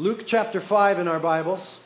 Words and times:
Luke 0.00 0.22
chapter 0.26 0.62
5 0.62 0.98
in 0.98 1.08
our 1.08 1.20
Bibles. 1.20 1.76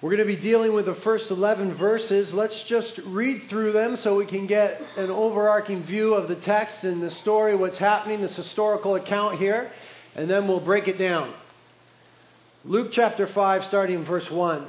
We're 0.00 0.16
going 0.16 0.18
to 0.20 0.24
be 0.24 0.36
dealing 0.36 0.72
with 0.72 0.86
the 0.86 0.94
first 0.94 1.30
11 1.30 1.74
verses. 1.74 2.32
Let's 2.32 2.62
just 2.62 2.98
read 3.04 3.50
through 3.50 3.72
them 3.72 3.98
so 3.98 4.16
we 4.16 4.24
can 4.24 4.46
get 4.46 4.80
an 4.96 5.10
overarching 5.10 5.84
view 5.84 6.14
of 6.14 6.26
the 6.26 6.36
text 6.36 6.84
and 6.84 7.02
the 7.02 7.10
story, 7.10 7.54
what's 7.54 7.76
happening, 7.76 8.22
this 8.22 8.34
historical 8.34 8.94
account 8.94 9.38
here, 9.38 9.70
and 10.14 10.30
then 10.30 10.48
we'll 10.48 10.58
break 10.58 10.88
it 10.88 10.96
down. 10.96 11.34
Luke 12.64 12.92
chapter 12.92 13.26
5, 13.26 13.66
starting 13.66 13.96
in 13.96 14.04
verse 14.06 14.30
1. 14.30 14.68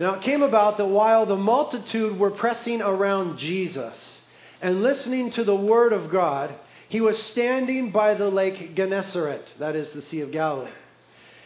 Now 0.00 0.14
it 0.14 0.22
came 0.22 0.42
about 0.42 0.78
that 0.78 0.86
while 0.86 1.26
the 1.26 1.36
multitude 1.36 2.18
were 2.18 2.30
pressing 2.30 2.82
around 2.82 3.38
Jesus 3.38 4.20
and 4.60 4.82
listening 4.82 5.30
to 5.32 5.44
the 5.44 5.54
word 5.54 5.92
of 5.92 6.10
God, 6.10 6.54
he 6.88 7.00
was 7.00 7.22
standing 7.22 7.90
by 7.90 8.14
the 8.14 8.28
lake 8.28 8.74
Gennesaret, 8.74 9.54
that 9.58 9.76
is 9.76 9.90
the 9.90 10.02
Sea 10.02 10.20
of 10.20 10.32
Galilee. 10.32 10.70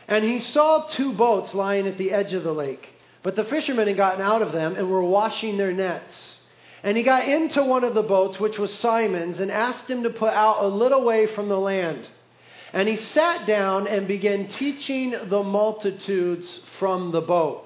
And 0.09 0.25
he 0.25 0.41
saw 0.41 0.87
two 0.89 1.13
boats 1.13 1.55
lying 1.55 1.87
at 1.87 1.99
the 1.99 2.13
edge 2.13 2.33
of 2.33 2.45
the 2.45 2.55
lake. 2.55 2.89
But 3.23 3.35
the 3.35 3.45
fishermen 3.45 3.89
had 3.89 3.97
gotten 3.97 4.23
out 4.23 4.43
of 4.43 4.53
them 4.53 4.77
and 4.77 4.89
were 4.89 5.03
washing 5.03 5.57
their 5.57 5.73
nets. 5.73 6.37
And 6.83 6.97
he 6.97 7.03
got 7.03 7.27
into 7.27 7.65
one 7.65 7.83
of 7.83 7.95
the 7.95 8.03
boats, 8.03 8.39
which 8.39 8.59
was 8.59 8.73
Simon's, 8.75 9.41
and 9.41 9.51
asked 9.51 9.91
him 9.91 10.05
to 10.05 10.11
put 10.11 10.33
out 10.33 10.63
a 10.63 10.69
little 10.69 11.05
way 11.05 11.27
from 11.27 11.49
the 11.49 11.59
land. 11.59 12.09
And 12.73 12.89
he 12.89 12.97
sat 12.97 13.47
down 13.47 13.89
and 13.89 14.07
began 14.07 14.47
teaching 14.47 15.11
the 15.11 15.43
multitudes 15.43 16.61
from 16.79 17.11
the 17.11 17.21
boat. 17.21 17.66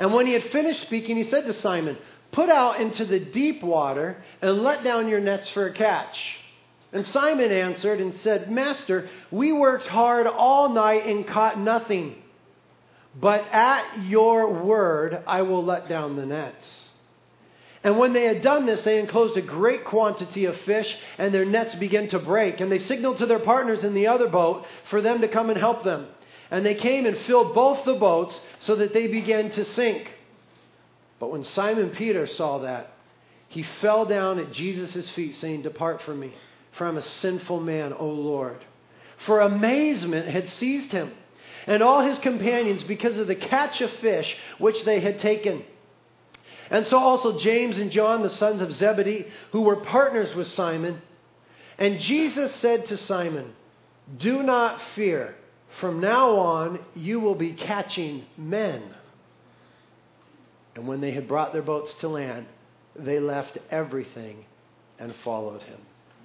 And 0.00 0.14
when 0.14 0.26
he 0.26 0.32
had 0.32 0.44
finished 0.44 0.80
speaking, 0.80 1.18
he 1.18 1.24
said 1.24 1.44
to 1.44 1.52
Simon, 1.52 1.98
Put 2.32 2.48
out 2.48 2.80
into 2.80 3.04
the 3.04 3.20
deep 3.20 3.62
water 3.62 4.16
and 4.40 4.62
let 4.62 4.82
down 4.82 5.08
your 5.08 5.20
nets 5.20 5.50
for 5.50 5.66
a 5.66 5.72
catch. 5.72 6.18
And 6.90 7.06
Simon 7.06 7.52
answered 7.52 8.00
and 8.00 8.14
said, 8.16 8.50
Master, 8.50 9.10
we 9.30 9.52
worked 9.52 9.86
hard 9.86 10.26
all 10.26 10.70
night 10.70 11.06
and 11.06 11.26
caught 11.26 11.58
nothing. 11.58 12.16
But 13.14 13.46
at 13.52 14.04
your 14.04 14.64
word 14.64 15.22
I 15.26 15.42
will 15.42 15.64
let 15.64 15.88
down 15.88 16.16
the 16.16 16.26
nets. 16.26 16.88
And 17.84 17.98
when 17.98 18.14
they 18.14 18.24
had 18.24 18.40
done 18.40 18.64
this, 18.64 18.82
they 18.82 19.00
enclosed 19.00 19.36
a 19.36 19.42
great 19.42 19.84
quantity 19.84 20.46
of 20.46 20.56
fish, 20.62 20.96
and 21.18 21.32
their 21.32 21.44
nets 21.44 21.74
began 21.74 22.08
to 22.08 22.18
break. 22.18 22.60
And 22.60 22.72
they 22.72 22.78
signaled 22.78 23.18
to 23.18 23.26
their 23.26 23.38
partners 23.38 23.84
in 23.84 23.92
the 23.92 24.06
other 24.06 24.28
boat 24.28 24.64
for 24.88 25.02
them 25.02 25.20
to 25.20 25.28
come 25.28 25.50
and 25.50 25.58
help 25.58 25.84
them. 25.84 26.06
And 26.50 26.64
they 26.64 26.74
came 26.74 27.06
and 27.06 27.16
filled 27.18 27.54
both 27.54 27.84
the 27.84 27.94
boats 27.94 28.38
so 28.60 28.76
that 28.76 28.92
they 28.92 29.06
began 29.08 29.50
to 29.50 29.64
sink. 29.64 30.10
But 31.18 31.30
when 31.30 31.44
Simon 31.44 31.90
Peter 31.90 32.26
saw 32.26 32.58
that, 32.58 32.92
he 33.48 33.64
fell 33.80 34.06
down 34.06 34.38
at 34.38 34.52
Jesus' 34.52 35.08
feet, 35.10 35.34
saying, 35.34 35.62
Depart 35.62 36.02
from 36.02 36.20
me, 36.20 36.32
for 36.72 36.86
I'm 36.86 36.96
a 36.96 37.02
sinful 37.02 37.60
man, 37.60 37.92
O 37.92 38.06
Lord. 38.06 38.64
For 39.26 39.40
amazement 39.40 40.28
had 40.28 40.48
seized 40.48 40.92
him 40.92 41.12
and 41.66 41.82
all 41.82 42.00
his 42.00 42.18
companions 42.20 42.82
because 42.84 43.16
of 43.16 43.26
the 43.26 43.34
catch 43.34 43.80
of 43.80 43.90
fish 44.00 44.36
which 44.58 44.84
they 44.84 45.00
had 45.00 45.20
taken. 45.20 45.64
And 46.70 46.86
so 46.86 46.98
also 46.98 47.38
James 47.38 47.76
and 47.76 47.90
John, 47.90 48.22
the 48.22 48.30
sons 48.30 48.62
of 48.62 48.72
Zebedee, 48.72 49.26
who 49.52 49.62
were 49.62 49.76
partners 49.76 50.34
with 50.34 50.46
Simon. 50.48 51.02
And 51.78 51.98
Jesus 51.98 52.54
said 52.56 52.86
to 52.86 52.96
Simon, 52.96 53.52
Do 54.16 54.42
not 54.42 54.80
fear. 54.94 55.34
From 55.78 56.00
now 56.00 56.30
on, 56.36 56.80
you 56.94 57.20
will 57.20 57.34
be 57.34 57.52
catching 57.52 58.24
men. 58.36 58.82
And 60.74 60.86
when 60.86 61.00
they 61.00 61.12
had 61.12 61.28
brought 61.28 61.52
their 61.52 61.62
boats 61.62 61.94
to 62.00 62.08
land, 62.08 62.46
they 62.96 63.20
left 63.20 63.58
everything 63.70 64.44
and 64.98 65.14
followed 65.24 65.62
him. 65.62 65.78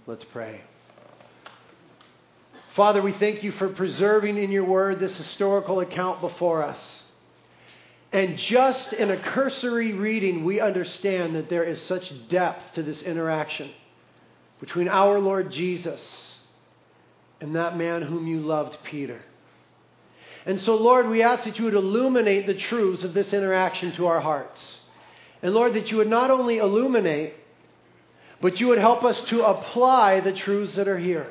Let's 0.08 0.25
pray. 0.25 0.62
Father, 2.75 3.02
we 3.02 3.14
thank 3.14 3.44
you 3.44 3.52
for 3.53 3.69
preserving 3.69 4.38
in 4.38 4.52
your 4.52 4.66
word 4.66 5.00
this 5.00 5.16
historical 5.16 5.80
account 5.80 6.19
before 6.19 6.62
us. 6.64 7.03
And 8.12 8.38
just 8.38 8.94
in 8.94 9.12
a 9.12 9.18
cursory 9.18 9.94
reading, 9.94 10.44
we 10.44 10.59
understand 10.59 11.36
that 11.36 11.50
there 11.50 11.64
is 11.64 11.81
such 11.84 12.12
depth 12.28 12.74
to 12.75 12.84
this 12.84 13.02
interaction 13.02 13.72
between 14.59 14.88
our 14.88 15.19
Lord 15.19 15.52
Jesus 15.52 16.36
and 17.42 17.56
that 17.56 17.78
man 17.78 18.02
whom 18.02 18.28
you 18.28 18.40
loved, 18.40 18.78
Peter. 18.84 19.22
And 20.45 20.59
so, 20.61 20.75
Lord, 20.75 21.07
we 21.07 21.23
ask 21.23 21.44
that 21.45 21.57
you 21.57 21.66
would 21.66 21.73
illuminate 21.73 22.45
the 22.45 22.53
truths 22.53 23.03
of 23.03 23.13
this 23.13 23.33
interaction 23.33 23.94
to 23.94 24.06
our 24.07 24.22
hearts. 24.22 24.79
And 25.41 25.53
Lord, 25.53 25.73
that 25.73 25.91
you 25.91 25.97
would 25.97 26.09
not 26.09 26.29
only 26.29 26.57
illuminate, 26.57 27.33
but 28.41 28.59
you 28.59 28.67
would 28.67 28.78
help 28.78 29.03
us 29.03 29.19
to 29.29 29.44
apply 29.44 30.19
the 30.19 30.33
truths 30.33 30.75
that 30.75 30.88
are 30.88 31.00
here. 31.00 31.28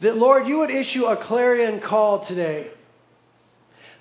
That, 0.00 0.16
Lord, 0.16 0.46
you 0.46 0.58
would 0.58 0.70
issue 0.70 1.06
a 1.06 1.16
clarion 1.16 1.80
call 1.80 2.26
today. 2.26 2.70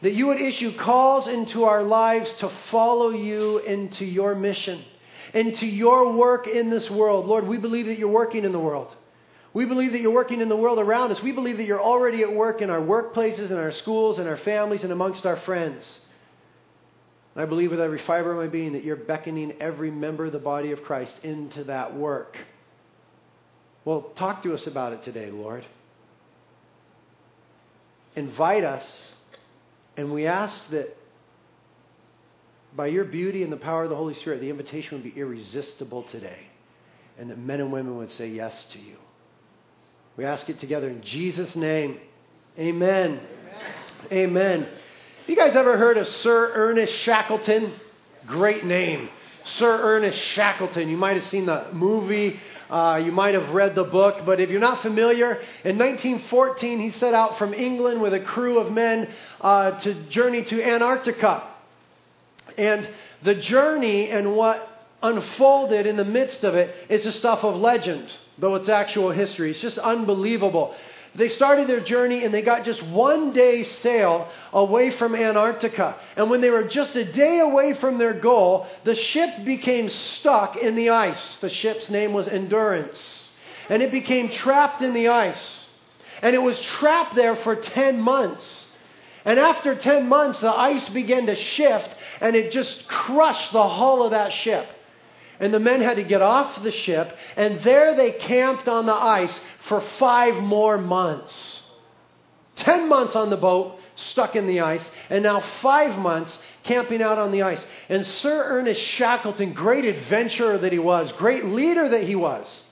That 0.01 0.13
you 0.13 0.27
would 0.27 0.41
issue 0.41 0.75
calls 0.75 1.27
into 1.27 1.63
our 1.63 1.81
lives 1.81 2.33
to 2.39 2.51
follow 2.71 3.11
you 3.11 3.59
into 3.59 4.03
your 4.03 4.35
mission, 4.35 4.83
into 5.33 5.65
your 5.65 6.11
work 6.11 6.45
in 6.45 6.69
this 6.69 6.89
world. 6.91 7.25
Lord, 7.25 7.47
we 7.47 7.57
believe 7.57 7.85
that 7.85 7.97
you're 7.97 8.09
working 8.09 8.43
in 8.43 8.51
the 8.51 8.59
world. 8.59 8.93
We 9.53 9.65
believe 9.65 9.91
that 9.91 10.01
you're 10.01 10.11
working 10.11 10.41
in 10.41 10.49
the 10.49 10.55
world 10.55 10.79
around 10.79 11.11
us. 11.11 11.21
We 11.21 11.31
believe 11.31 11.57
that 11.57 11.65
you're 11.65 11.81
already 11.81 12.23
at 12.23 12.33
work 12.33 12.61
in 12.61 12.69
our 12.69 12.79
workplaces, 12.79 13.51
in 13.51 13.57
our 13.57 13.71
schools, 13.71 14.17
in 14.17 14.27
our 14.27 14.37
families, 14.37 14.83
and 14.83 14.91
amongst 14.91 15.25
our 15.25 15.37
friends. 15.37 15.99
I 17.35 17.45
believe 17.45 17.71
with 17.71 17.79
every 17.79 17.99
fiber 17.99 18.31
of 18.31 18.37
my 18.37 18.47
being 18.47 18.73
that 18.73 18.83
you're 18.83 18.95
beckoning 18.95 19.53
every 19.59 19.91
member 19.91 20.25
of 20.25 20.31
the 20.31 20.39
body 20.39 20.71
of 20.71 20.83
Christ 20.83 21.15
into 21.23 21.63
that 21.65 21.95
work. 21.95 22.37
Well, 23.85 24.01
talk 24.15 24.43
to 24.43 24.53
us 24.53 24.65
about 24.65 24.93
it 24.93 25.03
today, 25.03 25.29
Lord 25.29 25.65
invite 28.15 28.63
us, 28.63 29.13
and 29.97 30.11
we 30.11 30.27
ask 30.27 30.69
that 30.69 30.95
by 32.75 32.87
your 32.87 33.05
beauty 33.05 33.43
and 33.43 33.51
the 33.51 33.57
power 33.57 33.83
of 33.83 33.89
the 33.89 33.95
Holy 33.95 34.15
Spirit, 34.15 34.41
the 34.41 34.49
invitation 34.49 34.97
would 34.97 35.03
be 35.03 35.19
irresistible 35.19 36.03
today, 36.03 36.39
and 37.17 37.29
that 37.29 37.37
men 37.37 37.59
and 37.59 37.71
women 37.71 37.97
would 37.97 38.11
say 38.11 38.27
yes 38.27 38.65
to 38.71 38.79
you. 38.79 38.95
We 40.18 40.25
ask 40.25 40.50
it 40.50 40.59
together 40.59 40.90
in 40.90 41.01
Jesus' 41.01 41.56
name. 41.56 42.00
Amen. 42.57 43.19
Amen. 44.12 44.12
Amen. 44.12 44.68
You 45.28 45.35
guys 45.35 45.56
ever 45.56 45.78
heard 45.78 45.97
of 45.97 46.07
Sir 46.07 46.51
Ernest 46.53 46.94
Shackleton? 46.94 47.74
Great 48.28 48.66
name. 48.66 49.09
Sir 49.46 49.79
Ernest 49.81 50.19
Shackleton. 50.19 50.90
You 50.90 50.97
might 50.97 51.18
have 51.18 51.28
seen 51.28 51.46
the 51.46 51.68
movie 51.72 52.40
uh, 52.74 52.96
you 52.97 53.12
might 53.12 53.35
have 53.35 53.50
read 53.51 53.75
the 53.75 53.84
book, 53.84 54.25
but 54.25 54.40
if 54.40 54.50
you're 54.50 54.59
not 54.59 54.81
familiar, 54.81 55.34
in 55.63 55.78
1914 55.78 56.80
he 56.80 56.90
set 56.90 57.13
out 57.13 57.38
from 57.38 57.53
England 57.53 58.01
with 58.01 58.16
a 58.16 58.19
crew 58.19 58.57
of 58.57 58.72
men 58.72 59.07
uh, 59.41 59.80
to 59.81 59.94
journey 60.09 60.44
to 60.44 60.63
Antarctica. 60.63 61.44
And 62.57 62.90
the 63.24 63.35
journey 63.35 64.09
and 64.09 64.35
what 64.35 64.72
unfolded 65.03 65.85
in 65.85 65.97
the 65.97 66.05
midst 66.05 66.43
of 66.43 66.55
it, 66.55 66.73
is 66.89 67.03
the 67.03 67.11
stuff 67.11 67.43
of 67.43 67.55
legend, 67.57 68.11
though 68.39 68.55
it's 68.55 68.69
actual 68.69 69.11
history. 69.11 69.51
It's 69.51 69.59
just 69.59 69.77
unbelievable. 69.77 70.73
They 71.15 71.29
started 71.29 71.67
their 71.67 71.81
journey 71.81 72.23
and 72.23 72.33
they 72.33 72.41
got 72.41 72.65
just 72.65 72.81
one 72.81 73.33
day 73.33 73.63
sail 73.63 74.27
away 74.51 74.89
from 74.91 75.13
Antarctica. 75.13 75.95
And 76.15 76.29
when 76.29 76.41
they 76.41 76.49
were 76.49 76.63
just 76.63 76.95
a 76.95 77.11
day 77.11 77.39
away 77.39 77.75
from 77.75 77.99
their 77.99 78.15
goal, 78.15 78.65
the 78.83 78.95
ship 78.95 79.45
became 79.45 79.89
stuck 79.89 80.55
in 80.55 80.75
the 80.75 80.89
ice. 80.89 81.37
The 81.37 81.49
ship's 81.49 81.89
name 81.89 82.13
was 82.13 82.27
Endurance. 82.27 83.29
And 83.69 83.83
it 83.83 83.91
became 83.91 84.29
trapped 84.29 84.81
in 84.81 84.93
the 84.93 85.09
ice. 85.09 85.65
And 86.23 86.33
it 86.33 86.41
was 86.41 86.59
trapped 86.61 87.13
there 87.13 87.35
for 87.35 87.55
10 87.55 88.01
months. 88.01 88.65
And 89.23 89.39
after 89.39 89.75
10 89.75 90.07
months, 90.07 90.39
the 90.39 90.51
ice 90.51 90.89
began 90.89 91.27
to 91.27 91.35
shift 91.35 91.89
and 92.21 92.35
it 92.35 92.51
just 92.51 92.88
crushed 92.88 93.53
the 93.53 93.67
hull 93.67 94.03
of 94.03 94.11
that 94.11 94.33
ship. 94.33 94.67
And 95.44 95.54
the 95.54 95.60
men 95.60 95.81
had 95.81 95.98
to 95.98 96.04
get 96.04 96.22
off 96.22 96.63
the 96.63 96.72
ship, 96.72 97.18
and 97.36 97.62
there 97.63 97.98
they 97.98 98.12
camped 98.12 98.69
on 98.69 98.86
the 98.86 98.94
ice 98.94 99.42
for 99.68 99.81
five 100.00 100.36
more 100.36 100.78
months. 100.78 101.62
Ten 102.56 102.88
months 102.88 103.13
on 103.18 103.30
the 103.30 103.36
boat, 103.36 103.78
stuck 103.98 104.38
in 104.38 104.48
the 104.48 104.62
ice, 104.62 104.90
and 105.10 105.22
now 105.22 105.44
five 105.62 106.00
months 106.00 106.38
camping 106.63 107.01
out 107.01 107.18
on 107.18 107.34
the 107.34 107.42
ice. 107.42 107.62
And 107.90 108.06
Sir 108.06 108.42
Ernest 108.42 108.80
Shackleton, 108.80 109.51
great 109.51 109.84
adventurer 109.84 110.60
that 110.60 110.72
he 110.72 110.80
was, 110.80 111.12
great 111.12 111.44
leader 111.44 111.90
that 111.90 112.06
he 112.06 112.16
was, 112.16 112.63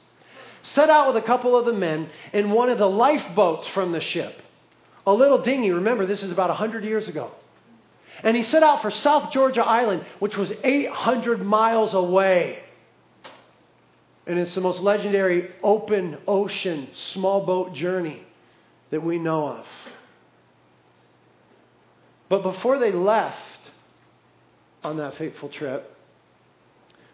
set 0.64 0.90
out 0.90 1.14
with 1.14 1.22
a 1.22 1.28
couple 1.28 1.58
of 1.58 1.66
the 1.66 1.74
men 1.74 2.10
in 2.32 2.52
one 2.52 2.70
of 2.70 2.78
the 2.78 2.90
lifeboats 2.90 3.68
from 3.68 3.92
the 3.92 4.00
ship. 4.00 4.42
A 5.06 5.14
little 5.14 5.44
dinghy, 5.44 5.72
remember, 5.72 6.06
this 6.06 6.24
is 6.24 6.32
about 6.32 6.48
100 6.48 6.86
years 6.86 7.10
ago. 7.10 7.32
And 8.24 8.38
he 8.38 8.44
set 8.44 8.64
out 8.64 8.82
for 8.82 8.92
South 8.92 9.34
Georgia 9.34 9.66
Island, 9.66 10.06
which 10.20 10.38
was 10.38 10.54
800 10.64 11.42
miles 11.42 11.94
away. 11.94 12.61
And 14.28 14.38
it's 14.40 14.54
the 14.54 14.62
most 14.62 14.80
legendary 14.82 15.52
open 15.64 16.18
ocean 16.28 16.90
small 16.94 17.46
boat 17.46 17.74
journey 17.74 18.24
that 18.92 19.02
we 19.02 19.18
know 19.18 19.48
of. 19.48 19.66
But 22.30 22.44
before 22.44 22.80
they 22.80 22.92
left, 22.92 23.38
on 24.84 24.98
that 24.98 25.18
fateful 25.18 25.50
trip, 25.50 25.96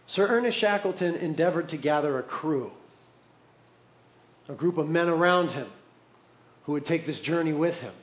Sir 0.08 0.28
Ernest 0.28 0.58
Shackleton 0.58 1.16
endeavored 1.16 1.70
to 1.70 1.78
gather 1.78 2.18
a 2.18 2.24
crew, 2.24 2.72
a 4.48 4.54
group 4.54 4.78
of 4.78 4.88
men 4.88 5.10
around 5.10 5.50
him 5.50 5.68
who 6.64 6.74
would 6.74 6.86
take 6.86 7.06
this 7.06 7.20
journey 7.20 7.54
with 7.54 7.76
him. 7.76 7.94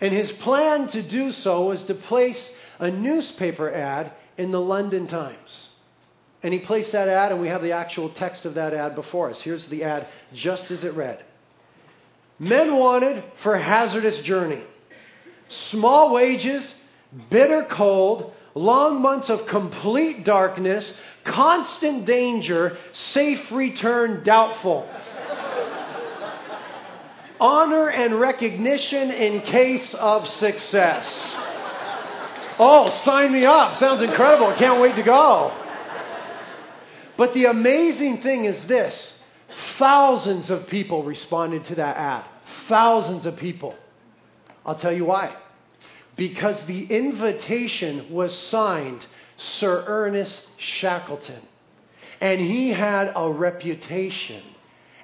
And 0.00 0.12
his 0.12 0.32
plan 0.32 0.88
to 0.88 1.02
do 1.02 1.32
so 1.32 1.66
was 1.66 1.82
to 1.84 1.94
place 1.94 2.50
a 2.78 2.90
newspaper 2.90 3.72
ad 3.72 4.12
in 4.36 4.50
the 4.50 4.60
London 4.60 5.06
Times. 5.06 5.68
And 6.42 6.52
he 6.52 6.58
placed 6.58 6.92
that 6.92 7.08
ad, 7.08 7.30
and 7.30 7.40
we 7.40 7.48
have 7.48 7.62
the 7.62 7.72
actual 7.72 8.10
text 8.10 8.44
of 8.44 8.54
that 8.54 8.74
ad 8.74 8.94
before 8.94 9.30
us. 9.30 9.40
Here's 9.40 9.66
the 9.66 9.84
ad 9.84 10.08
just 10.34 10.70
as 10.70 10.82
it 10.82 10.94
read 10.94 11.22
Men 12.38 12.76
wanted 12.76 13.22
for 13.42 13.56
hazardous 13.56 14.18
journey, 14.20 14.62
small 15.48 16.12
wages, 16.12 16.74
bitter 17.30 17.66
cold, 17.70 18.32
long 18.54 19.00
months 19.00 19.30
of 19.30 19.46
complete 19.46 20.24
darkness, 20.24 20.92
constant 21.24 22.06
danger, 22.06 22.76
safe 22.92 23.52
return 23.52 24.24
doubtful. 24.24 24.88
Honor 27.40 27.88
and 27.88 28.20
recognition 28.20 29.10
in 29.10 29.40
case 29.42 29.94
of 29.94 30.28
success. 30.28 31.06
Oh, 32.58 32.90
sign 33.04 33.32
me 33.32 33.44
up. 33.44 33.76
Sounds 33.78 34.02
incredible. 34.02 34.54
Can't 34.54 34.80
wait 34.80 34.94
to 34.96 35.02
go. 35.02 35.52
But 37.16 37.34
the 37.34 37.46
amazing 37.46 38.22
thing 38.22 38.44
is 38.44 38.64
this 38.66 39.14
thousands 39.78 40.50
of 40.50 40.66
people 40.66 41.02
responded 41.02 41.64
to 41.66 41.74
that 41.76 41.96
ad. 41.96 42.24
Thousands 42.68 43.26
of 43.26 43.36
people. 43.36 43.74
I'll 44.64 44.78
tell 44.78 44.92
you 44.92 45.04
why. 45.04 45.34
Because 46.16 46.62
the 46.64 46.84
invitation 46.84 48.12
was 48.12 48.36
signed 48.48 49.04
Sir 49.36 49.84
Ernest 49.86 50.46
Shackleton. 50.58 51.40
And 52.20 52.40
he 52.40 52.70
had 52.70 53.12
a 53.16 53.30
reputation 53.30 54.42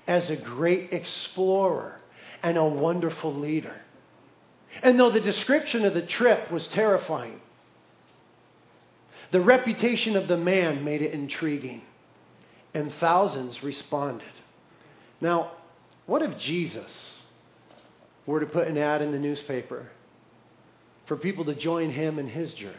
as 0.07 0.31
a 0.31 0.37
great 0.37 0.93
explorer 0.93 2.01
and 2.43 2.57
a 2.57 2.65
wonderful 2.65 3.35
leader. 3.35 3.75
And 4.83 4.99
though 4.99 5.11
the 5.11 5.21
description 5.21 5.85
of 5.85 5.95
the 5.95 6.03
trip 6.03 6.51
was 6.51 6.67
terrifying, 6.69 7.41
the 9.31 9.41
reputation 9.41 10.17
of 10.17 10.29
the 10.29 10.37
man 10.37 10.85
made 10.85 11.03
it 11.03 11.13
intriguing, 11.13 11.83
and 12.75 12.93
thousands 13.01 13.63
responded. 13.63 14.29
Now, 15.21 15.53
what 16.07 16.23
if 16.23 16.39
Jesus 16.39 17.15
were 18.27 18.41
to 18.41 18.47
put 18.47 18.69
an 18.69 18.79
ad 18.79 19.03
in 19.03 19.13
the 19.13 19.19
newspaper 19.19 19.89
for 21.07 21.17
people 21.17 21.45
to 21.47 21.55
join 21.55 21.91
him 21.91 22.19
in 22.19 22.29
his 22.29 22.53
journey? 22.55 22.75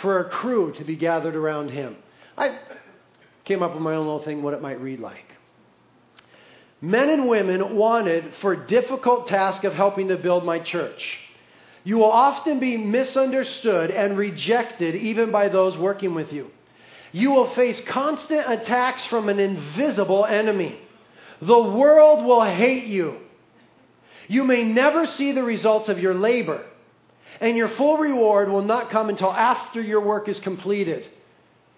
For 0.00 0.18
a 0.18 0.28
crew 0.28 0.72
to 0.72 0.84
be 0.84 0.96
gathered 0.96 1.36
around 1.36 1.70
him. 1.70 1.96
I 2.36 2.58
came 3.44 3.62
up 3.62 3.74
with 3.74 3.82
my 3.82 3.94
own 3.94 4.06
little 4.06 4.24
thing 4.24 4.42
what 4.42 4.54
it 4.54 4.62
might 4.62 4.80
read 4.80 5.00
like. 5.00 5.26
Men 6.80 7.08
and 7.10 7.28
women 7.28 7.76
wanted 7.76 8.34
for 8.40 8.56
difficult 8.56 9.28
task 9.28 9.62
of 9.62 9.72
helping 9.72 10.08
to 10.08 10.16
build 10.16 10.44
my 10.44 10.58
church. 10.58 11.18
You 11.84 11.98
will 11.98 12.12
often 12.12 12.60
be 12.60 12.76
misunderstood 12.76 13.90
and 13.90 14.16
rejected 14.16 14.94
even 14.94 15.32
by 15.32 15.48
those 15.48 15.76
working 15.76 16.14
with 16.14 16.32
you. 16.32 16.50
You 17.10 17.32
will 17.32 17.54
face 17.54 17.80
constant 17.86 18.44
attacks 18.48 19.04
from 19.06 19.28
an 19.28 19.38
invisible 19.38 20.24
enemy. 20.24 20.78
The 21.40 21.60
world 21.60 22.24
will 22.24 22.44
hate 22.44 22.86
you. 22.86 23.18
You 24.28 24.44
may 24.44 24.62
never 24.62 25.06
see 25.06 25.32
the 25.32 25.42
results 25.42 25.88
of 25.88 25.98
your 25.98 26.14
labor, 26.14 26.64
and 27.40 27.56
your 27.56 27.68
full 27.70 27.98
reward 27.98 28.48
will 28.48 28.62
not 28.62 28.90
come 28.90 29.08
until 29.08 29.32
after 29.32 29.82
your 29.82 30.00
work 30.00 30.28
is 30.28 30.38
completed. 30.40 31.06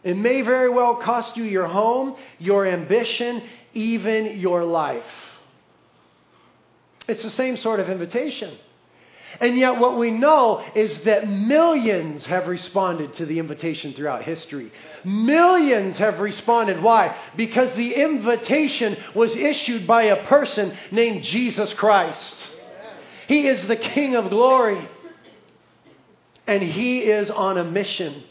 It 0.05 0.17
may 0.17 0.43
very 0.43 0.69
well 0.69 0.97
cost 0.97 1.37
you 1.37 1.45
your 1.45 1.67
home, 1.67 2.17
your 2.39 2.67
ambition, 2.67 3.43
even 3.73 4.39
your 4.39 4.65
life. 4.65 5.03
It's 7.09 7.23
the 7.23 7.31
same 7.31 7.57
sort 7.57 7.81
of 7.81 7.89
invitation. 7.89 8.55
And 9.41 9.57
yet, 9.57 9.79
what 9.79 9.99
we 9.99 10.11
know 10.11 10.65
is 10.75 10.97
that 11.03 11.29
millions 11.29 12.27
have 12.27 12.47
responded 12.47 13.15
to 13.15 13.27
the 13.27 13.39
invitation 13.39 13.93
throughout 13.95 14.23
history. 14.23 14.73
Millions 15.05 15.99
have 15.99 16.21
responded. 16.21 16.83
Why? 16.83 17.17
Because 17.37 17.73
the 17.75 17.95
invitation 17.95 18.97
was 19.15 19.35
issued 19.35 19.87
by 19.87 20.05
a 20.05 20.25
person 20.27 20.77
named 20.91 21.25
Jesus 21.25 21.73
Christ. 21.75 22.37
He 23.27 23.47
is 23.47 23.67
the 23.67 23.77
King 23.77 24.15
of 24.15 24.31
glory. 24.31 24.89
And 26.47 26.63
He 26.63 27.01
is 27.01 27.31
on 27.31 27.59
a 27.59 27.65
mission. 27.65 28.23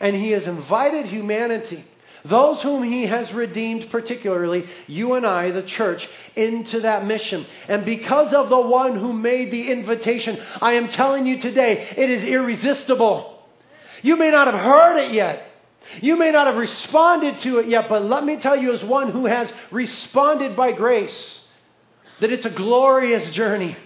And 0.00 0.16
He 0.16 0.30
has 0.30 0.46
invited 0.46 1.06
humanity 1.06 1.84
those 2.24 2.62
whom 2.62 2.84
he 2.84 3.06
has 3.06 3.32
redeemed, 3.32 3.90
particularly 3.90 4.68
you 4.86 5.14
and 5.14 5.26
I, 5.26 5.50
the 5.50 5.62
church, 5.62 6.08
into 6.36 6.80
that 6.80 7.04
mission. 7.04 7.46
And 7.66 7.84
because 7.84 8.32
of 8.32 8.48
the 8.48 8.60
one 8.60 8.96
who 8.96 9.12
made 9.12 9.50
the 9.50 9.70
invitation, 9.70 10.40
I 10.60 10.74
am 10.74 10.88
telling 10.90 11.26
you 11.26 11.40
today, 11.40 11.94
it 11.96 12.10
is 12.10 12.24
irresistible. 12.24 13.42
You 14.02 14.16
may 14.16 14.30
not 14.30 14.46
have 14.46 14.60
heard 14.60 14.98
it 14.98 15.12
yet. 15.12 15.48
You 16.00 16.16
may 16.16 16.30
not 16.30 16.46
have 16.46 16.56
responded 16.56 17.40
to 17.40 17.58
it 17.58 17.66
yet, 17.66 17.88
but 17.88 18.04
let 18.04 18.24
me 18.24 18.36
tell 18.36 18.56
you, 18.56 18.72
as 18.72 18.84
one 18.84 19.10
who 19.10 19.26
has 19.26 19.52
responded 19.72 20.56
by 20.56 20.72
grace, 20.72 21.40
that 22.20 22.30
it's 22.30 22.46
a 22.46 22.50
glorious 22.50 23.32
journey. 23.32 23.76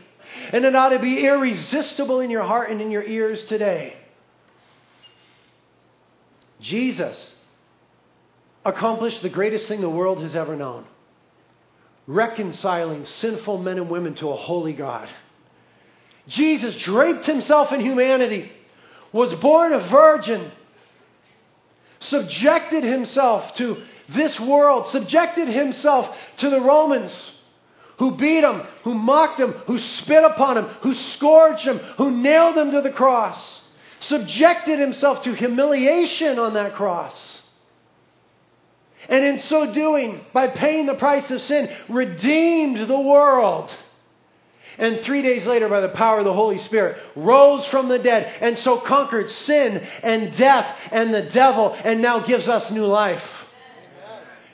And 0.53 0.67
it 0.67 0.77
ought 0.77 0.91
to 0.91 0.99
be 0.99 1.25
irresistible 1.25 2.21
in 2.21 2.31
your 2.31 2.43
heart 2.43 2.71
and 2.71 2.83
in 2.83 2.91
your 2.91 3.03
ears 3.03 3.43
today. 3.45 3.97
Jesus 6.61 7.33
accomplished 8.67 9.23
the 9.23 9.29
greatest 9.29 9.69
thing 9.69 9.81
the 9.81 9.89
world 9.89 10.21
has 10.23 10.37
ever 10.37 10.57
known 10.57 10.85
reconciling 12.07 13.05
sinful 13.05 13.59
men 13.59 13.79
and 13.79 13.91
women 13.91 14.15
to 14.15 14.31
a 14.31 14.37
holy 14.37 14.73
God. 14.73 15.09
Jesus 16.29 16.77
draped 16.77 17.27
himself 17.27 17.73
in 17.73 17.81
humanity, 17.81 18.51
was 19.13 19.35
born 19.37 19.73
a 19.73 19.89
virgin, 19.89 20.51
subjected 22.01 22.85
himself 22.85 23.55
to 23.57 23.83
this 24.09 24.39
world, 24.39 24.91
subjected 24.91 25.49
himself 25.49 26.17
to 26.39 26.51
the 26.51 26.61
Romans 26.61 27.33
who 27.99 28.17
beat 28.17 28.45
him, 28.45 28.63
who 28.85 28.95
mocked 28.95 29.41
him, 29.41 29.53
who 29.67 29.79
spit 29.79 30.23
upon 30.23 30.59
him, 30.59 30.65
who 30.83 30.95
scourged 30.95 31.65
him, 31.65 31.79
who 31.97 32.11
nailed 32.11 32.57
him 32.57 32.71
to 32.73 32.83
the 32.83 32.93
cross, 32.93 33.63
subjected 34.01 34.79
himself 34.79 35.23
to 35.23 35.35
humiliation 35.35 36.39
on 36.39 36.55
that 36.55 36.75
cross 36.75 37.41
and 39.09 39.25
in 39.25 39.41
so 39.41 39.73
doing, 39.73 40.21
by 40.33 40.49
paying 40.49 40.87
the 40.87 40.95
price 40.95 41.31
of 41.31 41.41
sin, 41.43 41.75
redeemed 41.89 42.89
the 42.89 43.01
world. 43.01 43.71
And 44.79 45.01
three 45.01 45.23
days 45.23 45.47
later, 45.47 45.69
by 45.69 45.81
the 45.81 45.89
power 45.89 46.19
of 46.19 46.25
the 46.25 46.33
Holy 46.33 46.59
Spirit, 46.59 46.99
rose 47.15 47.67
from 47.67 47.89
the 47.89 47.99
dead 47.99 48.35
and 48.41 48.59
so 48.59 48.79
conquered 48.79 49.31
sin 49.31 49.79
and 50.03 50.37
death 50.37 50.67
and 50.91 51.15
the 51.15 51.23
devil 51.23 51.75
and 51.83 52.03
now 52.03 52.21
gives 52.21 52.49
us 52.49 52.71
new 52.71 52.85
life. 52.85 53.23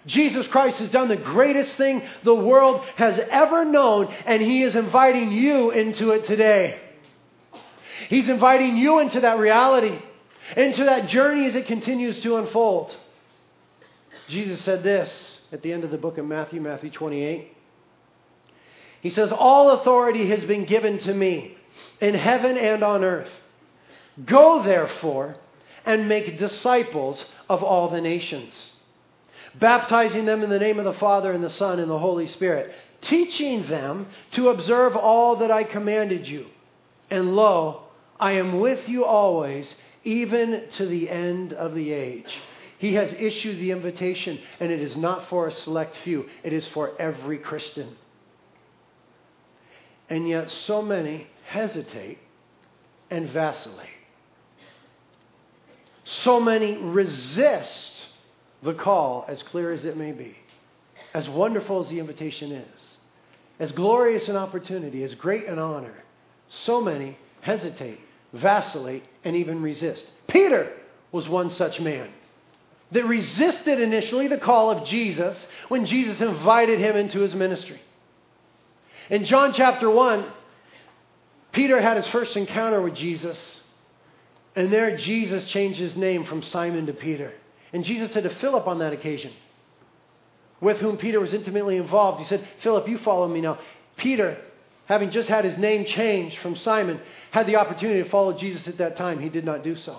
Jesus 0.06 0.47
Christ 0.49 0.78
has 0.78 0.90
done 0.90 1.09
the 1.09 1.16
greatest 1.16 1.76
thing 1.76 2.02
the 2.25 2.35
world 2.35 2.85
has 2.97 3.21
ever 3.30 3.64
known, 3.64 4.12
and 4.26 4.42
He 4.42 4.62
is 4.62 4.75
inviting 4.75 5.30
you 5.30 5.71
into 5.71 6.11
it 6.11 6.26
today. 6.26 6.80
He's 8.09 8.28
inviting 8.28 8.76
you 8.76 8.99
into 8.99 9.21
that 9.21 9.38
reality, 9.38 9.99
into 10.56 10.85
that 10.85 11.09
journey 11.09 11.47
as 11.47 11.54
it 11.54 11.66
continues 11.66 12.21
to 12.23 12.37
unfold. 12.37 12.97
Jesus 14.29 14.61
said 14.62 14.83
this 14.83 15.41
at 15.52 15.62
the 15.62 15.73
end 15.73 15.85
of 15.85 15.91
the 15.91 15.99
book 15.99 16.19
of 16.19 16.26
Matthew, 16.26 16.61
Matthew 16.61 16.91
28. 16.91 17.57
He 19.02 19.11
says, 19.11 19.33
All 19.33 19.71
authority 19.71 20.29
has 20.29 20.45
been 20.45 20.64
given 20.64 20.99
to 21.00 21.12
me 21.12 21.57
in 22.00 22.14
heaven 22.14 22.57
and 22.57 22.83
on 22.83 23.05
earth. 23.05 23.31
Go, 24.25 24.62
therefore, 24.62 25.37
and 25.85 26.09
make 26.09 26.38
disciples 26.38 27.25
of 27.49 27.62
all 27.62 27.91
the 27.91 28.00
nations, 28.00 28.73
baptizing 29.57 30.25
them 30.25 30.43
in 30.43 30.50
the 30.50 30.59
name 30.59 30.79
of 30.79 30.85
the 30.85 30.93
Father 30.95 31.33
and 31.33 31.43
the 31.43 31.50
Son 31.50 31.81
and 31.81 31.91
the 31.91 31.99
Holy 31.99 32.29
Spirit, 32.29 32.73
teaching 33.00 33.67
them 33.67 34.07
to 34.33 34.50
observe 34.50 34.95
all 34.95 35.37
that 35.37 35.50
I 35.50 35.64
commanded 35.64 36.29
you. 36.29 36.47
And 37.11 37.35
lo, 37.35 37.83
I 38.21 38.33
am 38.33 38.61
with 38.61 38.88
you 38.88 39.05
always, 39.05 39.75
even 40.05 40.69
to 40.73 40.87
the 40.87 41.11
end 41.11 41.52
of 41.52 41.75
the 41.75 41.91
age. 41.93 42.33
He 42.83 42.95
has 42.95 43.12
issued 43.12 43.61
the 43.61 43.71
invitation, 43.71 44.41
and 44.59 44.73
it 44.73 44.81
is 44.81 44.97
not 44.97 45.29
for 45.29 45.47
a 45.47 45.53
select 45.53 45.97
few, 45.99 46.29
it 46.43 46.53
is 46.53 46.67
for 46.67 47.01
every 47.01 47.39
Christian. 47.39 47.97
And 50.11 50.29
yet, 50.29 50.51
so 50.51 50.83
many 50.83 51.29
hesitate 51.47 52.19
and 53.09 53.31
vacillate. 53.31 53.87
So 56.05 56.41
many 56.41 56.77
resist 56.77 57.93
the 58.65 58.75
call, 58.75 59.27
as 59.29 59.45
clear 59.45 59.71
as 59.71 59.85
it 59.85 59.97
may 59.97 60.11
be, 60.11 60.37
as 61.15 61.29
wonderful 61.29 61.79
as 61.79 61.89
the 61.89 62.01
invitation 62.01 62.51
is, 62.51 62.97
as 63.61 63.71
glorious 63.71 64.29
an 64.29 64.35
opportunity, 64.35 65.05
as 65.05 65.15
great 65.15 65.47
an 65.47 65.61
honor. 65.61 66.03
so 66.49 66.81
many 66.81 67.17
hesitate, 67.43 68.01
vacillate, 68.33 69.05
and 69.23 69.37
even 69.37 69.62
resist. 69.62 70.05
Peter 70.27 70.73
was 71.12 71.29
one 71.29 71.49
such 71.49 71.79
man 71.79 72.11
that 72.92 73.04
resisted 73.06 73.80
initially 73.80 74.28
the 74.28 74.38
call 74.38 74.70
of 74.70 74.87
Jesus 74.87 75.46
when 75.68 75.87
Jesus 75.87 76.20
invited 76.20 76.78
him 76.78 76.96
into 76.96 77.20
his 77.20 77.34
ministry. 77.34 77.80
In 79.11 79.25
John 79.25 79.52
chapter 79.54 79.90
1, 79.90 80.25
Peter 81.52 81.80
had 81.80 81.96
his 81.96 82.06
first 82.08 82.37
encounter 82.37 82.80
with 82.80 82.94
Jesus, 82.94 83.61
and 84.54 84.72
there 84.72 84.96
Jesus 84.96 85.44
changed 85.46 85.78
his 85.78 85.96
name 85.96 86.25
from 86.25 86.42
Simon 86.42 86.87
to 86.87 86.92
Peter. 86.92 87.32
And 87.72 87.84
Jesus 87.84 88.12
said 88.12 88.25
to 88.25 88.34
Philip 88.37 88.66
on 88.66 88.78
that 88.80 88.92
occasion, 88.92 89.32
with 90.61 90.78
whom 90.78 90.96
Peter 90.96 91.18
was 91.18 91.32
intimately 91.32 91.76
involved, 91.76 92.20
he 92.20 92.26
said, 92.26 92.46
Philip, 92.61 92.88
you 92.88 92.99
follow 92.99 93.26
me 93.26 93.40
now. 93.40 93.58
Peter, 93.96 94.38
having 94.87 95.11
just 95.11 95.28
had 95.28 95.44
his 95.44 95.58
name 95.58 95.87
changed 95.87 96.38
from 96.38 96.56
Simon, 96.56 97.00
had 97.30 97.46
the 97.46 97.56
opportunity 97.56 98.02
to 98.02 98.08
follow 98.08 98.32
Jesus 98.34 98.68
at 98.68 98.78
that 98.78 98.96
time. 98.96 99.18
He 99.18 99.28
did 99.28 99.44
not 99.44 99.64
do 99.64 99.75
so. 99.75 99.99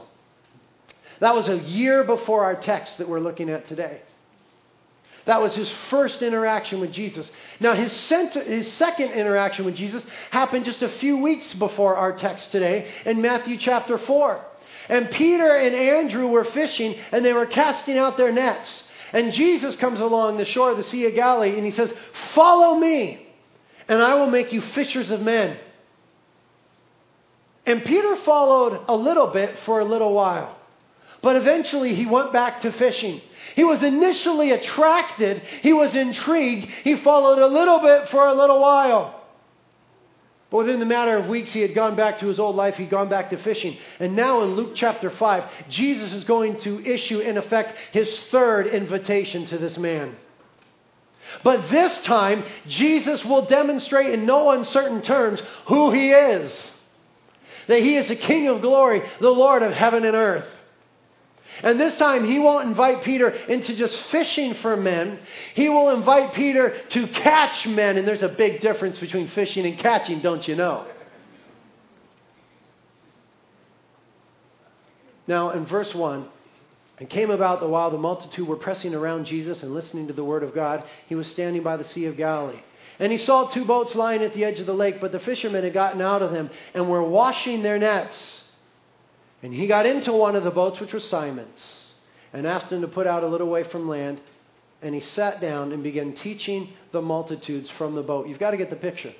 That 1.23 1.35
was 1.35 1.47
a 1.47 1.57
year 1.57 2.03
before 2.03 2.43
our 2.43 2.55
text 2.55 2.97
that 2.97 3.07
we're 3.07 3.21
looking 3.21 3.49
at 3.49 3.69
today. 3.69 4.01
That 5.23 5.41
was 5.41 5.55
his 5.55 5.71
first 5.89 6.21
interaction 6.21 6.81
with 6.81 6.91
Jesus. 6.91 7.31
Now, 7.61 7.75
his, 7.75 7.93
his 8.09 8.73
second 8.73 9.11
interaction 9.11 9.63
with 9.63 9.77
Jesus 9.77 10.05
happened 10.31 10.65
just 10.65 10.81
a 10.81 10.89
few 10.89 11.15
weeks 11.19 11.53
before 11.53 11.95
our 11.95 12.11
text 12.11 12.51
today 12.51 12.91
in 13.05 13.21
Matthew 13.21 13.57
chapter 13.57 13.97
4. 13.97 14.41
And 14.89 15.11
Peter 15.11 15.47
and 15.47 15.73
Andrew 15.73 16.27
were 16.27 16.43
fishing 16.43 16.97
and 17.13 17.23
they 17.23 17.31
were 17.31 17.45
casting 17.45 17.97
out 17.97 18.17
their 18.17 18.33
nets. 18.33 18.83
And 19.13 19.31
Jesus 19.31 19.77
comes 19.77 20.01
along 20.01 20.35
the 20.35 20.43
shore 20.43 20.71
of 20.71 20.77
the 20.77 20.83
Sea 20.83 21.05
of 21.05 21.15
Galilee 21.15 21.55
and 21.55 21.63
he 21.63 21.71
says, 21.71 21.89
Follow 22.33 22.77
me, 22.77 23.25
and 23.87 24.01
I 24.01 24.15
will 24.15 24.29
make 24.29 24.51
you 24.51 24.59
fishers 24.59 25.09
of 25.09 25.21
men. 25.21 25.57
And 27.65 27.81
Peter 27.85 28.17
followed 28.25 28.83
a 28.89 28.95
little 28.97 29.27
bit 29.27 29.57
for 29.59 29.79
a 29.79 29.85
little 29.85 30.11
while. 30.11 30.57
But 31.23 31.37
eventually 31.37 31.95
he 31.95 32.05
went 32.05 32.33
back 32.33 32.61
to 32.61 32.71
fishing. 32.73 33.21
He 33.55 33.63
was 33.63 33.81
initially 33.81 34.51
attracted, 34.51 35.41
he 35.61 35.71
was 35.73 35.95
intrigued, 35.95 36.67
he 36.83 36.97
followed 36.97 37.39
a 37.39 37.47
little 37.47 37.79
bit 37.79 38.09
for 38.09 38.27
a 38.27 38.33
little 38.33 38.59
while. 38.59 39.21
But 40.51 40.57
within 40.57 40.79
the 40.79 40.85
matter 40.85 41.17
of 41.17 41.27
weeks, 41.27 41.51
he 41.51 41.61
had 41.61 41.73
gone 41.73 41.95
back 41.95 42.19
to 42.19 42.27
his 42.27 42.39
old 42.39 42.55
life. 42.55 42.75
He'd 42.75 42.91
gone 42.91 43.09
back 43.09 43.31
to 43.31 43.37
fishing. 43.37 43.75
And 43.99 44.15
now 44.15 44.43
in 44.43 44.53
Luke 44.53 44.73
chapter 44.75 45.09
5, 45.09 45.43
Jesus 45.69 46.13
is 46.13 46.25
going 46.25 46.59
to 46.59 46.85
issue, 46.85 47.21
in 47.21 47.39
effect, 47.39 47.75
his 47.91 48.19
third 48.29 48.67
invitation 48.67 49.47
to 49.47 49.57
this 49.57 49.79
man. 49.79 50.15
But 51.43 51.71
this 51.71 51.97
time, 52.03 52.43
Jesus 52.67 53.25
will 53.25 53.45
demonstrate 53.45 54.13
in 54.13 54.27
no 54.27 54.51
uncertain 54.51 55.01
terms 55.01 55.41
who 55.65 55.91
he 55.91 56.11
is. 56.11 56.71
That 57.67 57.81
he 57.81 57.95
is 57.95 58.09
the 58.09 58.15
King 58.15 58.47
of 58.47 58.61
glory, 58.61 59.01
the 59.21 59.31
Lord 59.31 59.63
of 59.63 59.71
heaven 59.71 60.05
and 60.05 60.15
earth. 60.15 60.45
And 61.61 61.79
this 61.79 61.95
time, 61.97 62.25
he 62.25 62.39
won't 62.39 62.67
invite 62.67 63.03
Peter 63.03 63.29
into 63.29 63.75
just 63.75 63.95
fishing 64.05 64.55
for 64.55 64.75
men. 64.75 65.19
He 65.53 65.69
will 65.69 65.89
invite 65.89 66.33
Peter 66.33 66.75
to 66.89 67.07
catch 67.07 67.67
men. 67.67 67.97
And 67.97 68.07
there's 68.07 68.23
a 68.23 68.29
big 68.29 68.61
difference 68.61 68.97
between 68.97 69.27
fishing 69.29 69.65
and 69.65 69.77
catching, 69.77 70.21
don't 70.21 70.47
you 70.47 70.55
know? 70.55 70.85
Now, 75.27 75.51
in 75.51 75.65
verse 75.65 75.93
1, 75.93 76.27
it 76.99 77.09
came 77.09 77.31
about 77.31 77.61
that 77.61 77.67
while 77.67 77.91
the 77.91 77.97
multitude 77.97 78.47
were 78.47 78.57
pressing 78.57 78.93
around 78.93 79.25
Jesus 79.25 79.63
and 79.63 79.73
listening 79.73 80.07
to 80.07 80.13
the 80.13 80.23
word 80.23 80.43
of 80.43 80.53
God, 80.53 80.83
he 81.07 81.15
was 81.15 81.27
standing 81.27 81.63
by 81.63 81.77
the 81.77 81.83
Sea 81.83 82.05
of 82.05 82.17
Galilee. 82.17 82.61
And 82.99 83.11
he 83.11 83.17
saw 83.17 83.47
two 83.47 83.65
boats 83.65 83.95
lying 83.95 84.21
at 84.21 84.33
the 84.33 84.43
edge 84.45 84.59
of 84.59 84.65
the 84.65 84.73
lake, 84.73 85.01
but 85.01 85.11
the 85.11 85.19
fishermen 85.19 85.63
had 85.63 85.73
gotten 85.73 86.01
out 86.01 86.21
of 86.21 86.31
them 86.31 86.49
and 86.73 86.89
were 86.89 87.03
washing 87.03 87.63
their 87.63 87.79
nets. 87.79 88.42
And 89.43 89.53
he 89.53 89.67
got 89.67 89.85
into 89.85 90.13
one 90.13 90.37
of 90.37 90.45
the 90.45 90.51
boats, 90.51 90.79
which 90.79 90.93
was 90.93 91.03
Simon's, 91.03 91.91
and 92.31 92.47
asked 92.47 92.71
him 92.71 92.81
to 92.81 92.87
put 92.87 93.05
out 93.05 93.23
a 93.23 93.27
little 93.27 93.49
way 93.49 93.65
from 93.65 93.89
land. 93.89 94.21
And 94.81 94.95
he 94.95 95.01
sat 95.01 95.41
down 95.41 95.71
and 95.73 95.83
began 95.83 96.13
teaching 96.13 96.69
the 96.91 97.01
multitudes 97.01 97.69
from 97.71 97.93
the 97.93 98.01
boat. 98.01 98.27
You've 98.27 98.39
got 98.39 98.51
to 98.51 98.57
get 98.57 98.69
the 98.69 98.75
picture. 98.77 99.13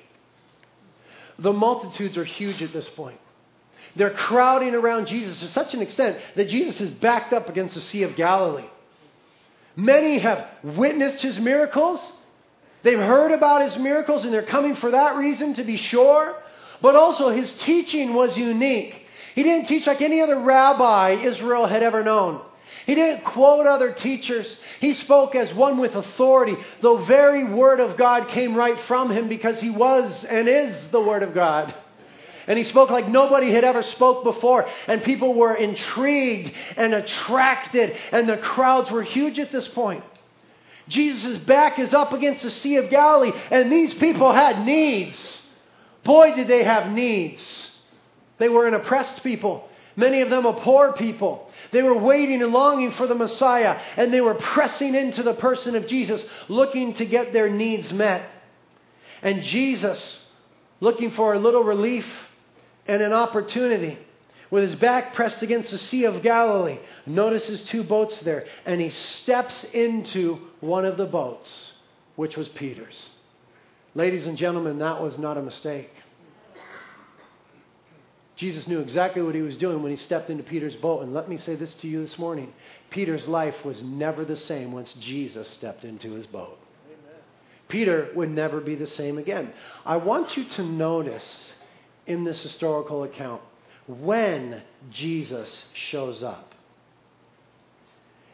The 1.38 1.52
multitudes 1.52 2.16
are 2.16 2.24
huge 2.24 2.62
at 2.62 2.72
this 2.72 2.88
point. 2.90 3.20
They're 3.96 4.10
crowding 4.10 4.74
around 4.74 5.06
Jesus 5.06 5.38
to 5.40 5.48
such 5.48 5.74
an 5.74 5.82
extent 5.82 6.18
that 6.36 6.48
Jesus 6.48 6.80
is 6.80 6.90
backed 6.90 7.32
up 7.32 7.48
against 7.48 7.74
the 7.74 7.80
Sea 7.82 8.04
of 8.04 8.16
Galilee. 8.16 8.68
Many 9.76 10.18
have 10.18 10.46
witnessed 10.62 11.20
his 11.20 11.38
miracles. 11.38 12.00
They've 12.82 12.98
heard 12.98 13.32
about 13.32 13.62
his 13.62 13.76
miracles 13.78 14.24
and 14.24 14.32
they're 14.32 14.46
coming 14.46 14.76
for 14.76 14.90
that 14.90 15.16
reason 15.16 15.54
to 15.54 15.64
be 15.64 15.76
sure. 15.76 16.36
But 16.80 16.96
also, 16.96 17.30
his 17.30 17.50
teaching 17.52 18.14
was 18.14 18.36
unique. 18.36 19.03
He 19.34 19.42
didn't 19.42 19.66
teach 19.66 19.86
like 19.86 20.00
any 20.00 20.20
other 20.20 20.40
rabbi 20.40 21.12
Israel 21.12 21.66
had 21.66 21.82
ever 21.82 22.02
known. 22.02 22.40
He 22.86 22.94
didn't 22.94 23.24
quote 23.24 23.66
other 23.66 23.92
teachers. 23.92 24.46
He 24.80 24.94
spoke 24.94 25.34
as 25.34 25.52
one 25.54 25.78
with 25.78 25.94
authority. 25.94 26.56
The 26.82 26.96
very 27.06 27.44
Word 27.44 27.80
of 27.80 27.96
God 27.96 28.28
came 28.28 28.54
right 28.54 28.78
from 28.82 29.10
him 29.10 29.28
because 29.28 29.60
he 29.60 29.70
was 29.70 30.24
and 30.24 30.48
is 30.48 30.76
the 30.90 31.00
Word 31.00 31.22
of 31.22 31.34
God. 31.34 31.74
And 32.46 32.58
he 32.58 32.64
spoke 32.64 32.90
like 32.90 33.08
nobody 33.08 33.50
had 33.52 33.64
ever 33.64 33.82
spoke 33.82 34.22
before. 34.22 34.68
And 34.86 35.02
people 35.02 35.34
were 35.34 35.54
intrigued 35.54 36.52
and 36.76 36.92
attracted. 36.92 37.96
And 38.12 38.28
the 38.28 38.36
crowds 38.36 38.90
were 38.90 39.02
huge 39.02 39.38
at 39.38 39.50
this 39.50 39.66
point. 39.68 40.04
Jesus' 40.86 41.38
back 41.38 41.78
is 41.78 41.94
up 41.94 42.12
against 42.12 42.42
the 42.42 42.50
Sea 42.50 42.76
of 42.76 42.90
Galilee. 42.90 43.32
And 43.50 43.72
these 43.72 43.94
people 43.94 44.30
had 44.32 44.64
needs. 44.66 45.40
Boy, 46.04 46.34
did 46.34 46.48
they 46.48 46.64
have 46.64 46.92
needs. 46.92 47.70
They 48.38 48.48
were 48.48 48.66
an 48.66 48.74
oppressed 48.74 49.22
people, 49.22 49.68
many 49.96 50.20
of 50.20 50.30
them 50.30 50.44
a 50.44 50.52
poor 50.60 50.92
people. 50.92 51.50
They 51.70 51.82
were 51.82 51.96
waiting 51.96 52.42
and 52.42 52.52
longing 52.52 52.92
for 52.92 53.06
the 53.06 53.14
Messiah, 53.14 53.78
and 53.96 54.12
they 54.12 54.20
were 54.20 54.34
pressing 54.34 54.94
into 54.94 55.22
the 55.22 55.34
person 55.34 55.76
of 55.76 55.86
Jesus, 55.86 56.24
looking 56.48 56.94
to 56.94 57.06
get 57.06 57.32
their 57.32 57.48
needs 57.48 57.92
met. 57.92 58.28
And 59.22 59.42
Jesus, 59.42 60.18
looking 60.80 61.12
for 61.12 61.34
a 61.34 61.38
little 61.38 61.62
relief 61.62 62.06
and 62.86 63.00
an 63.00 63.12
opportunity, 63.12 63.98
with 64.50 64.64
his 64.64 64.74
back 64.74 65.14
pressed 65.14 65.42
against 65.42 65.70
the 65.70 65.78
Sea 65.78 66.04
of 66.04 66.22
Galilee, 66.22 66.78
notices 67.06 67.62
two 67.62 67.82
boats 67.82 68.18
there, 68.20 68.46
and 68.66 68.80
he 68.80 68.90
steps 68.90 69.64
into 69.72 70.38
one 70.60 70.84
of 70.84 70.96
the 70.96 71.06
boats, 71.06 71.72
which 72.16 72.36
was 72.36 72.48
Peter's. 72.50 73.08
Ladies 73.94 74.26
and 74.26 74.36
gentlemen, 74.36 74.78
that 74.78 75.00
was 75.00 75.18
not 75.18 75.38
a 75.38 75.42
mistake. 75.42 75.90
Jesus 78.36 78.66
knew 78.66 78.80
exactly 78.80 79.22
what 79.22 79.34
he 79.34 79.42
was 79.42 79.56
doing 79.56 79.82
when 79.82 79.92
he 79.92 79.96
stepped 79.96 80.28
into 80.28 80.42
Peter's 80.42 80.74
boat. 80.76 81.02
And 81.02 81.14
let 81.14 81.28
me 81.28 81.36
say 81.36 81.54
this 81.54 81.72
to 81.74 81.88
you 81.88 82.02
this 82.02 82.18
morning 82.18 82.52
Peter's 82.90 83.28
life 83.28 83.64
was 83.64 83.82
never 83.82 84.24
the 84.24 84.36
same 84.36 84.72
once 84.72 84.92
Jesus 85.00 85.48
stepped 85.50 85.84
into 85.84 86.12
his 86.12 86.26
boat. 86.26 86.58
Amen. 86.86 87.20
Peter 87.68 88.10
would 88.14 88.30
never 88.30 88.60
be 88.60 88.74
the 88.74 88.86
same 88.86 89.18
again. 89.18 89.52
I 89.84 89.96
want 89.96 90.36
you 90.36 90.44
to 90.44 90.62
notice 90.64 91.52
in 92.06 92.24
this 92.24 92.42
historical 92.42 93.04
account 93.04 93.40
when 93.86 94.62
Jesus 94.90 95.64
shows 95.90 96.22
up. 96.22 96.54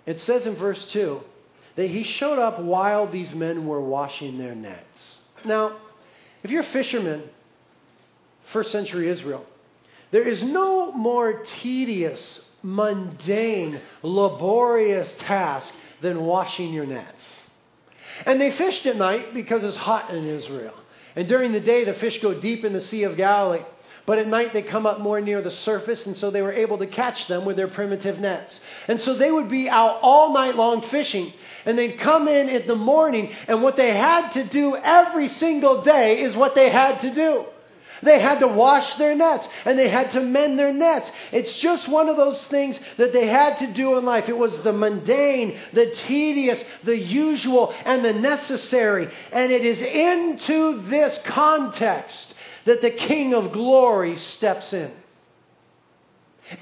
It 0.07 0.21
says 0.21 0.47
in 0.47 0.57
verse 0.57 0.83
2 0.92 1.21
that 1.76 1.90
he 1.90 2.04
showed 2.04 2.38
up 2.38 2.61
while 2.61 3.07
these 3.07 3.35
men 3.35 3.66
were 3.66 3.80
washing 3.80 4.38
their 4.38 4.54
nets. 4.54 5.19
Now, 5.45 5.76
if 6.42 6.50
you're 6.50 6.62
a 6.62 6.73
fisherman, 6.73 7.23
first 8.52 8.73
century 8.73 9.09
Israel, 9.09 9.45
there 10.11 10.26
is 10.26 10.43
no 10.43 10.93
more 10.93 11.45
tedious, 11.61 12.40
mundane, 12.62 13.81
laborious 14.02 15.12
task 15.21 15.73
than 16.02 16.25
washing 16.25 16.73
your 16.73 16.87
nets. 16.87 17.25
And 18.26 18.40
they 18.40 18.50
fished 18.52 18.87
at 18.87 18.97
night 18.97 19.35
because 19.35 19.62
it's 19.64 19.76
hot 19.76 20.11
in 20.11 20.26
Israel. 20.26 20.75
And 21.17 21.29
during 21.29 21.52
the 21.52 21.61
day, 21.61 21.85
the 21.85 21.95
fish 21.95 22.21
go 22.21 22.38
deep 22.38 22.64
in 22.64 22.73
the 22.73 22.81
Sea 22.81 23.05
of 23.05 23.17
Galilee. 23.17 23.64
But 24.07 24.19
at 24.19 24.26
night, 24.26 24.52
they 24.52 24.62
come 24.62 24.87
up 24.87 25.00
more 25.00 25.21
near 25.21 25.43
the 25.43 25.50
surface, 25.50 26.07
and 26.07 26.17
so 26.17 26.31
they 26.31 26.43
were 26.43 26.52
able 26.52 26.79
to 26.79 26.87
catch 26.87 27.29
them 27.29 27.45
with 27.45 27.57
their 27.57 27.69
primitive 27.69 28.19
nets. 28.19 28.59
And 28.88 29.00
so 29.00 29.14
they 29.14 29.31
would 29.31 29.49
be 29.49 29.69
out 29.69 29.99
all 30.02 30.33
night 30.33 30.57
long 30.57 30.83
fishing. 30.88 31.33
And 31.64 31.79
they'd 31.79 31.99
come 31.99 32.26
in 32.26 32.49
in 32.49 32.67
the 32.67 32.75
morning, 32.75 33.33
and 33.47 33.62
what 33.62 33.76
they 33.76 33.97
had 33.97 34.31
to 34.33 34.45
do 34.45 34.75
every 34.76 35.29
single 35.29 35.83
day 35.83 36.23
is 36.23 36.35
what 36.35 36.55
they 36.55 36.71
had 36.71 37.00
to 37.02 37.14
do. 37.14 37.45
They 38.02 38.19
had 38.21 38.40
to 38.40 38.49
wash 38.49 38.95
their 38.95 39.14
nets 39.14 39.47
and 39.64 39.78
they 39.78 39.88
had 39.88 40.12
to 40.12 40.21
mend 40.21 40.59
their 40.59 40.73
nets. 40.73 41.11
It's 41.33 41.54
just 41.54 41.88
one 41.88 42.09
of 42.09 42.16
those 42.16 42.45
things 42.47 42.78
that 42.97 43.12
they 43.12 43.26
had 43.26 43.59
to 43.59 43.73
do 43.73 43.97
in 43.99 44.04
life. 44.04 44.28
It 44.28 44.37
was 44.37 44.57
the 44.59 44.73
mundane, 44.73 45.59
the 45.73 45.95
tedious, 46.07 46.62
the 46.85 46.97
usual, 46.97 47.75
and 47.85 48.04
the 48.04 48.12
necessary. 48.12 49.09
And 49.33 49.52
it 49.52 49.64
is 49.64 49.80
into 49.80 50.83
this 50.88 51.19
context 51.25 52.35
that 52.64 52.83
the 52.83 52.90
King 52.90 53.35
of 53.35 53.52
glory 53.52 54.16
steps 54.16 54.73
in 54.73 54.92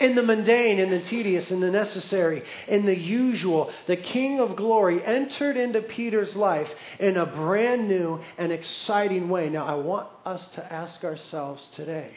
in 0.01 0.15
the 0.15 0.23
mundane, 0.23 0.79
in 0.79 0.91
the 0.91 1.01
tedious, 1.03 1.51
in 1.51 1.61
the 1.61 1.71
necessary, 1.71 2.43
in 2.67 2.87
the 2.87 2.97
usual, 2.97 3.73
the 3.87 3.97
King 3.97 4.41
of 4.41 4.57
glory 4.57 5.05
entered 5.05 5.57
into 5.57 5.83
Peter's 5.83 6.35
life 6.37 6.69
in 6.99 7.17
a 7.17 7.27
brand 7.27 7.89
new 7.89 8.21
and 8.37 8.53
exciting 8.53 9.29
way. 9.29 9.49
Now, 9.49 9.67
I 9.67 9.75
want 9.75 10.09
us 10.25 10.47
to 10.55 10.73
ask 10.73 11.05
ourselves 11.05 11.67
today 11.75 12.13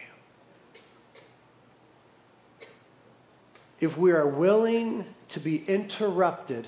if 3.80 3.98
we 3.98 4.12
are 4.12 4.28
willing 4.28 5.06
to 5.30 5.40
be 5.40 5.58
interrupted 5.58 6.68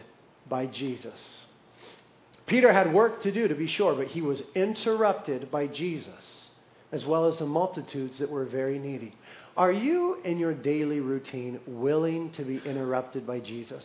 by 0.50 0.66
Jesus. 0.66 1.40
Peter 2.46 2.74
had 2.74 2.94
work 2.94 3.24
to 3.24 3.32
do, 3.32 3.48
to 3.48 3.56
be 3.56 3.68
sure, 3.68 3.96
but 3.96 4.08
he 4.08 4.22
was 4.22 4.42
interrupted 4.56 5.50
by 5.50 5.68
Jesus 5.68 6.43
as 6.94 7.04
well 7.06 7.26
as 7.26 7.40
the 7.40 7.46
multitudes 7.46 8.20
that 8.20 8.30
were 8.30 8.46
very 8.46 8.78
needy. 8.78 9.16
Are 9.58 9.72
you, 9.72 10.20
in 10.24 10.38
your 10.38 10.54
daily 10.54 11.00
routine, 11.00 11.60
willing 11.66 12.32
to 12.34 12.44
be 12.44 12.62
interrupted 12.64 13.26
by 13.26 13.40
Jesus? 13.40 13.84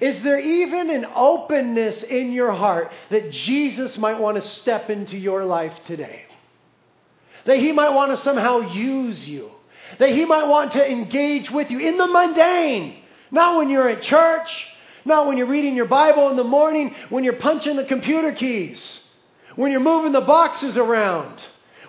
Is 0.00 0.22
there 0.22 0.38
even 0.38 0.90
an 0.90 1.06
openness 1.14 2.02
in 2.02 2.30
your 2.30 2.52
heart 2.52 2.92
that 3.10 3.32
Jesus 3.32 3.96
might 3.96 4.20
want 4.20 4.36
to 4.36 4.48
step 4.48 4.90
into 4.90 5.16
your 5.16 5.46
life 5.46 5.72
today? 5.86 6.24
That 7.46 7.58
he 7.58 7.72
might 7.72 7.90
want 7.90 8.12
to 8.12 8.22
somehow 8.22 8.72
use 8.72 9.26
you? 9.26 9.50
That 9.98 10.10
he 10.10 10.26
might 10.26 10.46
want 10.46 10.72
to 10.72 10.90
engage 10.90 11.50
with 11.50 11.70
you 11.70 11.78
in 11.78 11.96
the 11.96 12.06
mundane? 12.06 13.02
Not 13.30 13.56
when 13.56 13.70
you're 13.70 13.88
at 13.88 14.02
church, 14.02 14.66
not 15.06 15.26
when 15.26 15.38
you're 15.38 15.46
reading 15.46 15.74
your 15.74 15.86
Bible 15.86 16.28
in 16.28 16.36
the 16.36 16.44
morning, 16.44 16.94
when 17.08 17.24
you're 17.24 17.32
punching 17.32 17.76
the 17.76 17.84
computer 17.84 18.32
keys, 18.32 19.00
when 19.56 19.72
you're 19.72 19.80
moving 19.80 20.12
the 20.12 20.20
boxes 20.20 20.76
around, 20.76 21.42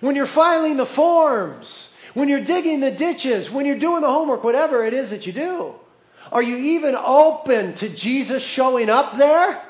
when 0.04 0.18
you're 0.18 0.28
filing 0.28 0.76
the 0.76 0.86
forms, 0.86 1.88
when 2.14 2.28
you're 2.28 2.44
digging 2.44 2.82
the 2.82 2.92
ditches, 2.92 3.50
when 3.50 3.66
you're 3.66 3.80
doing 3.80 4.02
the 4.02 4.08
homework, 4.08 4.44
whatever 4.44 4.86
it 4.86 4.94
is 4.94 5.12
that 5.12 5.26
you 5.26 5.32
do. 5.32 5.76
Are 6.30 6.44
you 6.44 6.58
even 6.58 6.94
open 6.94 7.76
to 7.76 7.88
Jesus 7.88 8.44
showing 8.44 8.90
up 8.90 9.18
there? 9.18 9.64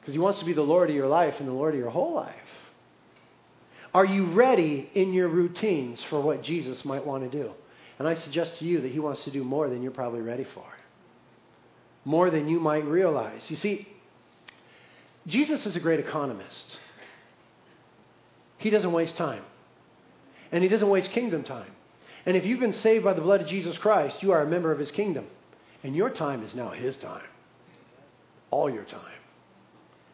Because 0.00 0.14
he 0.14 0.18
wants 0.18 0.38
to 0.38 0.46
be 0.46 0.54
the 0.54 0.62
Lord 0.62 0.88
of 0.88 0.96
your 0.96 1.08
life 1.08 1.34
and 1.40 1.46
the 1.46 1.52
Lord 1.52 1.74
of 1.74 1.78
your 1.78 1.90
whole 1.90 2.14
life. 2.14 2.34
Are 3.92 4.06
you 4.06 4.32
ready 4.32 4.88
in 4.94 5.12
your 5.12 5.28
routines 5.28 6.02
for 6.04 6.22
what 6.22 6.42
Jesus 6.42 6.86
might 6.86 7.04
want 7.04 7.30
to 7.30 7.42
do? 7.42 7.50
And 7.98 8.08
I 8.08 8.14
suggest 8.14 8.60
to 8.60 8.64
you 8.64 8.80
that 8.80 8.90
he 8.90 8.98
wants 8.98 9.24
to 9.24 9.30
do 9.30 9.44
more 9.44 9.68
than 9.68 9.82
you're 9.82 9.92
probably 9.92 10.22
ready 10.22 10.44
for, 10.54 10.64
more 12.06 12.30
than 12.30 12.48
you 12.48 12.60
might 12.60 12.86
realize. 12.86 13.50
You 13.50 13.56
see, 13.56 13.86
Jesus 15.26 15.66
is 15.66 15.76
a 15.76 15.80
great 15.80 16.00
economist. 16.00 16.78
He 18.64 18.70
doesn't 18.70 18.92
waste 18.92 19.18
time, 19.18 19.42
and 20.50 20.62
he 20.62 20.70
doesn't 20.70 20.88
waste 20.88 21.10
kingdom 21.10 21.44
time. 21.44 21.70
And 22.24 22.34
if 22.34 22.46
you've 22.46 22.60
been 22.60 22.72
saved 22.72 23.04
by 23.04 23.12
the 23.12 23.20
blood 23.20 23.42
of 23.42 23.46
Jesus 23.46 23.76
Christ, 23.76 24.22
you 24.22 24.32
are 24.32 24.40
a 24.40 24.46
member 24.46 24.72
of 24.72 24.78
his 24.78 24.90
kingdom. 24.90 25.26
And 25.82 25.94
your 25.94 26.08
time 26.08 26.42
is 26.42 26.54
now 26.54 26.70
his 26.70 26.96
time. 26.96 27.26
All 28.50 28.70
your 28.70 28.84
time. 28.84 29.20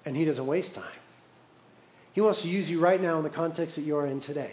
And 0.04 0.16
he 0.16 0.24
doesn't 0.24 0.48
waste 0.48 0.74
time. 0.74 0.98
He 2.12 2.20
wants 2.20 2.42
to 2.42 2.48
use 2.48 2.68
you 2.68 2.80
right 2.80 3.00
now 3.00 3.18
in 3.18 3.22
the 3.22 3.30
context 3.30 3.76
that 3.76 3.82
you're 3.82 4.08
in 4.08 4.20
today. 4.20 4.50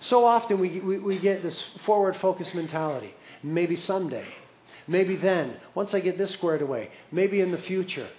So 0.00 0.26
often 0.26 0.60
we, 0.60 0.80
we, 0.80 0.98
we 0.98 1.18
get 1.18 1.42
this 1.42 1.64
forward 1.86 2.18
focused 2.18 2.54
mentality. 2.54 3.14
Maybe 3.42 3.76
someday. 3.76 4.28
Maybe 4.86 5.16
then. 5.16 5.56
Once 5.74 5.94
I 5.94 6.00
get 6.00 6.18
this 6.18 6.32
squared 6.32 6.60
away. 6.60 6.90
Maybe 7.10 7.40
in 7.40 7.52
the 7.52 7.62
future. 7.62 8.10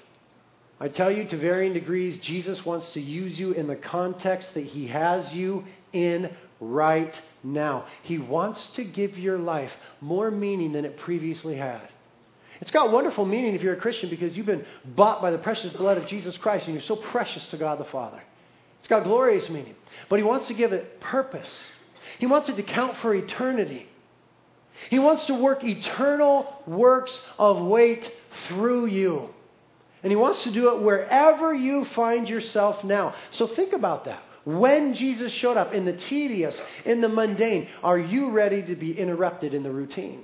I 0.79 0.89
tell 0.89 1.09
you 1.09 1.25
to 1.25 1.37
varying 1.37 1.73
degrees, 1.73 2.17
Jesus 2.19 2.65
wants 2.65 2.89
to 2.93 3.01
use 3.01 3.39
you 3.39 3.51
in 3.51 3.67
the 3.67 3.75
context 3.75 4.53
that 4.55 4.65
he 4.65 4.87
has 4.87 5.33
you 5.33 5.63
in 5.93 6.29
right 6.59 7.19
now. 7.43 7.85
He 8.03 8.17
wants 8.17 8.67
to 8.75 8.83
give 8.83 9.17
your 9.17 9.37
life 9.37 9.71
more 10.01 10.29
meaning 10.29 10.73
than 10.73 10.83
it 10.83 10.97
previously 10.97 11.55
had. 11.55 11.87
It's 12.61 12.71
got 12.71 12.91
wonderful 12.91 13.25
meaning 13.25 13.53
if 13.53 13.61
you're 13.61 13.73
a 13.73 13.79
Christian 13.79 14.09
because 14.09 14.35
you've 14.35 14.45
been 14.45 14.65
bought 14.83 15.21
by 15.21 15.31
the 15.31 15.37
precious 15.37 15.73
blood 15.73 15.97
of 15.97 16.07
Jesus 16.07 16.37
Christ 16.37 16.65
and 16.65 16.73
you're 16.73 16.83
so 16.83 16.95
precious 16.95 17.45
to 17.49 17.57
God 17.57 17.79
the 17.79 17.85
Father. 17.85 18.21
It's 18.79 18.87
got 18.87 19.03
glorious 19.03 19.49
meaning. 19.49 19.75
But 20.09 20.19
He 20.19 20.23
wants 20.23 20.47
to 20.47 20.53
give 20.53 20.73
it 20.73 20.99
purpose, 20.99 21.65
He 22.19 22.25
wants 22.25 22.49
it 22.49 22.55
to 22.57 22.63
count 22.63 22.97
for 22.97 23.13
eternity. 23.13 23.87
He 24.89 24.99
wants 24.99 25.25
to 25.27 25.35
work 25.35 25.63
eternal 25.63 26.61
works 26.67 27.17
of 27.39 27.65
weight 27.65 28.11
through 28.49 28.87
you. 28.87 29.29
And 30.05 30.11
He 30.11 30.15
wants 30.15 30.43
to 30.43 30.51
do 30.51 30.75
it 30.75 30.83
wherever 30.83 31.51
you 31.51 31.83
find 31.83 32.29
yourself 32.29 32.83
now. 32.83 33.15
So 33.31 33.47
think 33.47 33.73
about 33.73 34.05
that. 34.05 34.21
When 34.43 34.93
Jesus 34.93 35.31
showed 35.31 35.57
up 35.57 35.73
in 35.73 35.83
the 35.83 35.93
tedious, 35.93 36.61
in 36.85 37.01
the 37.01 37.09
mundane, 37.09 37.67
are 37.81 37.97
you 37.97 38.29
ready 38.29 38.61
to 38.67 38.75
be 38.75 38.95
interrupted 38.95 39.55
in 39.55 39.63
the 39.63 39.71
routine? 39.71 40.23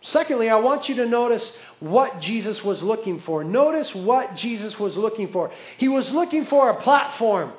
Secondly, 0.00 0.48
I 0.48 0.56
want 0.56 0.88
you 0.88 0.94
to 0.94 1.06
notice 1.06 1.52
what 1.80 2.18
Jesus 2.22 2.64
was 2.64 2.82
looking 2.82 3.20
for. 3.20 3.44
Notice 3.44 3.94
what 3.94 4.36
Jesus 4.36 4.78
was 4.78 4.96
looking 4.96 5.30
for. 5.30 5.52
He 5.76 5.88
was 5.88 6.10
looking 6.12 6.46
for 6.46 6.70
a 6.70 6.80
platform, 6.80 7.52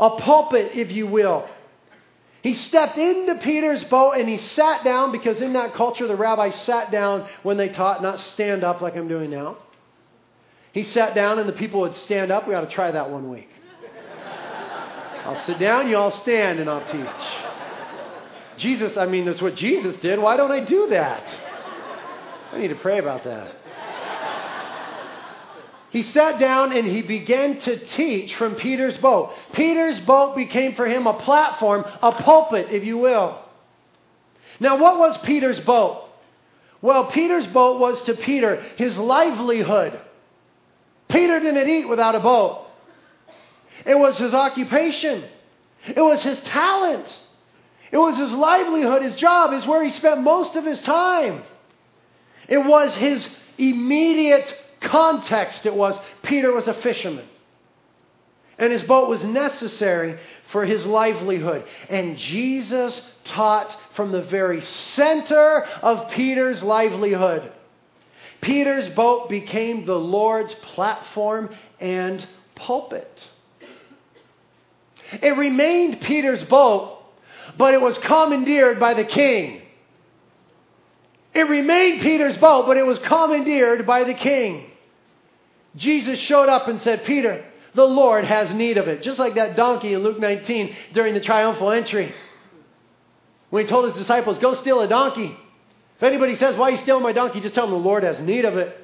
a 0.00 0.16
pulpit, 0.16 0.72
if 0.74 0.90
you 0.92 1.06
will. 1.08 1.46
He 2.42 2.54
stepped 2.54 2.98
into 2.98 3.36
Peter's 3.36 3.84
boat 3.84 4.12
and 4.12 4.28
he 4.28 4.36
sat 4.36 4.82
down 4.82 5.12
because 5.12 5.40
in 5.40 5.52
that 5.52 5.74
culture 5.74 6.08
the 6.08 6.16
rabbis 6.16 6.54
sat 6.62 6.90
down 6.90 7.28
when 7.44 7.56
they 7.56 7.68
taught, 7.68 8.02
not 8.02 8.18
stand 8.18 8.64
up 8.64 8.80
like 8.80 8.96
I'm 8.96 9.06
doing 9.06 9.30
now. 9.30 9.58
He 10.72 10.82
sat 10.82 11.14
down 11.14 11.38
and 11.38 11.48
the 11.48 11.52
people 11.52 11.80
would 11.82 11.94
stand 11.96 12.32
up. 12.32 12.48
We 12.48 12.54
ought 12.54 12.62
to 12.62 12.74
try 12.74 12.90
that 12.90 13.10
one 13.10 13.30
week. 13.30 13.48
I'll 15.24 15.40
sit 15.44 15.60
down, 15.60 15.88
you 15.88 15.96
all 15.96 16.10
stand, 16.10 16.58
and 16.58 16.68
I'll 16.68 16.84
teach. 16.90 18.58
Jesus, 18.58 18.96
I 18.96 19.06
mean, 19.06 19.24
that's 19.24 19.40
what 19.40 19.54
Jesus 19.54 19.94
did. 19.96 20.18
Why 20.18 20.36
don't 20.36 20.50
I 20.50 20.64
do 20.64 20.88
that? 20.88 21.22
I 22.52 22.58
need 22.58 22.68
to 22.68 22.74
pray 22.74 22.98
about 22.98 23.22
that. 23.24 23.54
He 25.92 26.02
sat 26.02 26.40
down 26.40 26.72
and 26.72 26.86
he 26.86 27.02
began 27.02 27.58
to 27.60 27.78
teach 27.78 28.34
from 28.36 28.54
Peter's 28.54 28.96
boat. 28.96 29.34
Peter's 29.52 30.00
boat 30.00 30.34
became 30.34 30.74
for 30.74 30.86
him 30.86 31.06
a 31.06 31.12
platform, 31.12 31.84
a 32.02 32.12
pulpit, 32.12 32.68
if 32.70 32.82
you 32.82 32.96
will. 32.96 33.38
Now, 34.58 34.78
what 34.78 34.98
was 34.98 35.18
Peter's 35.18 35.60
boat? 35.60 36.08
Well, 36.80 37.10
Peter's 37.10 37.46
boat 37.46 37.78
was 37.78 38.00
to 38.04 38.14
Peter 38.14 38.64
his 38.76 38.96
livelihood. 38.96 40.00
Peter 41.10 41.38
didn't 41.38 41.68
eat 41.68 41.86
without 41.86 42.14
a 42.14 42.20
boat. 42.20 42.66
It 43.84 43.98
was 43.98 44.16
his 44.16 44.32
occupation. 44.32 45.24
It 45.86 46.00
was 46.00 46.22
his 46.22 46.40
talent. 46.40 47.06
It 47.90 47.98
was 47.98 48.16
his 48.16 48.30
livelihood, 48.30 49.02
his 49.02 49.16
job, 49.16 49.52
is 49.52 49.66
where 49.66 49.84
he 49.84 49.90
spent 49.90 50.22
most 50.22 50.56
of 50.56 50.64
his 50.64 50.80
time. 50.80 51.42
It 52.48 52.64
was 52.64 52.94
his 52.94 53.28
immediate 53.58 54.56
context. 54.82 55.66
It 55.66 55.74
was 55.74 55.98
Peter 56.22 56.52
was 56.52 56.68
a 56.68 56.74
fisherman. 56.74 57.26
And 58.58 58.72
his 58.72 58.82
boat 58.82 59.08
was 59.08 59.24
necessary 59.24 60.18
for 60.52 60.64
his 60.64 60.84
livelihood. 60.84 61.64
And 61.88 62.16
Jesus 62.18 63.00
taught 63.24 63.76
from 63.96 64.12
the 64.12 64.22
very 64.22 64.60
center 64.60 65.64
of 65.82 66.10
Peter's 66.10 66.62
livelihood. 66.62 67.50
Peter's 68.40 68.88
boat 68.90 69.28
became 69.28 69.86
the 69.86 69.98
Lord's 69.98 70.54
platform 70.54 71.54
and 71.80 72.26
pulpit. 72.54 73.28
It 75.22 75.36
remained 75.36 76.00
Peter's 76.00 76.44
boat, 76.44 76.98
but 77.56 77.74
it 77.74 77.80
was 77.80 77.96
commandeered 77.98 78.80
by 78.80 78.94
the 78.94 79.04
king. 79.04 79.62
It 81.34 81.48
remained 81.48 82.02
Peter's 82.02 82.36
boat, 82.36 82.66
but 82.66 82.76
it 82.76 82.86
was 82.86 82.98
commandeered 82.98 83.86
by 83.86 84.04
the 84.04 84.14
king. 84.14 84.71
Jesus 85.76 86.18
showed 86.18 86.48
up 86.48 86.68
and 86.68 86.80
said, 86.80 87.04
Peter, 87.04 87.44
the 87.74 87.84
Lord 87.84 88.24
has 88.24 88.52
need 88.52 88.76
of 88.76 88.88
it. 88.88 89.02
Just 89.02 89.18
like 89.18 89.34
that 89.34 89.56
donkey 89.56 89.94
in 89.94 90.02
Luke 90.02 90.18
19 90.18 90.76
during 90.92 91.14
the 91.14 91.20
triumphal 91.20 91.70
entry. 91.70 92.14
When 93.50 93.64
he 93.64 93.68
told 93.68 93.86
his 93.86 93.94
disciples, 93.94 94.38
Go 94.38 94.54
steal 94.60 94.80
a 94.80 94.88
donkey. 94.88 95.36
If 95.96 96.02
anybody 96.02 96.36
says, 96.36 96.56
Why 96.56 96.68
are 96.68 96.70
you 96.72 96.78
stealing 96.78 97.02
my 97.02 97.12
donkey? 97.12 97.40
Just 97.40 97.54
tell 97.54 97.66
them 97.66 97.72
the 97.72 97.88
Lord 97.88 98.02
has 98.02 98.20
need 98.20 98.44
of 98.44 98.56
it. 98.56 98.78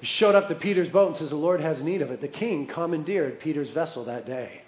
He 0.00 0.06
showed 0.06 0.34
up 0.34 0.48
to 0.48 0.54
Peter's 0.54 0.90
boat 0.90 1.08
and 1.08 1.16
says, 1.16 1.30
The 1.30 1.36
Lord 1.36 1.60
has 1.60 1.82
need 1.82 2.02
of 2.02 2.10
it. 2.10 2.20
The 2.20 2.28
king 2.28 2.66
commandeered 2.66 3.40
Peter's 3.40 3.70
vessel 3.70 4.04
that 4.04 4.26
day. 4.26 4.62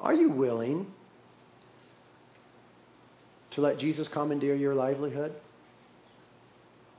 Are 0.00 0.14
you 0.14 0.30
willing 0.30 0.86
to 3.52 3.60
let 3.60 3.78
Jesus 3.78 4.08
commandeer 4.08 4.56
your 4.56 4.74
livelihood? 4.74 5.32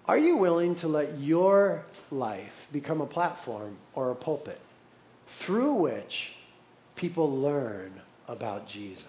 Are 0.06 0.18
you 0.18 0.38
willing 0.38 0.76
to 0.78 0.88
let 0.88 1.20
your 1.20 1.86
life 2.12 2.52
become 2.74 3.00
a 3.00 3.06
platform 3.06 3.78
or 3.94 4.12
a 4.12 4.16
pulpit 4.16 4.60
through 5.46 5.76
which 5.76 6.14
people 6.96 7.40
learn 7.40 8.02
about 8.28 8.68
Jesus? 8.68 9.06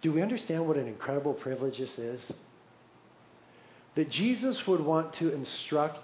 Do 0.00 0.12
we 0.12 0.22
understand 0.22 0.66
what 0.66 0.76
an 0.76 0.86
incredible 0.86 1.34
privilege 1.34 1.78
this 1.78 1.98
is? 1.98 2.20
That 3.96 4.10
Jesus 4.10 4.66
would 4.66 4.80
want 4.80 5.12
to 5.14 5.32
instruct 5.32 6.00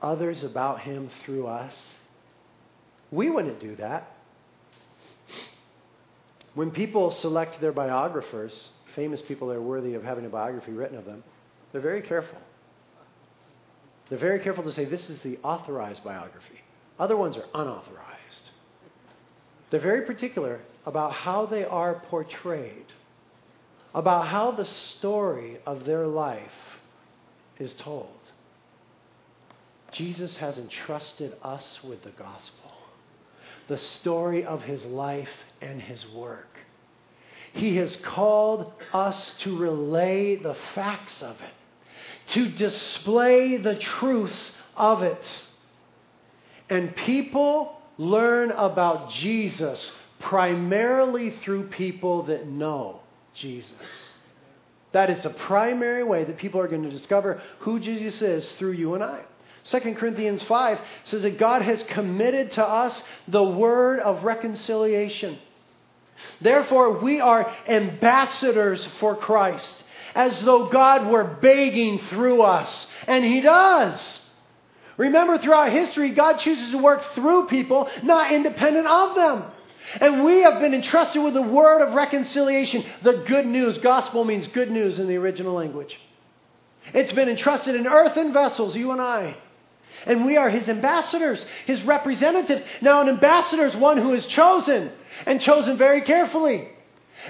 others 0.00 0.42
about 0.42 0.80
him 0.80 1.10
through 1.24 1.46
us. 1.46 1.74
We 3.10 3.30
wouldn't 3.30 3.60
do 3.60 3.76
that. 3.76 4.10
When 6.54 6.70
people 6.70 7.10
select 7.10 7.60
their 7.60 7.72
biographers, 7.72 8.68
famous 8.94 9.20
people 9.22 9.48
that 9.48 9.54
are 9.54 9.62
worthy 9.62 9.94
of 9.94 10.04
having 10.04 10.24
a 10.24 10.28
biography 10.28 10.72
written 10.72 10.96
of 10.96 11.04
them, 11.04 11.24
they're 11.74 11.82
very 11.82 12.02
careful. 12.02 12.38
They're 14.08 14.16
very 14.16 14.38
careful 14.38 14.62
to 14.62 14.72
say 14.72 14.84
this 14.84 15.10
is 15.10 15.18
the 15.24 15.38
authorized 15.42 16.04
biography. 16.04 16.60
Other 17.00 17.16
ones 17.16 17.36
are 17.36 17.46
unauthorized. 17.52 18.50
They're 19.70 19.80
very 19.80 20.02
particular 20.02 20.60
about 20.86 21.12
how 21.12 21.46
they 21.46 21.64
are 21.64 22.00
portrayed, 22.08 22.86
about 23.92 24.28
how 24.28 24.52
the 24.52 24.66
story 24.66 25.58
of 25.66 25.84
their 25.84 26.06
life 26.06 26.78
is 27.58 27.74
told. 27.74 28.20
Jesus 29.90 30.36
has 30.36 30.56
entrusted 30.58 31.34
us 31.42 31.80
with 31.82 32.04
the 32.04 32.10
gospel, 32.10 32.70
the 33.66 33.78
story 33.78 34.44
of 34.44 34.62
his 34.62 34.84
life 34.84 35.28
and 35.60 35.82
his 35.82 36.06
work. 36.14 36.56
He 37.52 37.78
has 37.78 37.96
called 37.96 38.72
us 38.92 39.34
to 39.40 39.58
relay 39.58 40.36
the 40.36 40.56
facts 40.76 41.20
of 41.20 41.34
it, 41.40 41.63
to 42.28 42.48
display 42.48 43.56
the 43.56 43.76
truths 43.76 44.52
of 44.76 45.02
it. 45.02 45.24
And 46.70 46.94
people 46.96 47.80
learn 47.98 48.50
about 48.50 49.10
Jesus 49.10 49.90
primarily 50.20 51.30
through 51.42 51.68
people 51.68 52.24
that 52.24 52.46
know 52.46 53.00
Jesus. 53.34 53.72
That 54.92 55.10
is 55.10 55.22
the 55.22 55.30
primary 55.30 56.04
way 56.04 56.24
that 56.24 56.38
people 56.38 56.60
are 56.60 56.68
going 56.68 56.84
to 56.84 56.90
discover 56.90 57.42
who 57.60 57.80
Jesus 57.80 58.22
is 58.22 58.50
through 58.52 58.72
you 58.72 58.94
and 58.94 59.02
I. 59.02 59.22
2 59.64 59.80
Corinthians 59.94 60.42
5 60.42 60.80
says 61.04 61.22
that 61.22 61.38
God 61.38 61.62
has 61.62 61.82
committed 61.84 62.52
to 62.52 62.64
us 62.64 63.02
the 63.28 63.42
word 63.42 63.98
of 64.00 64.24
reconciliation. 64.24 65.38
Therefore, 66.40 67.00
we 67.00 67.20
are 67.20 67.52
ambassadors 67.66 68.86
for 69.00 69.16
Christ, 69.16 69.83
as 70.14 70.40
though 70.42 70.68
God 70.68 71.08
were 71.08 71.24
begging 71.24 71.98
through 72.10 72.42
us. 72.42 72.86
And 73.06 73.24
He 73.24 73.40
does. 73.40 74.20
Remember, 74.96 75.38
throughout 75.38 75.72
history, 75.72 76.10
God 76.10 76.38
chooses 76.38 76.70
to 76.70 76.78
work 76.78 77.02
through 77.14 77.48
people, 77.48 77.88
not 78.02 78.32
independent 78.32 78.86
of 78.86 79.16
them. 79.16 79.44
And 80.00 80.24
we 80.24 80.42
have 80.42 80.60
been 80.60 80.74
entrusted 80.74 81.22
with 81.22 81.34
the 81.34 81.42
word 81.42 81.82
of 81.82 81.94
reconciliation, 81.94 82.84
the 83.02 83.24
good 83.26 83.46
news. 83.46 83.78
Gospel 83.78 84.24
means 84.24 84.46
good 84.48 84.70
news 84.70 84.98
in 84.98 85.08
the 85.08 85.16
original 85.16 85.54
language. 85.54 85.98
It's 86.92 87.12
been 87.12 87.28
entrusted 87.28 87.74
in 87.74 87.86
earthen 87.86 88.32
vessels, 88.32 88.76
you 88.76 88.92
and 88.92 89.00
I. 89.00 89.36
And 90.06 90.26
we 90.26 90.36
are 90.36 90.50
his 90.50 90.68
ambassadors, 90.68 91.44
his 91.66 91.82
representatives. 91.82 92.62
Now, 92.80 93.00
an 93.00 93.08
ambassador 93.08 93.66
is 93.66 93.76
one 93.76 93.98
who 93.98 94.12
is 94.14 94.26
chosen, 94.26 94.90
and 95.26 95.40
chosen 95.40 95.78
very 95.78 96.02
carefully. 96.02 96.68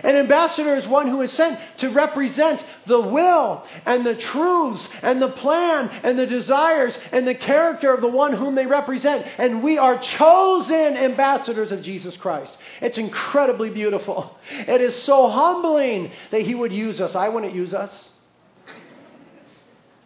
An 0.03 0.17
ambassador 0.17 0.75
is 0.75 0.87
one 0.87 1.09
who 1.09 1.21
is 1.23 1.33
sent 1.33 1.59
to 1.79 1.91
represent 1.91 2.63
the 2.87 3.01
will 3.01 3.65
and 3.87 4.05
the 4.05 4.17
truths 4.17 4.89
and 5.03 5.23
the 5.23 5.31
plan 5.31 5.89
and 6.03 6.19
the 6.19 6.27
desires 6.27 6.99
and 7.13 7.27
the 7.27 7.35
character 7.35 7.93
of 7.95 8.01
the 8.01 8.09
one 8.09 8.33
whom 8.33 8.55
they 8.55 8.67
represent. 8.67 9.27
And 9.39 9.63
we 9.63 9.79
are 9.79 9.99
chosen 9.99 10.97
ambassadors 10.97 11.71
of 11.71 11.83
Jesus 11.83 12.17
Christ. 12.17 12.57
It's 12.81 12.99
incredibly 12.99 13.71
beautiful. 13.71 14.37
It 14.51 14.81
is 14.81 15.03
so 15.05 15.29
humbling 15.29 16.11
that 16.31 16.43
he 16.43 16.55
would 16.55 16.73
use 16.73 17.01
us. 17.01 17.15
I 17.15 17.29
wouldn't 17.29 17.55
use 17.55 17.73
us. 17.73 18.09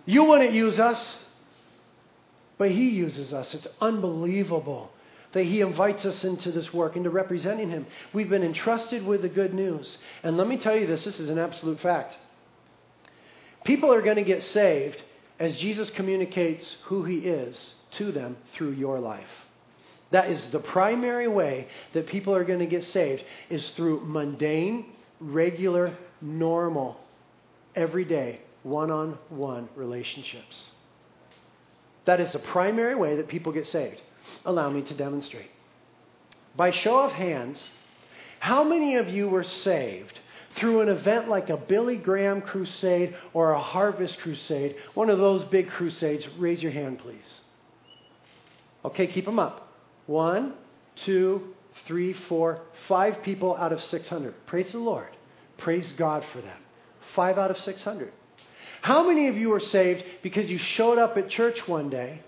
You 0.05 0.25
wouldn't 0.25 0.53
use 0.53 0.79
us. 0.79 1.19
But 2.59 2.73
he 2.73 2.91
uses 2.91 3.33
us. 3.33 3.55
It's 3.55 3.69
unbelievable 3.81 4.91
that 5.33 5.45
he 5.45 5.61
invites 5.61 6.05
us 6.05 6.25
into 6.25 6.51
this 6.51 6.73
work, 6.73 6.97
into 6.97 7.11
representing 7.11 7.71
him. 7.71 7.87
We've 8.13 8.31
been 8.31 8.43
entrusted 8.43 9.05
with 9.05 9.23
the 9.23 9.29
good 9.29 9.53
news. 9.53 9.99
And 10.23 10.37
let 10.37 10.49
me 10.49 10.57
tell 10.57 10.77
you 10.77 10.87
this 10.87 11.05
this 11.05 11.21
is 11.21 11.29
an 11.29 11.39
absolute 11.39 11.81
fact. 11.81 12.17
People 13.65 13.93
are 13.93 14.03
going 14.03 14.17
to 14.17 14.23
get 14.23 14.43
saved 14.43 15.03
as 15.39 15.57
Jesus 15.57 15.91
communicates 15.91 16.77
who 16.85 17.05
he 17.05 17.19
is 17.19 17.75
to 17.93 18.13
them 18.13 18.37
through 18.55 18.73
your 18.73 18.99
life. 18.99 19.29
That 20.11 20.31
is 20.31 20.43
the 20.53 20.61
primary 20.61 21.29
way 21.29 21.69
that 21.93 22.07
people 22.07 22.35
are 22.35 22.45
going 22.45 22.61
to 22.61 22.67
get 22.67 22.85
saved 22.85 23.23
is 23.51 23.69
through 23.71 24.01
mundane, 24.07 24.87
regular, 25.21 25.97
normal, 26.23 26.99
everyday, 27.77 28.41
one-on-one 28.63 29.69
relationships. 29.77 30.65
That 32.07 32.21
is 32.21 32.33
the 32.33 32.39
primary 32.39 32.95
way 32.95 33.17
that 33.17 33.29
people 33.29 33.53
get 33.53 33.67
saved. 33.67 34.01
Allow 34.45 34.71
me 34.71 34.83
to 34.83 34.95
demonstrate. 34.95 35.51
By 36.57 36.71
show 36.71 37.01
of 37.01 37.13
hands, 37.13 37.69
how 38.41 38.65
many 38.65 38.97
of 38.97 39.09
you 39.09 39.29
were 39.29 39.45
saved 39.45 40.19
through 40.57 40.81
an 40.81 40.89
event 40.89 41.29
like 41.29 41.51
a 41.51 41.57
Billy 41.57 41.97
Graham 41.97 42.41
crusade 42.41 43.15
or 43.33 43.53
a 43.53 43.61
Harvest 43.61 44.19
crusade, 44.19 44.77
one 44.95 45.11
of 45.11 45.19
those 45.19 45.45
big 45.45 45.69
crusades? 45.69 46.27
Raise 46.39 46.63
your 46.63 46.73
hand, 46.73 46.99
please. 46.99 47.41
Okay, 48.85 49.07
keep 49.07 49.25
them 49.25 49.39
up. 49.39 49.73
One, 50.07 50.55
two, 50.97 51.55
three, 51.87 52.13
four, 52.13 52.61
five 52.87 53.23
people 53.23 53.57
out 53.57 53.73
of 53.73 53.83
600. 53.83 54.35
Praise 54.47 54.73
the 54.73 54.79
Lord. 54.79 55.09
Praise 55.59 55.93
God 55.93 56.25
for 56.33 56.41
that. 56.41 56.61
Five 57.15 57.39
out 57.39 57.51
of 57.51 57.59
600. 57.59 58.13
How 58.81 59.07
many 59.07 59.29
of 59.29 59.37
you 59.37 59.49
were 59.51 59.61
saved 59.61 60.05
because 60.23 60.49
you 60.49 60.59
showed 60.59 60.99
up 60.99 61.17
at 61.17 61.29
church 61.29 61.67
one 61.67 61.91
day 61.91 62.23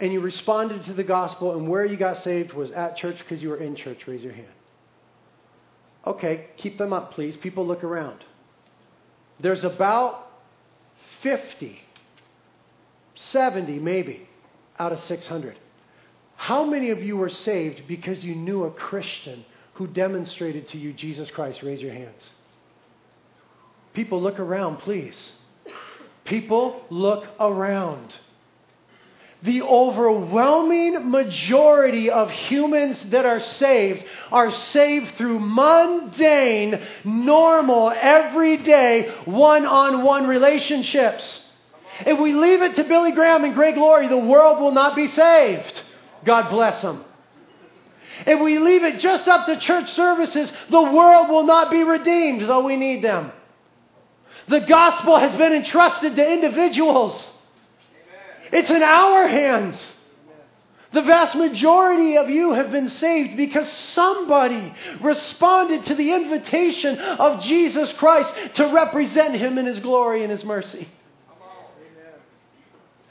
and 0.00 0.12
you 0.12 0.20
responded 0.20 0.84
to 0.84 0.92
the 0.92 1.04
gospel 1.04 1.56
and 1.56 1.68
where 1.68 1.84
you 1.84 1.96
got 1.96 2.22
saved 2.22 2.52
was 2.52 2.70
at 2.70 2.96
church 2.96 3.18
because 3.18 3.42
you 3.42 3.48
were 3.48 3.56
in 3.56 3.74
church? 3.74 4.06
Raise 4.06 4.22
your 4.22 4.32
hand. 4.32 4.48
Okay, 6.06 6.46
keep 6.56 6.78
them 6.78 6.92
up, 6.92 7.12
please. 7.12 7.36
People 7.36 7.66
look 7.66 7.84
around. 7.84 8.24
There's 9.40 9.64
about 9.64 10.30
50, 11.22 11.80
70 13.14 13.78
maybe, 13.78 14.28
out 14.78 14.92
of 14.92 15.00
600. 15.00 15.58
How 16.36 16.64
many 16.64 16.90
of 16.90 17.02
you 17.02 17.16
were 17.16 17.28
saved 17.28 17.82
because 17.88 18.22
you 18.22 18.34
knew 18.34 18.64
a 18.64 18.70
Christian 18.70 19.44
who 19.74 19.88
demonstrated 19.88 20.68
to 20.68 20.78
you 20.78 20.92
Jesus 20.92 21.28
Christ? 21.30 21.62
Raise 21.62 21.80
your 21.80 21.92
hands. 21.92 22.30
People, 23.92 24.22
look 24.22 24.38
around, 24.38 24.78
please. 24.78 25.32
People 26.24 26.84
look 26.90 27.26
around. 27.40 28.14
The 29.42 29.62
overwhelming 29.62 31.10
majority 31.10 32.10
of 32.10 32.30
humans 32.30 33.00
that 33.10 33.24
are 33.24 33.40
saved 33.40 34.04
are 34.32 34.50
saved 34.50 35.14
through 35.14 35.38
mundane, 35.38 36.82
normal, 37.04 37.90
everyday, 37.90 39.14
one 39.26 39.64
on 39.64 40.02
one 40.02 40.26
relationships. 40.26 41.40
If 42.04 42.18
we 42.18 42.32
leave 42.32 42.62
it 42.62 42.76
to 42.76 42.84
Billy 42.84 43.12
Graham 43.12 43.44
and 43.44 43.54
Greg 43.54 43.76
Laurie, 43.76 44.08
the 44.08 44.18
world 44.18 44.60
will 44.60 44.72
not 44.72 44.96
be 44.96 45.08
saved. 45.08 45.82
God 46.24 46.50
bless 46.50 46.82
them. 46.82 47.04
If 48.26 48.40
we 48.40 48.58
leave 48.58 48.82
it 48.82 48.98
just 48.98 49.28
up 49.28 49.46
to 49.46 49.58
church 49.60 49.92
services, 49.92 50.50
the 50.70 50.82
world 50.82 51.28
will 51.28 51.46
not 51.46 51.70
be 51.70 51.84
redeemed, 51.84 52.42
though 52.42 52.64
we 52.64 52.74
need 52.74 53.04
them. 53.04 53.30
The 54.48 54.60
gospel 54.60 55.16
has 55.18 55.36
been 55.38 55.52
entrusted 55.52 56.16
to 56.16 56.32
individuals. 56.32 57.30
It's 58.52 58.70
in 58.70 58.82
our 58.82 59.28
hands. 59.28 59.94
The 60.92 61.02
vast 61.02 61.34
majority 61.34 62.16
of 62.16 62.30
you 62.30 62.54
have 62.54 62.70
been 62.70 62.88
saved 62.88 63.36
because 63.36 63.70
somebody 63.92 64.74
responded 65.02 65.84
to 65.86 65.94
the 65.94 66.12
invitation 66.12 66.98
of 66.98 67.42
Jesus 67.42 67.92
Christ 67.94 68.32
to 68.54 68.72
represent 68.72 69.34
Him 69.34 69.58
in 69.58 69.66
His 69.66 69.80
glory 69.80 70.22
and 70.22 70.30
His 70.30 70.44
mercy. 70.44 70.88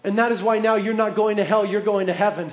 And 0.03 0.17
that 0.17 0.31
is 0.31 0.41
why 0.41 0.59
now 0.59 0.75
you're 0.75 0.93
not 0.93 1.15
going 1.15 1.37
to 1.37 1.43
hell, 1.43 1.65
you're 1.65 1.81
going 1.81 2.07
to 2.07 2.13
heaven. 2.13 2.51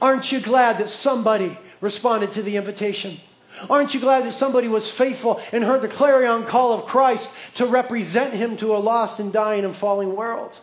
Aren't 0.00 0.32
you 0.32 0.40
glad 0.40 0.78
that 0.78 0.88
somebody 0.88 1.58
responded 1.80 2.32
to 2.32 2.42
the 2.42 2.56
invitation? 2.56 3.20
Aren't 3.68 3.94
you 3.94 4.00
glad 4.00 4.24
that 4.24 4.34
somebody 4.34 4.68
was 4.68 4.90
faithful 4.92 5.40
and 5.52 5.62
heard 5.62 5.82
the 5.82 5.88
clarion 5.88 6.46
call 6.46 6.72
of 6.72 6.86
Christ 6.86 7.28
to 7.56 7.66
represent 7.66 8.32
him 8.32 8.56
to 8.58 8.74
a 8.74 8.78
lost 8.78 9.20
and 9.20 9.32
dying 9.32 9.64
and 9.64 9.76
falling 9.76 10.16
world? 10.16 10.58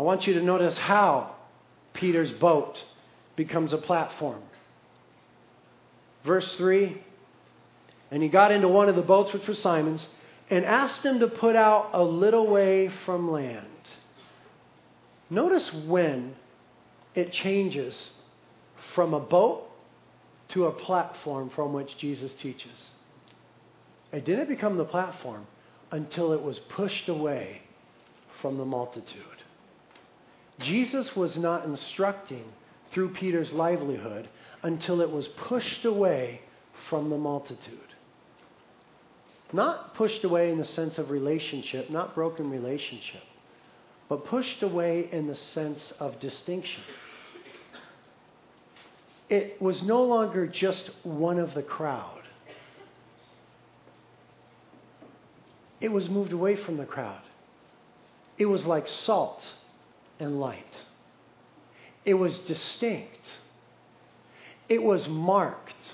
I 0.00 0.02
want 0.02 0.26
you 0.26 0.32
to 0.32 0.42
notice 0.42 0.78
how 0.78 1.34
Peter's 1.92 2.32
boat 2.32 2.82
becomes 3.36 3.74
a 3.74 3.76
platform. 3.76 4.40
Verse 6.24 6.54
3 6.56 6.96
And 8.10 8.22
he 8.22 8.30
got 8.30 8.50
into 8.50 8.66
one 8.66 8.88
of 8.88 8.96
the 8.96 9.02
boats, 9.02 9.34
which 9.34 9.46
was 9.46 9.58
Simon's, 9.58 10.06
and 10.48 10.64
asked 10.64 11.04
him 11.04 11.20
to 11.20 11.28
put 11.28 11.54
out 11.54 11.90
a 11.92 12.02
little 12.02 12.46
way 12.46 12.90
from 13.04 13.30
land. 13.30 13.66
Notice 15.28 15.70
when 15.86 16.34
it 17.14 17.30
changes 17.34 17.94
from 18.94 19.12
a 19.12 19.20
boat 19.20 19.68
to 20.48 20.64
a 20.64 20.72
platform 20.72 21.50
from 21.50 21.74
which 21.74 21.98
Jesus 21.98 22.32
teaches. 22.40 22.88
It 24.14 24.24
didn't 24.24 24.48
become 24.48 24.78
the 24.78 24.84
platform 24.86 25.46
until 25.90 26.32
it 26.32 26.40
was 26.40 26.58
pushed 26.58 27.10
away 27.10 27.60
from 28.40 28.56
the 28.56 28.64
multitude. 28.64 29.39
Jesus 30.60 31.16
was 31.16 31.36
not 31.36 31.64
instructing 31.64 32.44
through 32.92 33.10
Peter's 33.10 33.52
livelihood 33.52 34.28
until 34.62 35.00
it 35.00 35.10
was 35.10 35.26
pushed 35.28 35.84
away 35.84 36.40
from 36.88 37.10
the 37.10 37.16
multitude. 37.16 37.78
Not 39.52 39.94
pushed 39.94 40.22
away 40.24 40.50
in 40.50 40.58
the 40.58 40.64
sense 40.64 40.98
of 40.98 41.10
relationship, 41.10 41.90
not 41.90 42.14
broken 42.14 42.50
relationship, 42.50 43.22
but 44.08 44.24
pushed 44.26 44.62
away 44.62 45.08
in 45.10 45.26
the 45.26 45.34
sense 45.34 45.92
of 45.98 46.20
distinction. 46.20 46.82
it 49.28 49.60
was 49.60 49.82
no 49.82 50.04
longer 50.04 50.46
just 50.46 50.90
one 51.02 51.38
of 51.38 51.54
the 51.54 51.62
crowd. 51.62 52.22
It 55.80 55.90
was 55.90 56.08
moved 56.08 56.32
away 56.32 56.56
from 56.56 56.76
the 56.76 56.84
crowd. 56.84 57.22
It 58.36 58.46
was 58.46 58.66
like 58.66 58.86
salt 58.86 59.44
and 60.20 60.40
light. 60.40 60.84
It 62.04 62.14
was 62.14 62.38
distinct. 62.40 63.20
It 64.68 64.82
was 64.82 65.08
marked. 65.08 65.92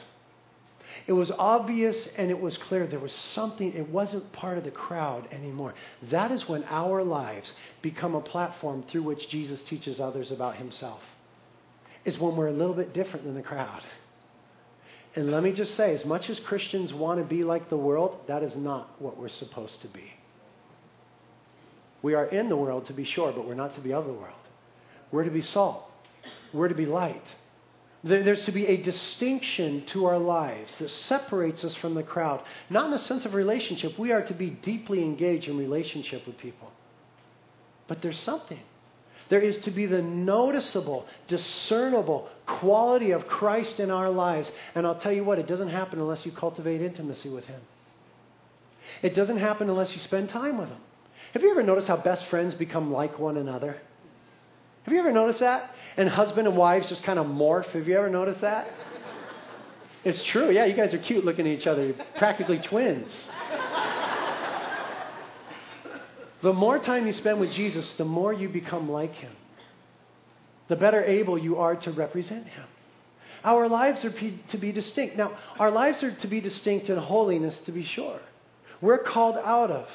It 1.07 1.13
was 1.13 1.31
obvious 1.31 2.09
and 2.17 2.31
it 2.31 2.41
was 2.41 2.59
clear 2.59 2.87
there 2.87 2.99
was 2.99 3.13
something, 3.13 3.73
it 3.73 3.89
wasn't 3.89 4.33
part 4.33 4.59
of 4.59 4.65
the 4.65 4.73
crowd 4.73 5.29
anymore. 5.31 5.75
That 6.11 6.33
is 6.33 6.49
when 6.49 6.65
our 6.65 7.05
lives 7.05 7.53
become 7.81 8.15
a 8.15 8.21
platform 8.21 8.85
through 8.89 9.05
which 9.05 9.29
Jesus 9.29 9.63
teaches 9.63 10.01
others 10.01 10.33
about 10.33 10.57
himself. 10.57 11.01
Is 12.05 12.19
when 12.19 12.37
we're 12.37 12.49
a 12.49 12.53
little 12.53 12.75
bit 12.75 12.93
different 12.93 13.25
than 13.25 13.35
the 13.35 13.43
crowd. 13.43 13.83
And 15.15 15.31
let 15.31 15.43
me 15.43 15.53
just 15.53 15.75
say, 15.77 15.95
as 15.95 16.05
much 16.05 16.29
as 16.29 16.39
Christians 16.41 16.93
want 16.93 17.21
to 17.21 17.25
be 17.25 17.43
like 17.43 17.71
the 17.71 17.77
world, 17.77 18.19
that 18.29 18.43
is 18.43 18.55
not 18.55 19.01
what 19.01 19.17
we're 19.17 19.29
supposed 19.29 19.81
to 19.83 19.89
be. 19.89 20.13
We 22.03 22.15
are 22.15 22.27
in 22.27 22.49
the 22.49 22.57
world 22.57 22.87
to 22.87 22.93
be 22.93 23.05
sure, 23.05 23.33
but 23.33 23.47
we're 23.47 23.55
not 23.55 23.75
to 23.75 23.81
be 23.81 23.93
of 23.93 24.07
the 24.07 24.13
world. 24.13 24.35
We're 25.11 25.25
to 25.25 25.31
be 25.31 25.43
salt. 25.43 25.91
We're 26.53 26.69
to 26.69 26.75
be 26.75 26.87
light. 26.87 27.25
There's 28.05 28.45
to 28.45 28.53
be 28.53 28.67
a 28.67 28.77
distinction 28.83 29.85
to 29.87 30.05
our 30.05 30.19
lives 30.19 30.73
that 30.79 30.91
separates 30.91 31.65
us 31.65 31.75
from 31.75 31.95
the 31.95 32.03
crowd. 32.05 32.43
Not 32.71 32.87
in 32.87 32.91
the 32.93 32.99
sense 33.01 33.25
of 33.25 33.35
relationship. 33.35 33.99
We 33.99 34.13
are 34.13 34.25
to 34.27 34.35
be 34.35 34.51
deeply 34.51 35.03
engaged 35.03 35.49
in 35.49 35.59
relationship 35.59 36.27
with 36.27 36.39
people. 36.39 36.71
But 37.89 38.03
there's 38.03 38.21
something. 38.21 38.61
There 39.29 39.41
is 39.41 39.59
to 39.59 39.73
be 39.73 39.87
the 39.87 40.03
noticeable, 40.03 41.07
discernible 41.27 42.29
quality 42.47 43.11
of 43.11 43.27
Christ 43.27 43.81
in 43.81 43.91
our 43.91 44.09
lives. 44.09 44.53
And 44.77 44.87
I'll 44.87 45.01
tell 45.01 45.13
you 45.13 45.25
what, 45.25 45.41
it 45.41 45.49
doesn't 45.49 45.71
happen 45.71 45.99
unless 45.99 46.25
you 46.25 46.31
cultivate 46.31 46.81
intimacy 46.81 47.29
with 47.29 47.47
Him. 47.47 47.61
It 49.03 49.15
doesn't 49.15 49.39
happen 49.39 49.69
unless 49.69 49.93
you 49.95 49.99
spend 49.99 50.29
time 50.29 50.59
with 50.59 50.69
Him. 50.69 50.79
Have 51.37 51.43
you 51.43 51.51
ever 51.51 51.63
noticed 51.63 51.87
how 51.87 51.99
best 51.99 52.25
friends 52.29 52.55
become 52.55 52.91
like 52.91 53.19
one 53.19 53.37
another? 53.37 53.77
Have 54.85 54.95
you 54.95 54.99
ever 54.99 55.13
noticed 55.13 55.41
that? 55.41 55.71
And 55.99 56.09
husband 56.09 56.49
and 56.49 56.57
wives 56.57 56.89
just 56.89 57.03
kind 57.03 57.19
of 57.19 57.27
morph. 57.27 57.67
Have 57.73 57.87
you 57.87 57.99
ever 57.99 58.09
noticed 58.09 58.41
that? 58.41 58.71
It's 60.03 60.23
true. 60.23 60.51
Yeah, 60.51 60.65
you 60.65 60.75
guys 60.75 60.95
are 60.95 60.99
cute 60.99 61.27
looking 61.27 61.47
at 61.47 61.53
each 61.53 61.67
other. 61.67 61.85
You're 61.85 62.07
practically 62.17 62.59
twins. 62.61 63.13
the 66.41 66.55
more 66.55 66.79
time 66.79 67.07
you 67.07 67.13
spend 67.13 67.39
with 67.39 67.53
Jesus, 67.53 67.93
the 67.99 68.07
more 68.07 68.33
you 68.33 68.49
become 68.49 68.91
like 68.91 69.13
him. 69.13 69.33
The 70.69 70.77
better 70.77 71.05
able 71.05 71.37
you 71.37 71.59
are 71.59 71.77
to 71.77 71.93
represent 71.93 72.47
him. 72.47 72.65
Our 73.45 73.69
lives 73.69 74.07
are 74.07 74.11
to 74.49 74.57
be 74.57 74.73
distinct. 74.73 75.19
Now, 75.19 75.37
our 75.59 75.71
lives 75.71 76.03
are 76.03 76.15
to 76.15 76.29
be 76.29 76.41
distinct 76.41 76.89
in 76.89 76.97
holiness, 76.97 77.59
to 77.67 77.73
be 77.73 77.85
sure. 77.85 78.21
We're 78.81 79.03
called 79.03 79.37
out 79.37 79.71
of. 79.71 79.87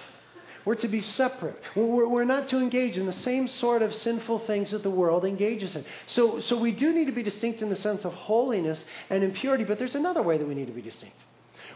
We're 0.64 0.76
to 0.76 0.88
be 0.88 1.02
separate. 1.02 1.60
We're, 1.76 2.08
we're, 2.08 2.26
not 2.26 2.48
to 2.50 2.58
engage 2.58 2.98
in 2.98 3.06
the 3.08 3.14
same 3.14 3.48
sort 3.48 3.82
of 3.82 3.94
sinful 3.94 4.40
things 4.40 4.72
that 4.72 4.84
the 4.84 4.92
world 4.92 5.26
engages 5.26 5.76
in. 5.76 5.84
So, 6.08 6.40
so 6.40 6.60
we 6.60 6.72
do 6.72 6.94
need 6.94 7.06
to 7.06 7.12
be 7.12 7.24
distinct 7.24 7.62
in 7.62 7.70
the 7.70 7.76
sense 7.76 8.06
of 8.06 8.14
holiness 8.14 8.84
and 9.10 9.24
impurity, 9.24 9.64
but 9.64 9.80
there's 9.80 9.96
another 9.96 10.22
way 10.22 10.38
that 10.38 10.48
we 10.48 10.54
need 10.54 10.68
to 10.68 10.74
be 10.74 10.82
distinct. 10.82 11.16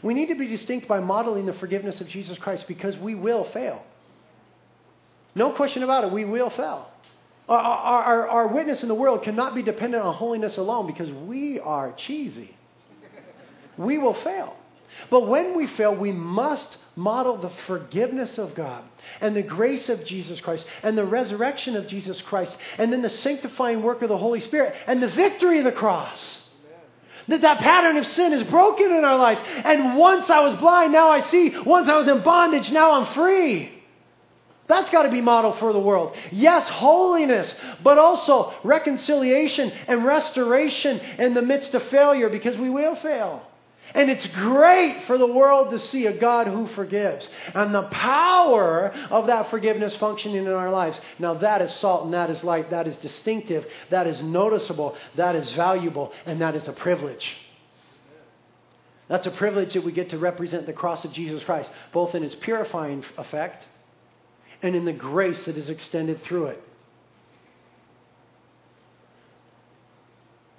We 0.04 0.14
need 0.14 0.28
to 0.28 0.36
be 0.36 0.48
distinct 0.48 0.88
by 0.88 1.00
modeling 1.00 1.48
the 1.48 1.54
forgiveness 1.54 2.00
of 2.00 2.08
Jesus 2.08 2.38
Christ 2.38 2.68
because 2.68 2.96
we 2.98 3.16
will 3.16 3.46
fail. 3.46 3.84
No 5.34 5.52
question 5.52 5.84
about 5.84 6.04
it, 6.04 6.12
we 6.12 6.26
will 6.26 6.52
fail. 6.52 6.88
Our, 7.50 7.60
our, 7.60 8.28
our 8.28 8.48
witness 8.48 8.82
in 8.82 8.88
the 8.88 8.96
world 8.96 9.24
cannot 9.24 9.54
be 9.56 9.62
dependent 9.62 10.04
on 10.04 10.14
holiness 10.14 10.58
alone 10.58 10.88
because 10.88 11.12
we 11.12 11.60
are 11.60 11.92
cheesy. 11.94 12.56
We 13.78 13.98
will 13.98 14.16
fail. 14.24 14.56
But 15.10 15.28
when 15.28 15.56
we 15.56 15.68
fail, 15.68 15.96
we 15.96 16.12
must 16.12 16.78
model 16.96 17.38
the 17.38 17.52
forgiveness 17.68 18.38
of 18.38 18.56
God 18.56 18.84
and 19.22 19.36
the 19.36 19.44
grace 19.44 19.90
of 19.90 20.06
Jesus 20.06 20.40
Christ 20.40 20.66
and 20.84 20.98
the 20.98 21.06
resurrection 21.06 21.76
of 21.76 21.88
Jesus 21.88 22.22
Christ 22.22 22.56
and 22.78 22.92
then 22.92 23.02
the 23.02 23.10
sanctifying 23.10 23.84
work 23.84 24.02
of 24.02 24.10
the 24.10 24.18
Holy 24.18 24.40
Spirit 24.40 24.74
and 24.88 25.02
the 25.02 25.10
victory 25.10 25.60
of 25.60 25.66
the 25.66 25.72
cross. 25.72 26.40
That 27.28 27.42
that 27.42 27.58
pattern 27.58 27.98
of 27.98 28.06
sin 28.08 28.34
is 28.34 28.44
broken 28.44 28.92
in 28.92 29.04
our 29.04 29.18
lives. 29.18 29.42
And 29.46 29.98
once 29.98 30.30
I 30.30 30.42
was 30.42 30.54
blind, 30.56 30.94
now 30.94 31.10
I 31.10 31.22
see. 31.22 31.58
Once 31.66 31.90
I 31.90 31.98
was 31.98 32.08
in 32.08 32.22
bondage, 32.22 32.72
now 32.72 32.92
I'm 32.92 33.14
free. 33.14 33.72
That's 34.68 34.90
got 34.90 35.04
to 35.04 35.12
be 35.12 35.22
modeled 35.22 35.60
for 35.60 35.74
the 35.74 35.80
world. 35.80 36.16
Yes, 36.32 36.68
holiness, 36.68 37.54
but 37.84 37.98
also 37.98 38.54
reconciliation 38.64 39.72
and 39.88 40.06
restoration 40.06 41.00
in 41.00 41.34
the 41.34 41.42
midst 41.42 41.74
of 41.76 41.84
failure 41.90 42.30
because 42.30 42.58
we 42.58 42.70
will 42.70 42.96
fail. 42.96 43.44
And 43.94 44.10
it's 44.10 44.28
great 44.28 45.06
for 45.06 45.18
the 45.18 45.28
world 45.28 45.72
to 45.72 45.80
see 45.80 46.06
a 46.06 46.18
God 46.18 46.48
who 46.48 46.68
forgives 46.68 47.28
and 47.54 47.74
the 47.74 47.84
power 47.84 48.92
of 49.10 49.28
that 49.28 49.50
forgiveness 49.50 49.96
functioning 49.98 50.46
in 50.46 50.52
our 50.52 50.72
lives. 50.72 51.00
Now, 51.20 51.36
that 51.36 51.62
is 51.62 51.74
salt 51.76 52.06
and 52.06 52.14
that 52.14 52.30
is 52.30 52.44
light. 52.44 52.72
That 52.72 52.88
is 52.88 52.98
distinctive. 52.98 53.66
That 53.92 54.08
is 54.08 54.22
noticeable. 54.22 54.98
That 55.16 55.36
is 55.36 55.52
valuable. 55.54 56.12
And 56.26 56.42
that 56.42 56.56
is 56.56 56.68
a 56.68 56.74
privilege. 56.74 57.32
That's 59.08 59.28
a 59.28 59.32
privilege 59.32 59.74
that 59.74 59.86
we 59.86 59.92
get 59.92 60.10
to 60.10 60.18
represent 60.18 60.66
the 60.66 60.74
cross 60.74 61.06
of 61.06 61.14
Jesus 61.14 61.44
Christ, 61.44 61.70
both 61.94 62.16
in 62.16 62.24
its 62.24 62.36
purifying 62.36 63.06
effect 63.18 63.66
and 64.62 64.76
in 64.76 64.86
the 64.86 64.94
grace 64.94 65.46
that 65.46 65.58
is 65.58 65.70
extended 65.70 66.24
through 66.24 66.48
it. 66.48 66.64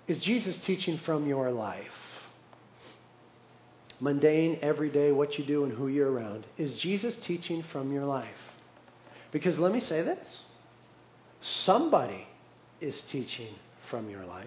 Is 0.07 0.19
Jesus 0.19 0.57
teaching 0.59 0.99
from 0.99 1.27
your 1.27 1.51
life? 1.51 1.91
Mundane, 4.01 4.59
everyday, 4.63 5.13
what 5.13 5.39
you 5.39 5.45
do 5.45 5.65
and 5.65 5.73
who 5.73 5.89
you're 5.89 6.11
around? 6.11 6.47
Is 6.59 6.75
Jesus 6.75 7.17
teaching 7.27 7.65
from 7.73 7.93
your 7.93 8.05
life? 8.05 8.27
Because 9.33 9.59
let 9.59 9.73
me 9.73 9.81
say 9.81 10.03
this 10.03 10.43
somebody 11.41 12.27
is 12.81 13.01
teaching 13.09 13.55
from 13.91 14.11
your 14.11 14.25
life. 14.25 14.47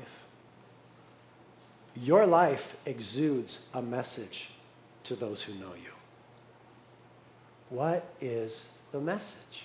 Your 1.96 2.26
life 2.26 2.62
exudes 2.86 3.58
a 3.74 3.82
message 3.82 4.50
to 5.06 5.16
those 5.16 5.42
who 5.42 5.56
know 5.56 5.74
you. 5.74 5.92
What 7.70 8.06
is 8.22 8.54
the 8.92 9.00
message? 9.00 9.64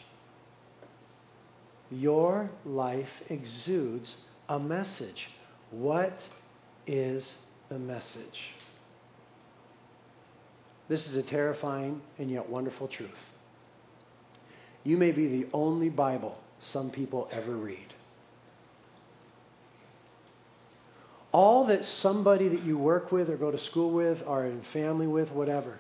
Your 1.91 2.51
life 2.65 3.09
exudes 3.29 4.17
a 4.49 4.59
message. 4.59 5.29
What 5.71 6.19
is 6.87 7.35
the 7.69 7.79
message? 7.79 8.55
This 10.89 11.07
is 11.07 11.17
a 11.17 11.23
terrifying 11.23 12.03
and 12.19 12.31
yet 12.31 12.49
wonderful 12.49 12.89
truth. 12.89 13.11
You 14.85 14.97
may 14.99 15.13
be 15.13 15.29
the 15.29 15.47
only 15.53 15.89
Bible 15.89 16.39
some 16.61 16.91
people 16.91 17.29
ever 17.33 17.57
read. 17.57 17.95
All 21.33 21.67
that 21.67 21.85
somebody 21.85 22.49
that 22.49 22.63
you 22.65 22.79
work 22.79 23.11
with 23.11 23.29
or 23.29 23.37
go 23.37 23.51
to 23.51 23.59
school 23.59 23.91
with 23.91 24.23
or 24.27 24.45
in 24.45 24.63
family 24.73 25.07
with, 25.07 25.31
whatever, 25.33 25.79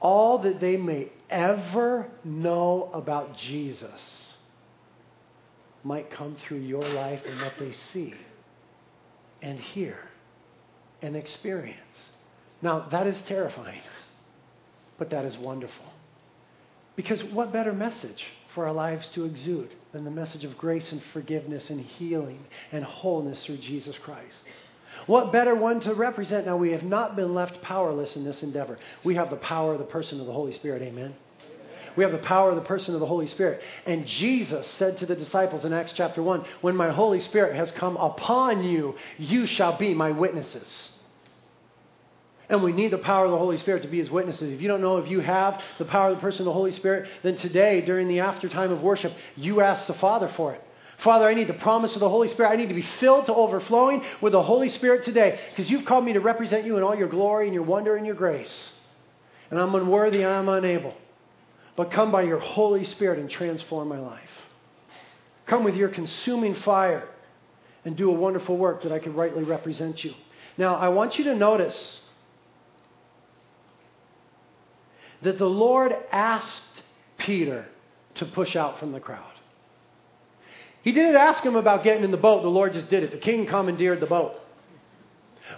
all 0.00 0.38
that 0.38 0.60
they 0.60 0.76
may 0.76 1.10
ever 1.28 2.08
know 2.24 2.90
about 2.94 3.36
Jesus 3.36 4.26
might 5.84 6.10
come 6.10 6.36
through 6.46 6.58
your 6.58 6.86
life 6.88 7.20
and 7.26 7.40
what 7.40 7.52
they 7.58 7.72
see 7.72 8.14
and 9.42 9.58
hear 9.58 9.98
and 11.02 11.16
experience. 11.16 11.76
Now, 12.62 12.88
that 12.90 13.06
is 13.06 13.20
terrifying, 13.22 13.80
but 14.98 15.10
that 15.10 15.24
is 15.24 15.36
wonderful. 15.38 15.86
Because 16.96 17.22
what 17.24 17.52
better 17.52 17.72
message 17.72 18.24
for 18.54 18.66
our 18.66 18.74
lives 18.74 19.08
to 19.14 19.24
exude 19.24 19.70
than 19.92 20.04
the 20.04 20.10
message 20.10 20.44
of 20.44 20.58
grace 20.58 20.92
and 20.92 21.02
forgiveness 21.12 21.70
and 21.70 21.80
healing 21.80 22.44
and 22.72 22.84
wholeness 22.84 23.44
through 23.44 23.58
Jesus 23.58 23.96
Christ? 24.04 24.44
What 25.06 25.32
better 25.32 25.54
one 25.54 25.80
to 25.80 25.94
represent? 25.94 26.46
Now, 26.46 26.56
we 26.56 26.72
have 26.72 26.82
not 26.82 27.16
been 27.16 27.34
left 27.34 27.62
powerless 27.62 28.16
in 28.16 28.24
this 28.24 28.42
endeavor. 28.42 28.78
We 29.04 29.14
have 29.14 29.30
the 29.30 29.36
power 29.36 29.72
of 29.72 29.78
the 29.78 29.84
person 29.84 30.20
of 30.20 30.26
the 30.26 30.32
Holy 30.32 30.52
Spirit. 30.52 30.82
Amen. 30.82 31.14
We 31.96 32.04
have 32.04 32.12
the 32.12 32.18
power 32.18 32.50
of 32.50 32.56
the 32.56 32.62
person 32.62 32.94
of 32.94 33.00
the 33.00 33.06
Holy 33.06 33.26
Spirit. 33.26 33.62
And 33.86 34.06
Jesus 34.06 34.66
said 34.72 34.98
to 34.98 35.06
the 35.06 35.16
disciples 35.16 35.64
in 35.64 35.72
Acts 35.72 35.92
chapter 35.94 36.22
1 36.22 36.44
When 36.60 36.76
my 36.76 36.90
Holy 36.90 37.20
Spirit 37.20 37.56
has 37.56 37.70
come 37.72 37.96
upon 37.96 38.62
you, 38.62 38.94
you 39.18 39.46
shall 39.46 39.78
be 39.78 39.94
my 39.94 40.10
witnesses. 40.10 40.90
And 42.50 42.64
we 42.64 42.72
need 42.72 42.90
the 42.90 42.98
power 42.98 43.24
of 43.24 43.30
the 43.30 43.38
Holy 43.38 43.58
Spirit 43.58 43.82
to 43.82 43.88
be 43.88 43.98
his 43.98 44.10
witnesses. 44.10 44.52
If 44.52 44.60
you 44.60 44.66
don't 44.66 44.80
know 44.80 44.98
if 44.98 45.08
you 45.08 45.20
have 45.20 45.62
the 45.78 45.84
power 45.84 46.10
of 46.10 46.16
the 46.16 46.20
person 46.20 46.40
of 46.40 46.46
the 46.46 46.52
Holy 46.52 46.72
Spirit, 46.72 47.08
then 47.22 47.36
today, 47.36 47.80
during 47.80 48.08
the 48.08 48.20
after 48.20 48.48
time 48.48 48.72
of 48.72 48.82
worship, 48.82 49.12
you 49.36 49.60
ask 49.60 49.86
the 49.86 49.94
Father 49.94 50.32
for 50.36 50.52
it. 50.54 50.62
Father, 50.98 51.28
I 51.28 51.34
need 51.34 51.46
the 51.46 51.54
promise 51.54 51.94
of 51.94 52.00
the 52.00 52.08
Holy 52.08 52.28
Spirit. 52.28 52.50
I 52.50 52.56
need 52.56 52.68
to 52.68 52.74
be 52.74 52.86
filled 52.98 53.26
to 53.26 53.34
overflowing 53.34 54.04
with 54.20 54.32
the 54.32 54.42
Holy 54.42 54.68
Spirit 54.68 55.04
today 55.04 55.40
because 55.50 55.70
you've 55.70 55.86
called 55.86 56.04
me 56.04 56.12
to 56.12 56.20
represent 56.20 56.66
you 56.66 56.76
in 56.76 56.82
all 56.82 56.94
your 56.94 57.08
glory 57.08 57.46
and 57.46 57.54
your 57.54 57.62
wonder 57.62 57.96
and 57.96 58.04
your 58.04 58.16
grace. 58.16 58.72
And 59.50 59.58
I'm 59.58 59.74
unworthy 59.74 60.22
and 60.22 60.32
I'm 60.32 60.48
unable. 60.48 60.94
But 61.76 61.92
come 61.92 62.10
by 62.10 62.22
your 62.22 62.40
Holy 62.40 62.84
Spirit 62.84 63.20
and 63.20 63.30
transform 63.30 63.88
my 63.88 63.98
life. 63.98 64.28
Come 65.46 65.64
with 65.64 65.76
your 65.76 65.88
consuming 65.88 66.56
fire 66.56 67.08
and 67.84 67.96
do 67.96 68.10
a 68.10 68.14
wonderful 68.14 68.58
work 68.58 68.82
that 68.82 68.92
I 68.92 68.98
can 68.98 69.14
rightly 69.14 69.44
represent 69.44 70.04
you. 70.04 70.14
Now, 70.58 70.74
I 70.74 70.88
want 70.88 71.16
you 71.16 71.24
to 71.24 71.34
notice 71.34 72.00
that 75.22 75.38
the 75.38 75.48
Lord 75.48 75.94
asked 76.10 76.62
Peter 77.18 77.66
to 78.14 78.26
push 78.26 78.56
out 78.56 78.78
from 78.78 78.92
the 78.92 79.00
crowd. 79.00 79.24
He 80.82 80.92
didn't 80.92 81.16
ask 81.16 81.42
him 81.42 81.56
about 81.56 81.84
getting 81.84 82.04
in 82.04 82.10
the 82.10 82.16
boat, 82.16 82.42
the 82.42 82.48
Lord 82.48 82.72
just 82.72 82.88
did 82.88 83.02
it. 83.02 83.10
The 83.10 83.18
king 83.18 83.46
commandeered 83.46 84.00
the 84.00 84.06
boat. 84.06 84.34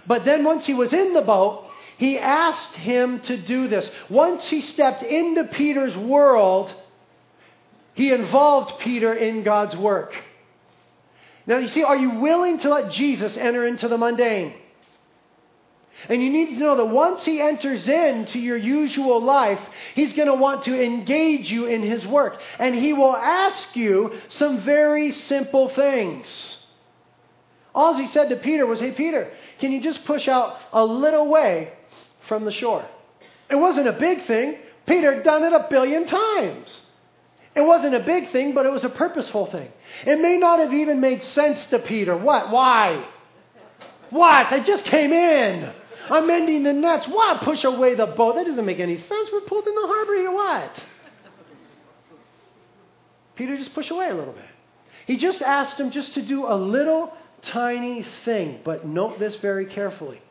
But 0.05 0.25
then 0.25 0.43
once 0.43 0.65
he 0.65 0.73
was 0.73 0.91
in 0.91 1.13
the 1.13 1.21
boat, 1.21 1.69
he 1.97 2.19
asked 2.19 2.73
him 2.73 3.21
to 3.21 3.37
do 3.37 3.67
this. 3.67 3.89
Once 4.09 4.45
he 4.45 4.61
stepped 4.61 5.03
into 5.03 5.45
Peter's 5.45 5.95
world, 5.95 6.73
he 7.93 8.11
involved 8.11 8.79
Peter 8.79 9.13
in 9.13 9.43
God's 9.43 9.75
work. 9.77 10.13
Now, 11.45 11.57
you 11.57 11.67
see, 11.67 11.83
are 11.83 11.97
you 11.97 12.19
willing 12.19 12.59
to 12.59 12.69
let 12.69 12.91
Jesus 12.91 13.37
enter 13.37 13.65
into 13.65 13.87
the 13.87 13.97
mundane? 13.97 14.53
And 16.09 16.21
you 16.21 16.29
need 16.29 16.47
to 16.47 16.59
know 16.59 16.75
that 16.77 16.87
once 16.87 17.23
he 17.23 17.39
enters 17.39 17.87
into 17.87 18.39
your 18.39 18.57
usual 18.57 19.21
life, 19.21 19.59
he's 19.95 20.13
going 20.13 20.27
to 20.27 20.33
want 20.33 20.63
to 20.65 20.83
engage 20.83 21.51
you 21.51 21.65
in 21.65 21.81
his 21.81 22.05
work. 22.05 22.39
And 22.59 22.75
he 22.75 22.93
will 22.93 23.15
ask 23.15 23.75
you 23.75 24.13
some 24.29 24.61
very 24.61 25.11
simple 25.11 25.69
things. 25.69 26.57
All 27.73 27.95
he 27.95 28.07
said 28.07 28.29
to 28.29 28.35
Peter 28.35 28.65
was, 28.65 28.79
Hey, 28.79 28.91
Peter, 28.91 29.31
can 29.59 29.71
you 29.71 29.81
just 29.81 30.03
push 30.05 30.27
out 30.27 30.57
a 30.71 30.83
little 30.83 31.27
way 31.27 31.73
from 32.27 32.45
the 32.45 32.51
shore? 32.51 32.85
It 33.49 33.55
wasn't 33.55 33.87
a 33.87 33.93
big 33.93 34.25
thing. 34.25 34.57
Peter 34.85 35.15
had 35.15 35.23
done 35.23 35.43
it 35.43 35.53
a 35.53 35.67
billion 35.69 36.05
times. 36.05 36.81
It 37.55 37.61
wasn't 37.61 37.95
a 37.95 37.99
big 37.99 38.31
thing, 38.31 38.53
but 38.53 38.65
it 38.65 38.71
was 38.71 38.83
a 38.83 38.89
purposeful 38.89 39.45
thing. 39.45 39.71
It 40.05 40.19
may 40.19 40.37
not 40.37 40.59
have 40.59 40.73
even 40.73 40.99
made 40.99 41.23
sense 41.23 41.65
to 41.67 41.79
Peter. 41.79 42.17
What? 42.17 42.49
Why? 42.49 43.05
What? 44.09 44.49
They 44.49 44.61
just 44.61 44.85
came 44.85 45.13
in. 45.13 45.71
I'm 46.09 46.27
mending 46.27 46.63
the 46.63 46.73
nets. 46.73 47.07
Why 47.07 47.39
Push 47.43 47.63
away 47.63 47.95
the 47.95 48.07
boat. 48.07 48.35
That 48.35 48.45
doesn't 48.45 48.65
make 48.65 48.79
any 48.79 48.97
sense. 48.97 49.29
We're 49.31 49.41
pulled 49.41 49.67
in 49.67 49.75
the 49.75 49.87
harbor 49.87 50.15
here. 50.15 50.31
What? 50.31 50.83
Peter 53.35 53.57
just 53.57 53.73
push 53.73 53.89
away 53.89 54.09
a 54.09 54.15
little 54.15 54.33
bit. 54.33 54.45
He 55.07 55.17
just 55.17 55.41
asked 55.41 55.79
him 55.79 55.91
just 55.91 56.13
to 56.13 56.21
do 56.21 56.45
a 56.45 56.55
little 56.55 57.13
tiny 57.41 58.05
thing. 58.25 58.59
But 58.63 58.85
note 58.85 59.19
this 59.19 59.35
very 59.37 59.65
carefully. 59.65 60.21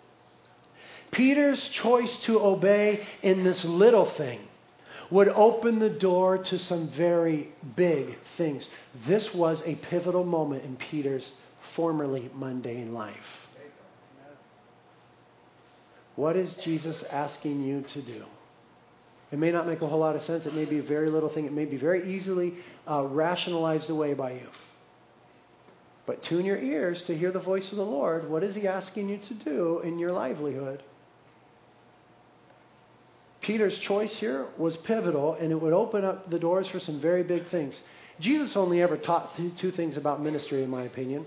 Peter's 1.11 1.63
choice 1.69 2.17
to 2.25 2.41
obey 2.41 3.07
in 3.23 3.45
this 3.45 3.65
little 3.65 4.07
thing 4.13 4.41
would 5.11 5.29
open 5.29 5.79
the 5.79 5.91
door 5.91 6.39
to 6.39 6.59
some 6.59 6.89
very 6.89 7.53
big 7.77 8.17
things. 8.39 8.67
This 9.07 9.35
was 9.35 9.63
a 9.67 9.75
pivotal 9.75 10.25
moment 10.25 10.65
in 10.65 10.77
Peter's 10.77 11.31
formerly 11.77 12.31
mundane 12.35 12.95
life. 12.95 13.15
What 16.17 16.37
is 16.37 16.53
Jesus 16.65 17.03
asking 17.11 17.63
you 17.63 17.83
to 17.95 18.03
do? 18.03 18.25
It 19.31 19.39
may 19.39 19.51
not 19.51 19.67
make 19.67 19.81
a 19.81 19.89
whole 19.89 20.01
lot 20.01 20.15
of 20.15 20.23
sense. 20.23 20.45
It 20.45 20.55
may 20.55 20.67
be 20.67 20.79
a 20.79 20.83
very 20.83 21.09
little 21.09 21.31
thing. 21.31 21.47
It 21.47 21.53
may 21.53 21.65
be 21.65 21.79
very 21.79 22.15
easily 22.15 22.55
uh, 22.89 23.05
rationalized 23.05 23.89
away 23.89 24.13
by 24.13 24.33
you. 24.33 24.47
But 26.07 26.23
tune 26.25 26.45
your 26.45 26.59
ears 26.59 27.01
to 27.03 27.17
hear 27.17 27.33
the 27.33 27.41
voice 27.41 27.71
of 27.71 27.79
the 27.79 27.85
Lord. 27.85 28.29
What 28.29 28.43
is 28.43 28.55
He 28.55 28.69
asking 28.69 29.09
you 29.09 29.19
to 29.29 29.35
do 29.35 29.81
in 29.85 29.99
your 29.99 30.13
livelihood? 30.13 30.83
Peter's 33.41 33.77
choice 33.79 34.15
here 34.15 34.47
was 34.59 34.77
pivotal, 34.79 35.35
and 35.35 35.51
it 35.51 35.61
would 35.61 35.73
open 35.73 36.05
up 36.05 36.31
the 36.31 36.39
doors 36.39 36.69
for 36.69 36.79
some 36.79 37.01
very 37.01 37.23
big 37.23 37.49
things. 37.51 37.81
Jesus 38.21 38.55
only 38.57 38.83
ever 38.83 38.97
taught 38.97 39.35
two 39.57 39.73
things 39.73 39.97
about 39.97 40.23
ministry, 40.23 40.63
in 40.63 40.71
my 40.71 40.83
opinion. 40.83 41.27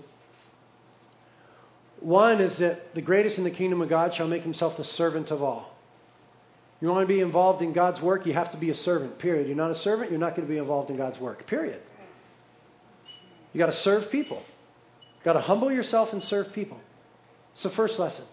One 2.00 2.40
is 2.40 2.58
that 2.58 2.94
the 2.94 3.02
greatest 3.02 3.38
in 3.38 3.44
the 3.44 3.50
kingdom 3.50 3.80
of 3.80 3.88
God 3.88 4.14
shall 4.14 4.28
make 4.28 4.42
himself 4.42 4.76
the 4.76 4.84
servant 4.84 5.30
of 5.30 5.42
all. 5.42 5.74
You 6.80 6.88
want 6.88 7.08
to 7.08 7.12
be 7.12 7.20
involved 7.20 7.62
in 7.62 7.72
God's 7.72 8.00
work, 8.02 8.26
you 8.26 8.34
have 8.34 8.50
to 8.52 8.58
be 8.58 8.70
a 8.70 8.74
servant, 8.74 9.18
period. 9.18 9.46
You're 9.46 9.56
not 9.56 9.70
a 9.70 9.76
servant, 9.76 10.10
you're 10.10 10.20
not 10.20 10.36
going 10.36 10.46
to 10.46 10.52
be 10.52 10.58
involved 10.58 10.90
in 10.90 10.96
God's 10.96 11.18
work, 11.18 11.46
period. 11.46 11.80
You 13.52 13.58
got 13.58 13.66
to 13.66 13.80
serve 13.80 14.10
people. 14.10 14.36
You 14.36 15.24
got 15.24 15.32
to 15.32 15.40
humble 15.40 15.72
yourself 15.72 16.12
and 16.12 16.22
serve 16.22 16.52
people. 16.52 16.78
It's 17.54 17.62
the 17.62 17.70
first 17.70 17.98
lesson. 17.98 18.26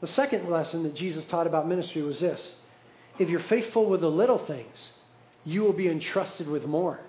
The 0.00 0.06
second 0.06 0.48
lesson 0.48 0.82
that 0.84 0.94
Jesus 0.94 1.26
taught 1.26 1.46
about 1.46 1.68
ministry 1.68 2.02
was 2.02 2.20
this 2.20 2.56
if 3.18 3.28
you're 3.28 3.40
faithful 3.40 3.86
with 3.86 4.00
the 4.00 4.10
little 4.10 4.38
things, 4.38 4.92
you 5.44 5.62
will 5.62 5.74
be 5.74 5.88
entrusted 5.88 6.48
with 6.48 6.64
more. 6.64 7.00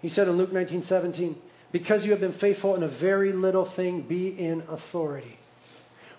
He 0.00 0.08
said 0.08 0.28
in 0.28 0.36
Luke 0.38 0.52
19 0.52 0.84
17, 0.86 1.36
because 1.72 2.04
you 2.04 2.10
have 2.10 2.20
been 2.20 2.38
faithful 2.38 2.76
in 2.76 2.82
a 2.82 2.88
very 2.88 3.32
little 3.32 3.64
thing, 3.64 4.02
be 4.02 4.28
in 4.28 4.62
authority. 4.68 5.38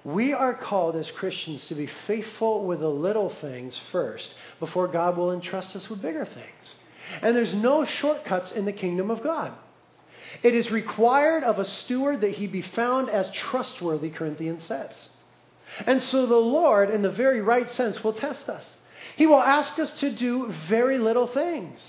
We 0.03 0.33
are 0.33 0.53
called 0.53 0.95
as 0.95 1.09
Christians 1.11 1.65
to 1.67 1.75
be 1.75 1.89
faithful 2.07 2.65
with 2.65 2.81
the 2.81 2.89
little 2.89 3.29
things 3.39 3.79
first 3.91 4.27
before 4.59 4.87
God 4.89 5.15
will 5.15 5.31
entrust 5.31 5.75
us 5.75 5.89
with 5.89 6.01
bigger 6.01 6.25
things. 6.25 6.75
And 7.21 7.35
there's 7.35 7.53
no 7.53 7.85
shortcuts 7.85 8.51
in 8.51 8.65
the 8.65 8.73
kingdom 8.73 9.09
of 9.09 9.23
God. 9.23 9.53
It 10.41 10.55
is 10.55 10.71
required 10.71 11.43
of 11.43 11.59
a 11.59 11.65
steward 11.65 12.21
that 12.21 12.31
he 12.31 12.47
be 12.47 12.61
found 12.61 13.09
as 13.09 13.29
trustworthy, 13.31 14.09
Corinthians 14.09 14.65
says. 14.65 15.09
And 15.85 16.01
so 16.03 16.25
the 16.25 16.35
Lord, 16.35 16.89
in 16.89 17.01
the 17.01 17.11
very 17.11 17.41
right 17.41 17.69
sense, 17.71 18.03
will 18.03 18.13
test 18.13 18.49
us. 18.49 18.75
He 19.15 19.27
will 19.27 19.41
ask 19.41 19.77
us 19.79 19.91
to 19.99 20.11
do 20.11 20.53
very 20.67 20.97
little 20.97 21.27
things. 21.27 21.79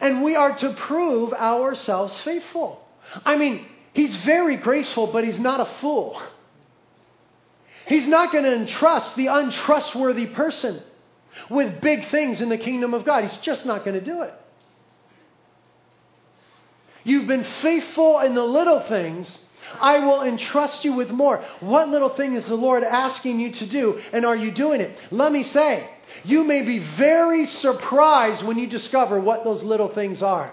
And 0.00 0.22
we 0.22 0.36
are 0.36 0.56
to 0.58 0.74
prove 0.74 1.32
ourselves 1.32 2.18
faithful. 2.18 2.84
I 3.24 3.36
mean, 3.36 3.66
he's 3.92 4.16
very 4.18 4.56
graceful, 4.56 5.08
but 5.08 5.24
he's 5.24 5.38
not 5.38 5.60
a 5.60 5.70
fool. 5.80 6.20
He's 7.86 8.06
not 8.06 8.32
going 8.32 8.44
to 8.44 8.54
entrust 8.54 9.16
the 9.16 9.28
untrustworthy 9.28 10.26
person 10.26 10.82
with 11.48 11.80
big 11.80 12.08
things 12.10 12.40
in 12.40 12.48
the 12.48 12.58
kingdom 12.58 12.92
of 12.92 13.04
God. 13.04 13.24
He's 13.24 13.36
just 13.38 13.64
not 13.64 13.84
going 13.84 13.98
to 13.98 14.04
do 14.04 14.22
it. 14.22 14.34
You've 17.04 17.26
been 17.26 17.46
faithful 17.62 18.18
in 18.20 18.34
the 18.34 18.44
little 18.44 18.80
things. 18.80 19.38
I 19.80 19.98
will 19.98 20.22
entrust 20.22 20.84
you 20.84 20.92
with 20.94 21.10
more. 21.10 21.44
What 21.60 21.88
little 21.88 22.10
thing 22.10 22.34
is 22.34 22.46
the 22.46 22.54
Lord 22.54 22.82
asking 22.82 23.40
you 23.40 23.52
to 23.52 23.66
do, 23.66 24.00
and 24.12 24.24
are 24.24 24.36
you 24.36 24.50
doing 24.50 24.80
it? 24.80 24.96
Let 25.10 25.32
me 25.32 25.44
say, 25.44 25.88
you 26.24 26.44
may 26.44 26.62
be 26.62 26.78
very 26.96 27.46
surprised 27.46 28.44
when 28.44 28.58
you 28.58 28.66
discover 28.66 29.20
what 29.20 29.44
those 29.44 29.62
little 29.62 29.88
things 29.88 30.22
are. 30.22 30.52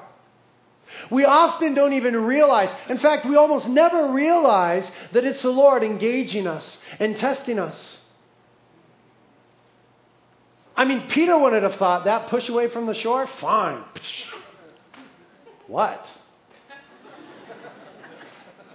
We 1.09 1.25
often 1.25 1.73
don't 1.73 1.93
even 1.93 2.15
realize, 2.15 2.69
in 2.89 2.99
fact, 2.99 3.25
we 3.25 3.35
almost 3.35 3.67
never 3.67 4.11
realize 4.11 4.89
that 5.13 5.25
it's 5.25 5.41
the 5.41 5.49
Lord 5.49 5.83
engaging 5.83 6.47
us 6.47 6.77
and 6.99 7.17
testing 7.17 7.59
us. 7.59 7.99
I 10.77 10.85
mean, 10.85 11.07
Peter 11.09 11.37
wouldn't 11.37 11.63
have 11.63 11.75
thought 11.75 12.05
that 12.05 12.29
push 12.29 12.49
away 12.49 12.69
from 12.69 12.85
the 12.85 12.93
shore, 12.93 13.27
fine. 13.39 13.83
What? 15.67 16.05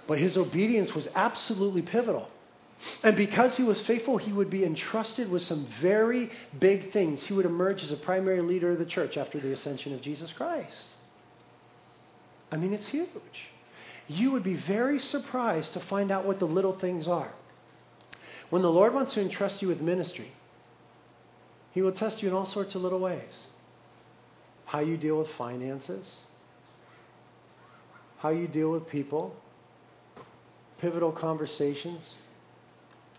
But 0.07 0.19
his 0.19 0.37
obedience 0.37 0.93
was 0.93 1.07
absolutely 1.15 1.81
pivotal. 1.81 2.27
And 3.03 3.15
because 3.15 3.55
he 3.55 3.63
was 3.63 3.79
faithful, 3.81 4.17
he 4.17 4.33
would 4.33 4.49
be 4.49 4.65
entrusted 4.65 5.29
with 5.29 5.43
some 5.43 5.67
very 5.81 6.31
big 6.59 6.91
things. 6.91 7.23
He 7.23 7.33
would 7.33 7.45
emerge 7.45 7.83
as 7.83 7.91
a 7.91 7.97
primary 7.97 8.41
leader 8.41 8.71
of 8.71 8.79
the 8.79 8.85
church 8.85 9.17
after 9.17 9.39
the 9.39 9.53
ascension 9.53 9.93
of 9.93 10.01
Jesus 10.01 10.31
Christ. 10.31 10.85
I 12.51 12.57
mean, 12.57 12.73
it's 12.73 12.87
huge. 12.87 13.07
You 14.07 14.31
would 14.31 14.43
be 14.43 14.55
very 14.55 14.99
surprised 14.99 15.73
to 15.73 15.79
find 15.81 16.11
out 16.11 16.25
what 16.25 16.39
the 16.39 16.45
little 16.45 16.77
things 16.77 17.07
are. 17.07 17.31
When 18.49 18.61
the 18.61 18.71
Lord 18.71 18.93
wants 18.93 19.13
to 19.13 19.21
entrust 19.21 19.61
you 19.61 19.69
with 19.69 19.79
ministry, 19.79 20.31
he 21.71 21.81
will 21.81 21.93
test 21.93 22.21
you 22.21 22.27
in 22.27 22.33
all 22.33 22.45
sorts 22.45 22.75
of 22.75 22.81
little 22.81 22.99
ways. 22.99 23.47
How 24.65 24.79
you 24.79 24.97
deal 24.97 25.19
with 25.19 25.29
finances, 25.37 26.09
how 28.17 28.29
you 28.29 28.47
deal 28.47 28.71
with 28.71 28.89
people, 28.89 29.35
pivotal 30.81 31.11
conversations 31.11 32.01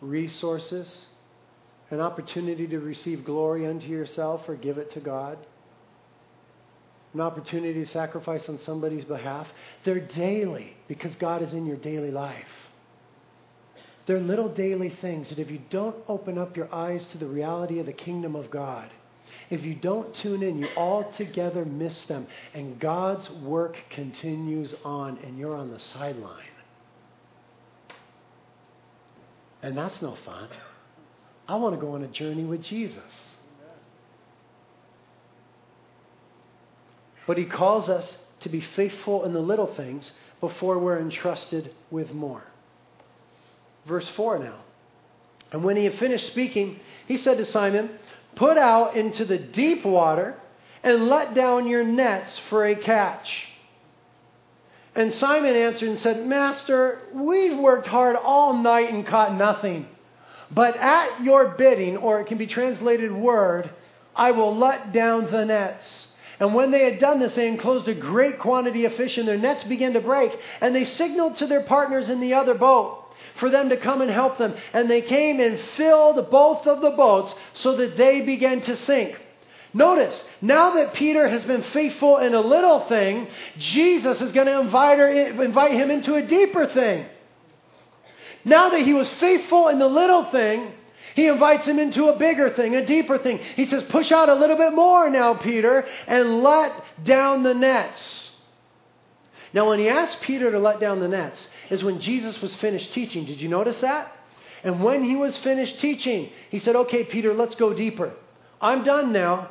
resources, 0.02 1.06
an 1.90 2.00
opportunity 2.00 2.66
to 2.66 2.80
receive 2.80 3.24
glory 3.24 3.66
unto 3.66 3.86
yourself 3.86 4.48
or 4.48 4.56
give 4.56 4.76
it 4.76 4.90
to 4.92 5.00
God, 5.00 5.38
an 7.14 7.20
opportunity 7.20 7.84
to 7.84 7.86
sacrifice 7.86 8.48
on 8.48 8.58
somebody's 8.60 9.04
behalf. 9.04 9.46
They're 9.84 10.00
daily 10.00 10.76
because 10.88 11.14
God 11.16 11.42
is 11.42 11.52
in 11.52 11.66
your 11.66 11.76
daily 11.76 12.10
life. 12.10 12.48
They're 14.06 14.20
little 14.20 14.48
daily 14.48 14.90
things 14.90 15.28
that 15.28 15.38
if 15.38 15.50
you 15.50 15.60
don't 15.70 15.96
open 16.08 16.36
up 16.36 16.56
your 16.56 16.74
eyes 16.74 17.04
to 17.12 17.18
the 17.18 17.26
reality 17.26 17.78
of 17.78 17.86
the 17.86 17.92
kingdom 17.92 18.34
of 18.34 18.50
God, 18.50 18.90
if 19.50 19.62
you 19.62 19.74
don't 19.74 20.12
tune 20.16 20.42
in, 20.42 20.58
you 20.58 20.66
altogether 20.76 21.64
miss 21.64 22.04
them. 22.04 22.26
And 22.54 22.80
God's 22.80 23.30
work 23.30 23.76
continues 23.90 24.74
on, 24.84 25.18
and 25.18 25.38
you're 25.38 25.56
on 25.56 25.70
the 25.70 25.78
sideline. 25.78 26.42
And 29.62 29.76
that's 29.76 30.02
no 30.02 30.16
fun. 30.24 30.48
I 31.48 31.56
want 31.56 31.74
to 31.74 31.80
go 31.80 31.94
on 31.94 32.02
a 32.02 32.08
journey 32.08 32.44
with 32.44 32.62
Jesus. 32.62 33.02
But 37.26 37.38
he 37.38 37.44
calls 37.44 37.88
us 37.88 38.18
to 38.40 38.48
be 38.48 38.60
faithful 38.60 39.24
in 39.24 39.32
the 39.32 39.40
little 39.40 39.72
things 39.74 40.10
before 40.40 40.78
we're 40.78 40.98
entrusted 40.98 41.72
with 41.90 42.12
more. 42.12 42.42
Verse 43.86 44.08
4 44.16 44.40
now. 44.40 44.58
And 45.52 45.62
when 45.62 45.76
he 45.76 45.84
had 45.84 45.98
finished 45.98 46.26
speaking, 46.28 46.80
he 47.06 47.18
said 47.18 47.38
to 47.38 47.44
Simon, 47.44 47.90
Put 48.34 48.56
out 48.56 48.96
into 48.96 49.24
the 49.24 49.38
deep 49.38 49.84
water 49.84 50.36
and 50.82 51.06
let 51.06 51.34
down 51.34 51.68
your 51.68 51.84
nets 51.84 52.40
for 52.48 52.66
a 52.66 52.74
catch. 52.74 53.48
And 54.94 55.12
Simon 55.14 55.56
answered 55.56 55.88
and 55.88 56.00
said, 56.00 56.26
Master, 56.26 56.98
we've 57.14 57.56
worked 57.56 57.86
hard 57.86 58.16
all 58.16 58.52
night 58.52 58.92
and 58.92 59.06
caught 59.06 59.34
nothing. 59.34 59.86
But 60.50 60.76
at 60.76 61.22
your 61.22 61.48
bidding, 61.48 61.96
or 61.96 62.20
it 62.20 62.26
can 62.26 62.36
be 62.36 62.46
translated 62.46 63.10
word, 63.10 63.70
I 64.14 64.32
will 64.32 64.54
let 64.54 64.92
down 64.92 65.30
the 65.30 65.46
nets. 65.46 66.08
And 66.38 66.54
when 66.54 66.70
they 66.70 66.90
had 66.90 67.00
done 67.00 67.20
this, 67.20 67.34
they 67.34 67.48
enclosed 67.48 67.88
a 67.88 67.94
great 67.94 68.38
quantity 68.38 68.84
of 68.84 68.94
fish, 68.94 69.16
and 69.16 69.26
their 69.26 69.38
nets 69.38 69.64
began 69.64 69.94
to 69.94 70.00
break. 70.00 70.32
And 70.60 70.74
they 70.74 70.84
signaled 70.84 71.38
to 71.38 71.46
their 71.46 71.62
partners 71.62 72.10
in 72.10 72.20
the 72.20 72.34
other 72.34 72.54
boat 72.54 72.98
for 73.36 73.48
them 73.48 73.70
to 73.70 73.76
come 73.78 74.02
and 74.02 74.10
help 74.10 74.36
them. 74.36 74.54
And 74.74 74.90
they 74.90 75.00
came 75.00 75.40
and 75.40 75.58
filled 75.76 76.30
both 76.30 76.66
of 76.66 76.82
the 76.82 76.90
boats 76.90 77.34
so 77.54 77.76
that 77.76 77.96
they 77.96 78.20
began 78.20 78.60
to 78.62 78.76
sink. 78.76 79.18
Notice, 79.74 80.22
now 80.42 80.74
that 80.74 80.92
Peter 80.94 81.28
has 81.28 81.44
been 81.44 81.62
faithful 81.72 82.18
in 82.18 82.34
a 82.34 82.40
little 82.40 82.86
thing, 82.88 83.28
Jesus 83.58 84.20
is 84.20 84.32
going 84.32 84.46
to 84.46 84.60
invite, 84.60 84.98
her, 84.98 85.08
invite 85.10 85.72
him 85.72 85.90
into 85.90 86.14
a 86.14 86.22
deeper 86.22 86.66
thing. 86.66 87.06
Now 88.44 88.70
that 88.70 88.82
he 88.82 88.92
was 88.92 89.08
faithful 89.14 89.68
in 89.68 89.78
the 89.78 89.86
little 89.86 90.30
thing, 90.30 90.72
he 91.14 91.26
invites 91.26 91.66
him 91.66 91.78
into 91.78 92.06
a 92.06 92.18
bigger 92.18 92.50
thing, 92.50 92.74
a 92.74 92.84
deeper 92.84 93.18
thing. 93.18 93.38
He 93.56 93.66
says, 93.66 93.82
Push 93.84 94.12
out 94.12 94.28
a 94.28 94.34
little 94.34 94.56
bit 94.56 94.74
more 94.74 95.08
now, 95.08 95.34
Peter, 95.34 95.86
and 96.06 96.42
let 96.42 96.72
down 97.04 97.42
the 97.42 97.54
nets. 97.54 98.30
Now, 99.54 99.68
when 99.68 99.78
he 99.78 99.88
asked 99.88 100.20
Peter 100.22 100.50
to 100.50 100.58
let 100.58 100.80
down 100.80 101.00
the 101.00 101.08
nets, 101.08 101.46
is 101.70 101.84
when 101.84 102.00
Jesus 102.00 102.40
was 102.40 102.54
finished 102.56 102.92
teaching. 102.92 103.26
Did 103.26 103.40
you 103.40 103.48
notice 103.48 103.80
that? 103.80 104.10
And 104.64 104.82
when 104.82 105.02
he 105.02 105.16
was 105.16 105.36
finished 105.38 105.80
teaching, 105.80 106.30
he 106.50 106.58
said, 106.58 106.76
Okay, 106.76 107.04
Peter, 107.04 107.34
let's 107.34 107.54
go 107.54 107.74
deeper. 107.74 108.12
I'm 108.60 108.84
done 108.84 109.12
now. 109.12 109.50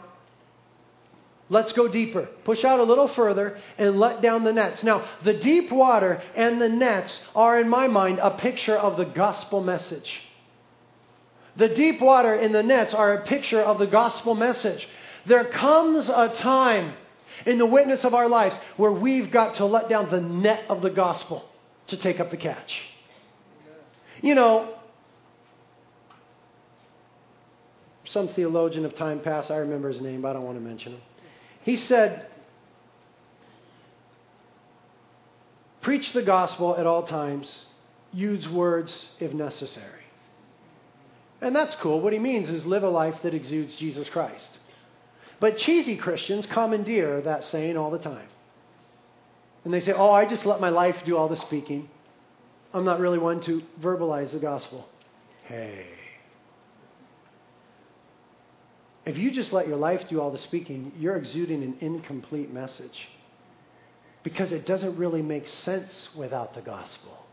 Let's 1.52 1.74
go 1.74 1.90
deeper. 1.90 2.30
Push 2.46 2.64
out 2.64 2.80
a 2.80 2.84
little 2.84 3.10
further 3.10 3.60
and 3.78 4.00
let 4.00 4.22
down 4.22 4.46
the 4.46 4.54
nets. 4.54 4.84
Now, 4.84 5.06
the 5.26 5.34
deep 5.34 5.70
water 5.70 6.24
and 6.34 6.62
the 6.62 6.70
nets 6.70 7.20
are, 7.36 7.60
in 7.60 7.68
my 7.68 7.90
mind, 7.90 8.20
a 8.20 8.32
picture 8.32 8.78
of 8.78 8.96
the 8.96 9.04
gospel 9.04 9.62
message. 9.62 10.10
The 11.58 11.68
deep 11.68 12.00
water 12.00 12.34
and 12.34 12.56
the 12.56 12.64
nets 12.64 12.94
are 12.94 13.16
a 13.16 13.26
picture 13.26 13.60
of 13.60 13.80
the 13.80 13.86
gospel 13.86 14.34
message. 14.34 14.88
There 15.26 15.44
comes 15.44 16.08
a 16.08 16.34
time 16.38 16.94
in 17.46 17.58
the 17.58 17.66
witness 17.66 18.06
of 18.06 18.14
our 18.14 18.30
lives 18.30 18.58
where 18.78 18.94
we've 18.94 19.30
got 19.30 19.56
to 19.56 19.66
let 19.66 19.90
down 19.90 20.10
the 20.10 20.22
net 20.22 20.64
of 20.70 20.82
the 20.82 20.90
gospel 20.90 21.44
to 21.88 21.98
take 21.98 22.22
up 22.22 22.32
the 22.32 22.38
catch. 22.38 22.80
You 24.22 24.36
know, 24.36 24.74
some 28.06 28.30
theologian 28.30 28.86
of 28.86 28.96
time 28.96 29.20
past, 29.20 29.52
I 29.52 29.58
remember 29.58 29.90
his 29.90 30.00
name, 30.00 30.22
but 30.22 30.30
I 30.30 30.34
don't 30.34 30.44
want 30.44 30.58
to 30.58 30.64
mention 30.64 30.94
him. 30.94 31.02
He 31.64 31.78
said, 31.78 32.26
Preach 35.82 36.14
the 36.14 36.22
gospel 36.22 36.76
at 36.78 36.86
all 36.86 37.04
times, 37.04 37.66
use 38.14 38.48
words 38.48 39.08
if 39.20 39.34
necessary. 39.34 40.04
And 41.42 41.56
that's 41.56 41.74
cool. 41.76 42.02
What 42.02 42.14
he 42.14 42.20
means 42.20 42.50
is 42.50 42.66
live 42.66 42.84
a 42.84 42.90
life 42.90 43.16
that 43.24 43.34
exudes 43.34 43.76
Jesus 43.76 44.08
Christ. 44.10 44.50
But 45.40 45.58
cheesy 45.58 45.98
Christians 45.98 46.46
commandeer 46.46 47.22
that 47.22 47.44
saying 47.46 47.78
all 47.78 47.90
the 47.90 47.98
time. 47.98 48.28
And 49.66 49.74
they 49.74 49.80
say, 49.80 49.92
Oh, 49.92 50.12
I 50.12 50.26
just 50.26 50.46
let 50.46 50.62
my 50.62 50.70
life 50.70 50.98
do 51.04 51.18
all 51.18 51.28
the 51.28 51.38
speaking. 51.38 51.90
I'm 52.74 52.86
not 52.86 53.00
really 53.00 53.18
one 53.18 53.42
to 53.42 53.64
verbalize 53.82 54.32
the 54.32 54.40
gospel. 54.40 54.88
Hey. 55.46 55.88
If 59.06 59.18
you 59.18 59.32
just 59.32 59.52
let 59.52 59.68
your 59.68 59.78
life 59.78 60.08
do 60.10 60.22
all 60.22 60.32
the 60.32 60.38
speaking, 60.38 60.92
you're 60.98 61.16
exuding 61.16 61.64
an 61.64 61.78
incomplete 61.82 62.54
message 62.54 63.10
because 64.24 64.52
it 64.52 64.66
doesn't 64.66 64.98
really 64.98 65.24
make 65.24 65.48
sense 65.48 66.10
without 66.16 66.54
the 66.54 66.62
gospel. 66.62 67.26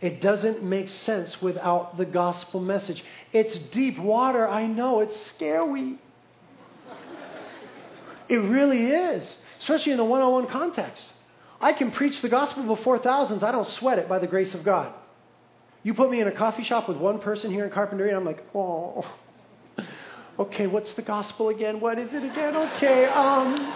It 0.00 0.20
doesn't 0.20 0.62
make 0.62 0.88
sense 0.88 1.40
without 1.40 1.96
the 1.96 2.04
gospel 2.04 2.60
message. 2.60 3.02
It's 3.32 3.56
deep 3.72 3.98
water, 3.98 4.48
I 4.48 4.66
know, 4.66 5.00
it's 5.00 5.18
scary. 5.26 5.98
it 8.28 8.36
really 8.36 8.86
is, 8.86 9.36
especially 9.60 9.92
in 9.92 9.98
the 9.98 10.04
one 10.04 10.22
on 10.22 10.32
one 10.32 10.46
context. 10.46 11.04
I 11.60 11.72
can 11.72 11.90
preach 11.92 12.20
the 12.20 12.28
gospel 12.28 12.64
before 12.64 12.98
thousands, 12.98 13.42
I 13.42 13.52
don't 13.52 13.68
sweat 13.68 13.98
it 13.98 14.08
by 14.08 14.18
the 14.18 14.28
grace 14.28 14.54
of 14.54 14.64
God. 14.64 14.92
You 15.84 15.94
put 15.94 16.10
me 16.10 16.20
in 16.20 16.26
a 16.26 16.32
coffee 16.32 16.64
shop 16.64 16.88
with 16.88 16.98
one 16.98 17.20
person 17.20 17.52
here 17.52 17.64
in 17.64 17.70
Carpinteria, 17.70 18.08
and 18.08 18.16
I'm 18.16 18.24
like, 18.24 18.44
oh 18.54 19.04
okay, 20.38 20.66
what's 20.66 20.92
the 20.92 21.02
gospel 21.02 21.48
again? 21.48 21.80
What 21.80 21.98
is 21.98 22.12
it 22.12 22.22
again? 22.22 22.56
Okay, 22.56 23.06
um, 23.06 23.74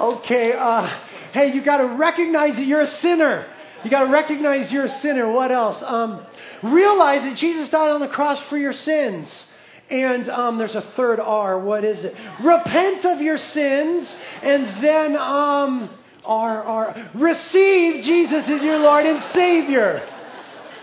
okay, 0.00 0.52
uh, 0.52 0.86
hey, 1.32 1.52
you 1.52 1.62
got 1.62 1.78
to 1.78 1.86
recognize 1.86 2.54
that 2.54 2.64
you're 2.64 2.82
a 2.82 2.90
sinner. 2.98 3.46
You 3.84 3.90
got 3.90 4.04
to 4.04 4.12
recognize 4.12 4.72
you're 4.72 4.86
a 4.86 5.00
sinner. 5.00 5.30
What 5.30 5.52
else? 5.52 5.82
Um, 5.82 6.24
realize 6.62 7.22
that 7.22 7.36
Jesus 7.36 7.68
died 7.68 7.90
on 7.90 8.00
the 8.00 8.08
cross 8.08 8.40
for 8.48 8.56
your 8.56 8.72
sins. 8.72 9.44
And 9.90 10.28
um, 10.28 10.58
there's 10.58 10.74
a 10.74 10.82
third 10.96 11.18
R. 11.18 11.58
What 11.58 11.82
is 11.82 12.04
it? 12.04 12.14
Repent 12.42 13.06
of 13.06 13.22
your 13.22 13.38
sins, 13.38 14.14
and 14.42 14.84
then 14.84 15.16
um, 15.16 15.88
R 16.24 16.62
R. 16.62 17.10
Receive 17.14 18.04
Jesus 18.04 18.46
as 18.48 18.62
your 18.62 18.78
Lord 18.78 19.06
and 19.06 19.22
Savior. 19.32 20.06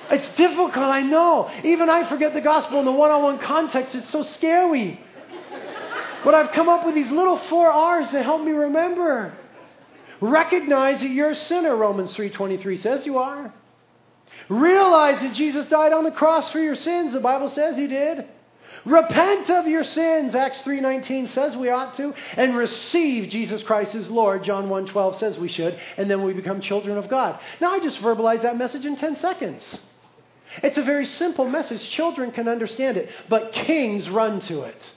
It's 0.10 0.28
difficult, 0.30 0.76
I 0.76 1.02
know. 1.02 1.52
Even 1.64 1.90
I 1.90 2.10
forget 2.10 2.34
the 2.34 2.42
gospel 2.42 2.80
in 2.80 2.86
the 2.86 2.92
one 2.92 3.12
on 3.12 3.22
one 3.22 3.40
context. 3.40 3.94
It's 3.94 4.10
so 4.10 4.24
scary. 4.24 5.00
But 6.26 6.34
I've 6.34 6.52
come 6.54 6.68
up 6.68 6.86
with 6.86 6.96
these 6.96 7.12
little 7.12 7.38
four 7.38 7.68
R's 7.68 8.10
to 8.10 8.24
help 8.24 8.44
me 8.44 8.52
remember. 8.52 9.32
Recognize 10.20 11.00
that 11.02 11.10
you're 11.10 11.30
a 11.30 11.36
sinner, 11.36 11.76
Romans 11.76 12.16
3.23 12.16 12.82
says 12.82 13.06
you 13.06 13.20
are. 13.20 13.54
Realize 14.50 15.22
that 15.22 15.36
Jesus 15.36 15.68
died 15.68 15.94
on 15.94 16.04
the 16.04 16.12
cross 16.12 16.50
for 16.50 16.60
your 16.60 16.76
sins. 16.76 17.14
The 17.14 17.20
Bible 17.20 17.50
says 17.50 17.78
he 17.78 17.86
did. 17.86 18.26
Repent 18.86 19.52
of 19.52 19.68
your 19.68 19.84
sins, 19.84 20.36
Acts 20.36 20.62
3:19 20.64 21.30
says 21.30 21.56
we 21.56 21.70
ought 21.70 21.96
to, 21.96 22.14
and 22.36 22.56
receive 22.56 23.30
Jesus 23.30 23.64
Christ 23.64 23.96
as 23.96 24.10
Lord, 24.10 24.44
John 24.44 24.68
1:12 24.68 25.16
says 25.16 25.38
we 25.38 25.48
should, 25.48 25.80
and 25.98 26.10
then 26.10 26.24
we 26.24 26.34
become 26.34 26.60
children 26.60 26.98
of 26.98 27.08
God. 27.08 27.40
Now 27.62 27.72
I 27.72 27.80
just 27.80 28.00
verbalized 28.00 28.44
that 28.44 28.58
message 28.58 28.86
in 28.86 28.96
10 28.96 29.16
seconds. 29.18 29.80
It's 30.64 30.78
a 30.78 30.84
very 30.84 31.06
simple 31.06 31.48
message. 31.48 31.88
Children 31.90 32.32
can 32.32 32.48
understand 32.48 32.98
it, 32.98 33.10
but 33.30 33.54
kings 33.54 34.10
run 34.10 34.42
to 34.42 34.64
it. 34.64 34.94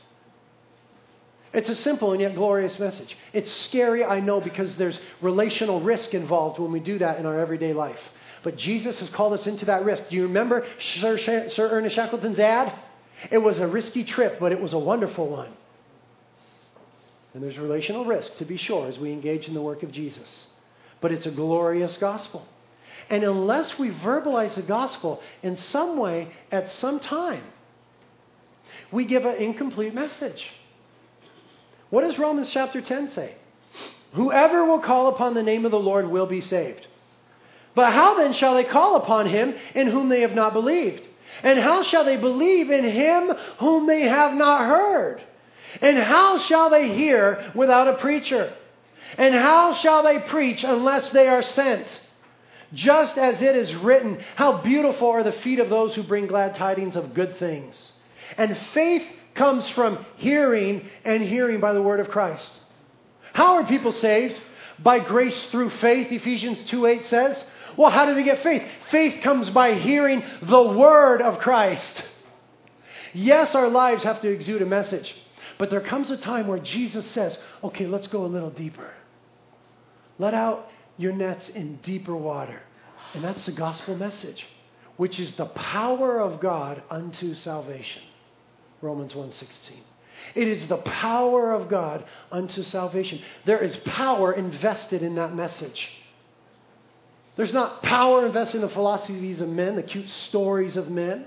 It's 1.53 1.69
a 1.69 1.75
simple 1.75 2.13
and 2.13 2.21
yet 2.21 2.35
glorious 2.35 2.79
message. 2.79 3.17
It's 3.33 3.51
scary, 3.65 4.05
I 4.05 4.21
know, 4.21 4.41
because 4.41 4.75
there's 4.77 4.99
relational 5.23 5.81
risk 5.81 6.13
involved 6.15 6.59
when 6.59 6.73
we 6.73 6.81
do 6.81 6.99
that 6.99 7.19
in 7.19 7.27
our 7.27 7.39
everyday 7.39 7.73
life. 7.73 8.01
But 8.43 8.57
Jesus 8.57 8.99
has 9.01 9.09
called 9.11 9.33
us 9.33 9.47
into 9.47 9.65
that 9.67 9.85
risk. 9.85 10.05
Do 10.11 10.17
you 10.17 10.25
remember 10.25 10.67
Sir, 10.79 11.17
Sir 11.19 11.69
Ernest 11.71 11.97
Shackleton's 11.97 12.39
ad? 12.39 12.73
It 13.31 13.39
was 13.39 13.59
a 13.59 13.67
risky 13.67 14.05
trip, 14.05 14.39
but 14.39 14.53
it 14.53 14.61
was 14.61 14.73
a 14.73 14.79
wonderful 14.79 15.29
one. 15.29 15.53
And 17.35 17.43
there's 17.43 17.59
relational 17.59 18.05
risk, 18.05 18.37
to 18.39 18.45
be 18.45 18.57
sure, 18.57 18.87
as 18.87 18.99
we 18.99 19.13
engage 19.13 19.49
in 19.49 19.55
the 19.55 19.63
work 19.63 19.83
of 19.83 19.91
Jesus. 19.91 20.47
But 21.01 21.13
it's 21.13 21.27
a 21.27 21.31
glorious 21.31 21.97
gospel. 21.97 22.47
And 23.11 23.25
unless 23.25 23.79
we 23.79 23.91
verbalize 23.91 24.55
the 24.55 24.63
gospel 24.63 25.21
in 25.43 25.57
some 25.57 25.99
way 25.99 26.33
at 26.53 26.69
some 26.69 27.01
time, 27.01 27.45
we 28.93 29.05
give 29.05 29.25
an 29.25 29.37
incomplete 29.37 29.95
message. 29.95 30.45
What 31.91 32.03
does 32.03 32.19
Romans 32.19 32.51
chapter 32.51 32.81
10 32.81 33.11
say? 33.13 33.35
Whoever 34.13 34.65
will 34.65 34.81
call 34.81 35.09
upon 35.09 35.35
the 35.35 35.43
name 35.43 35.65
of 35.65 35.71
the 35.71 35.79
Lord 35.79 36.09
will 36.09 36.27
be 36.27 36.41
saved. 36.41 36.87
But 37.75 37.93
how 37.93 38.17
then 38.17 38.33
shall 38.33 38.55
they 38.55 38.65
call 38.65 38.97
upon 38.97 39.29
him 39.29 39.55
in 39.75 39.89
whom 39.89 40.09
they 40.09 40.23
have 40.23 40.35
not 40.35 40.53
believed? 40.53 41.07
And 41.43 41.59
how 41.59 41.83
shall 41.83 42.05
they 42.05 42.17
believe 42.17 42.71
in 42.71 42.85
him 42.85 43.33
whom 43.59 43.87
they 43.87 44.03
have 44.03 44.35
not 44.35 44.63
heard? 44.63 45.23
And 45.81 45.99
how 45.99 46.39
shall 46.39 46.71
they 46.71 46.97
hear 46.97 47.53
without 47.55 47.89
a 47.89 47.99
preacher? 47.99 48.53
And 49.17 49.35
how 49.35 49.75
shall 49.75 50.03
they 50.03 50.19
preach 50.21 50.65
unless 50.65 51.11
they 51.11 51.29
are 51.29 51.43
sent? 51.43 51.87
Just 52.75 53.17
as 53.17 53.41
it 53.41 53.57
is 53.57 53.75
written, 53.77 54.23
How 54.35 54.63
beautiful 54.63 55.09
are 55.09 55.23
the 55.23 55.33
feet 55.33 55.59
of 55.59 55.71
those 55.71 55.95
who 55.95 56.03
bring 56.03 56.27
glad 56.27 56.57
tidings 56.57 56.97
of 56.97 57.15
good 57.15 57.39
things. 57.39 57.93
And 58.37 58.59
faith 58.75 59.07
comes 59.39 59.69
from 59.71 60.05
hearing, 60.17 60.87
and 61.05 61.23
hearing 61.23 61.61
by 61.61 61.73
the 61.73 61.83
word 61.83 62.01
of 62.01 62.11
Christ. 62.11 62.53
How 63.33 63.55
are 63.55 63.65
people 63.65 63.93
saved? 63.93 64.39
By 64.81 64.99
grace 64.99 65.47
through 65.47 65.71
faith, 65.71 66.13
Ephesians 66.13 66.69
2 66.69 66.87
8 66.87 67.07
says. 67.07 67.45
Well, 67.77 67.91
how 67.91 68.07
do 68.07 68.15
they 68.15 68.25
get 68.25 68.43
faith? 68.43 68.63
Faith 68.91 69.23
comes 69.23 69.49
by 69.51 69.75
hearing 69.75 70.23
the 70.43 70.63
word 70.63 71.23
of 71.23 71.39
Christ. 71.39 72.03
Yes, 73.15 73.55
our 73.55 73.69
lives 73.69 74.03
have 74.03 74.21
to 74.23 74.29
exude 74.29 74.63
a 74.63 74.67
message, 74.67 75.15
but 75.59 75.71
there 75.71 75.81
comes 75.81 76.11
a 76.11 76.17
time 76.17 76.49
where 76.49 76.59
Jesus 76.59 77.07
says, 77.13 77.39
okay, 77.63 77.87
let's 77.87 78.09
go 78.09 78.25
a 78.25 78.27
little 78.27 78.51
deeper. 78.51 78.91
Let 80.19 80.35
out 80.35 80.69
your 80.97 81.13
nets 81.13 81.49
in 81.49 81.77
deeper 81.77 82.17
water. 82.17 82.61
And 83.15 83.25
that's 83.25 83.47
the 83.47 83.53
gospel 83.53 83.97
message, 83.97 84.45
which 84.97 85.19
is 85.21 85.33
the 85.35 85.47
power 85.47 86.21
of 86.21 86.41
God 86.41 86.83
unto 86.91 87.35
salvation. 87.35 88.03
Romans 88.81 89.15
1:16. 89.15 89.83
It 90.35 90.49
is 90.49 90.67
the 90.69 90.79
power 90.79 91.53
of 91.53 91.69
God 91.69 92.05
unto 92.31 92.63
salvation. 92.63 93.21
There 93.45 93.63
is 93.63 93.77
power 93.79 94.33
invested 94.33 95.03
in 95.03 95.15
that 95.15 95.35
message. 95.35 95.89
There's 97.37 97.53
not 97.53 97.83
power 97.83 98.27
invested 98.27 98.57
in 98.57 98.63
the 98.63 98.69
philosophies 98.69 99.41
of 99.41 99.49
men, 99.49 99.77
the 99.77 99.83
cute 99.83 100.09
stories 100.09 100.77
of 100.77 100.91
men. 100.91 101.25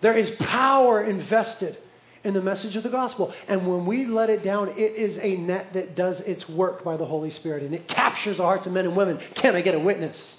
There 0.00 0.16
is 0.16 0.30
power 0.32 1.02
invested 1.02 1.78
in 2.24 2.32
the 2.32 2.40
message 2.40 2.74
of 2.74 2.82
the 2.82 2.88
gospel. 2.88 3.34
And 3.48 3.66
when 3.66 3.84
we 3.84 4.06
let 4.06 4.30
it 4.30 4.42
down, 4.42 4.70
it 4.70 4.78
is 4.78 5.18
a 5.18 5.36
net 5.36 5.74
that 5.74 5.94
does 5.94 6.20
its 6.20 6.48
work 6.48 6.82
by 6.82 6.96
the 6.96 7.04
Holy 7.04 7.30
Spirit. 7.30 7.62
And 7.62 7.74
it 7.74 7.86
captures 7.86 8.38
the 8.38 8.42
hearts 8.42 8.66
of 8.66 8.72
men 8.72 8.86
and 8.86 8.96
women. 8.96 9.20
Can 9.34 9.54
I 9.54 9.60
get 9.60 9.74
a 9.74 9.78
witness? 9.78 10.36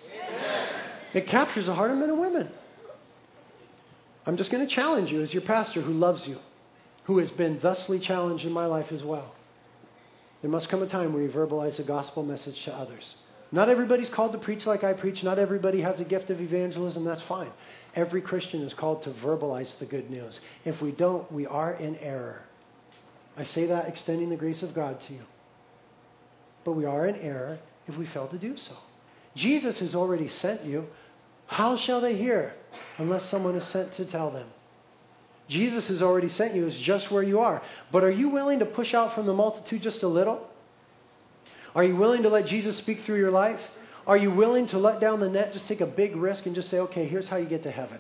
It 1.14 1.28
captures 1.28 1.68
the 1.68 1.76
heart 1.76 1.92
of 1.92 1.98
men 1.98 2.10
and 2.10 2.20
women. 2.20 2.52
I'm 4.26 4.38
just 4.38 4.52
going 4.52 4.68
to 4.68 4.74
challenge 4.74 5.12
you 5.12 5.22
as 5.22 5.34
your 5.34 5.44
pastor 5.44 5.82
who 5.82 5.94
loves 5.94 6.28
you, 6.28 6.40
who 7.04 7.20
has 7.20 7.32
been 7.32 7.60
thusly 7.60 8.00
challenged 8.00 8.46
in 8.46 8.52
my 8.52 8.66
life 8.66 8.92
as 8.92 9.04
well. 9.04 9.36
There 10.42 10.50
must 10.50 10.70
come 10.70 10.82
a 10.82 10.88
time 10.88 11.14
where 11.14 11.24
you 11.24 11.30
verbalize 11.30 11.78
the 11.78 11.84
gospel 11.84 12.24
message 12.24 12.64
to 12.66 12.74
others. 12.74 13.16
Not 13.52 13.70
everybody's 13.70 14.10
called 14.10 14.32
to 14.34 14.38
preach 14.38 14.66
like 14.66 14.84
I 14.84 14.94
preach. 14.94 15.24
Not 15.24 15.40
everybody 15.40 15.82
has 15.82 16.00
a 16.00 16.04
gift 16.04 16.30
of 16.30 16.42
evangelism. 16.42 17.04
That's 17.04 17.22
fine. 17.24 17.52
Every 17.96 18.22
Christian 18.22 18.62
is 18.62 18.74
called 18.74 19.04
to 19.04 19.12
verbalize 19.12 19.78
the 19.80 19.86
good 19.86 20.10
news. 20.10 20.40
If 20.66 20.82
we 20.82 20.92
don't, 20.92 21.32
we 21.32 21.46
are 21.46 21.74
in 21.74 21.96
error. 21.98 22.42
I 23.38 23.44
say 23.44 23.68
that 23.68 23.88
extending 23.88 24.30
the 24.30 24.36
grace 24.36 24.64
of 24.64 24.74
God 24.74 25.00
to 25.08 25.14
you. 25.14 25.22
But 26.64 26.74
we 26.74 26.86
are 26.86 27.06
in 27.06 27.16
error 27.16 27.60
if 27.88 27.96
we 27.96 28.08
fail 28.08 28.28
to 28.28 28.38
do 28.38 28.58
so. 28.58 28.74
Jesus 29.36 29.80
has 29.80 29.94
already 29.94 30.28
sent 30.28 30.64
you. 30.64 30.88
How 31.48 31.78
shall 31.78 32.02
they 32.02 32.18
hear 32.18 32.54
unless 32.98 33.30
someone 33.30 33.56
is 33.56 33.66
sent 33.66 33.96
to 33.96 34.06
tell 34.06 34.32
them? 34.32 34.48
Jesus 35.48 35.88
has 35.90 36.02
already 36.02 36.30
sent 36.30 36.56
you. 36.56 36.68
It's 36.68 36.78
just 36.78 37.12
where 37.12 37.24
you 37.24 37.40
are. 37.40 37.62
But 37.92 38.04
are 38.04 38.12
you 38.12 38.30
willing 38.30 38.60
to 38.60 38.66
push 38.66 38.94
out 38.94 39.14
from 39.14 39.26
the 39.28 39.34
multitude 39.34 39.82
just 39.82 40.02
a 40.04 40.08
little? 40.08 40.48
Are 41.76 41.84
you 41.84 41.96
willing 41.96 42.24
to 42.24 42.30
let 42.30 42.48
Jesus 42.48 42.78
speak 42.78 43.04
through 43.06 43.18
your 43.18 43.32
life? 43.32 43.60
Are 44.08 44.18
you 44.18 44.32
willing 44.32 44.68
to 44.68 44.78
let 44.78 45.00
down 45.00 45.20
the 45.20 45.30
net, 45.30 45.54
just 45.54 45.68
take 45.68 45.82
a 45.82 45.86
big 45.86 46.16
risk, 46.16 46.46
and 46.46 46.56
just 46.56 46.70
say, 46.70 46.80
okay, 46.80 47.08
here's 47.08 47.28
how 47.28 47.38
you 47.38 47.48
get 47.48 47.64
to 47.64 47.72
heaven? 47.72 48.00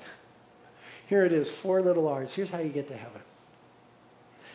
Here 1.07 1.26
it 1.26 1.34
is, 1.34 1.49
four 1.61 1.82
little 1.82 2.07
R's. 2.07 2.32
Here's 2.34 2.49
how 2.49 2.59
you 2.59 2.69
get 2.69 2.88
to 2.88 2.97
heaven. 2.97 3.21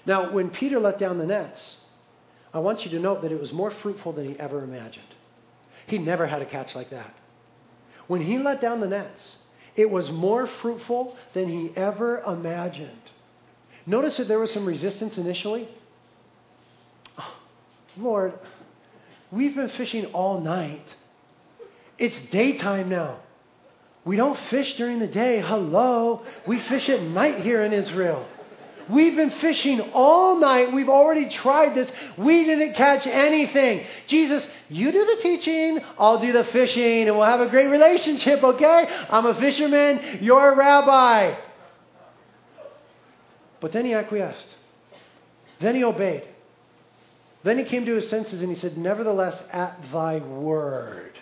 Now, 0.07 0.33
when 0.33 0.51
Peter 0.51 0.81
let 0.81 0.99
down 0.99 1.18
the 1.18 1.27
nets, 1.27 1.77
I 2.53 2.59
want 2.59 2.85
you 2.85 2.91
to 2.93 2.99
note 2.99 3.23
that 3.23 3.33
it 3.33 3.41
was 3.41 3.53
more 3.53 3.71
fruitful 3.71 4.12
than 4.12 4.29
he 4.29 4.41
ever 4.41 4.64
imagined. 4.64 5.07
He 5.87 5.99
never 5.99 6.27
had 6.27 6.43
a 6.43 6.47
catch 6.47 6.75
like 6.75 6.91
that. 6.91 7.14
When 8.07 8.23
he 8.23 8.39
let 8.39 8.61
down 8.61 8.81
the 8.81 8.89
nets, 8.89 9.37
it 9.77 9.91
was 9.91 10.11
more 10.11 10.47
fruitful 10.47 11.16
than 11.35 11.49
he 11.49 11.73
ever 11.77 12.21
imagined. 12.21 12.91
Notice 13.87 14.16
that 14.18 14.29
there 14.29 14.39
was 14.39 14.53
some 14.53 14.66
resistance 14.66 15.16
initially. 15.16 15.68
Lord, 17.97 18.35
We've 19.33 19.55
been 19.55 19.68
fishing 19.71 20.07
all 20.07 20.41
night. 20.41 20.85
It's 21.99 22.18
daytime 22.33 22.89
now. 22.89 23.21
We 24.05 24.16
don't 24.16 24.39
fish 24.49 24.77
during 24.77 24.99
the 24.99 25.07
day. 25.07 25.41
Hello. 25.41 26.23
We 26.47 26.61
fish 26.61 26.89
at 26.89 27.03
night 27.03 27.43
here 27.43 27.62
in 27.62 27.73
Israel. 27.73 28.27
We've 28.91 29.16
been 29.16 29.30
fishing 29.30 29.80
all 29.93 30.38
night. 30.38 30.72
We've 30.72 30.88
already 30.88 31.28
tried 31.28 31.74
this. 31.74 31.91
We 32.16 32.45
didn't 32.45 32.74
catch 32.74 33.07
anything. 33.07 33.86
Jesus, 34.07 34.47
you 34.68 34.91
do 34.93 35.05
the 35.05 35.22
teaching, 35.22 35.80
I'll 35.99 36.20
do 36.20 36.32
the 36.32 36.45
fishing, 36.45 37.09
and 37.09 37.16
we'll 37.16 37.26
have 37.26 37.41
a 37.41 37.49
great 37.49 37.68
relationship, 37.68 38.43
okay? 38.43 38.86
I'm 39.09 39.26
a 39.26 39.34
fisherman, 39.38 40.18
you're 40.20 40.53
a 40.53 40.57
rabbi. 40.57 41.34
But 43.61 43.72
then 43.72 43.84
he 43.84 43.95
acquiesced. 43.95 44.57
Then 45.61 45.74
he 45.74 45.84
obeyed. 45.84 46.26
Then 47.43 47.59
he 47.59 47.64
came 47.64 47.86
to 47.86 47.95
his 47.95 48.09
senses 48.09 48.43
and 48.43 48.51
he 48.51 48.57
said, 48.57 48.76
Nevertheless, 48.76 49.41
at 49.53 49.78
thy 49.93 50.18
word, 50.18 51.18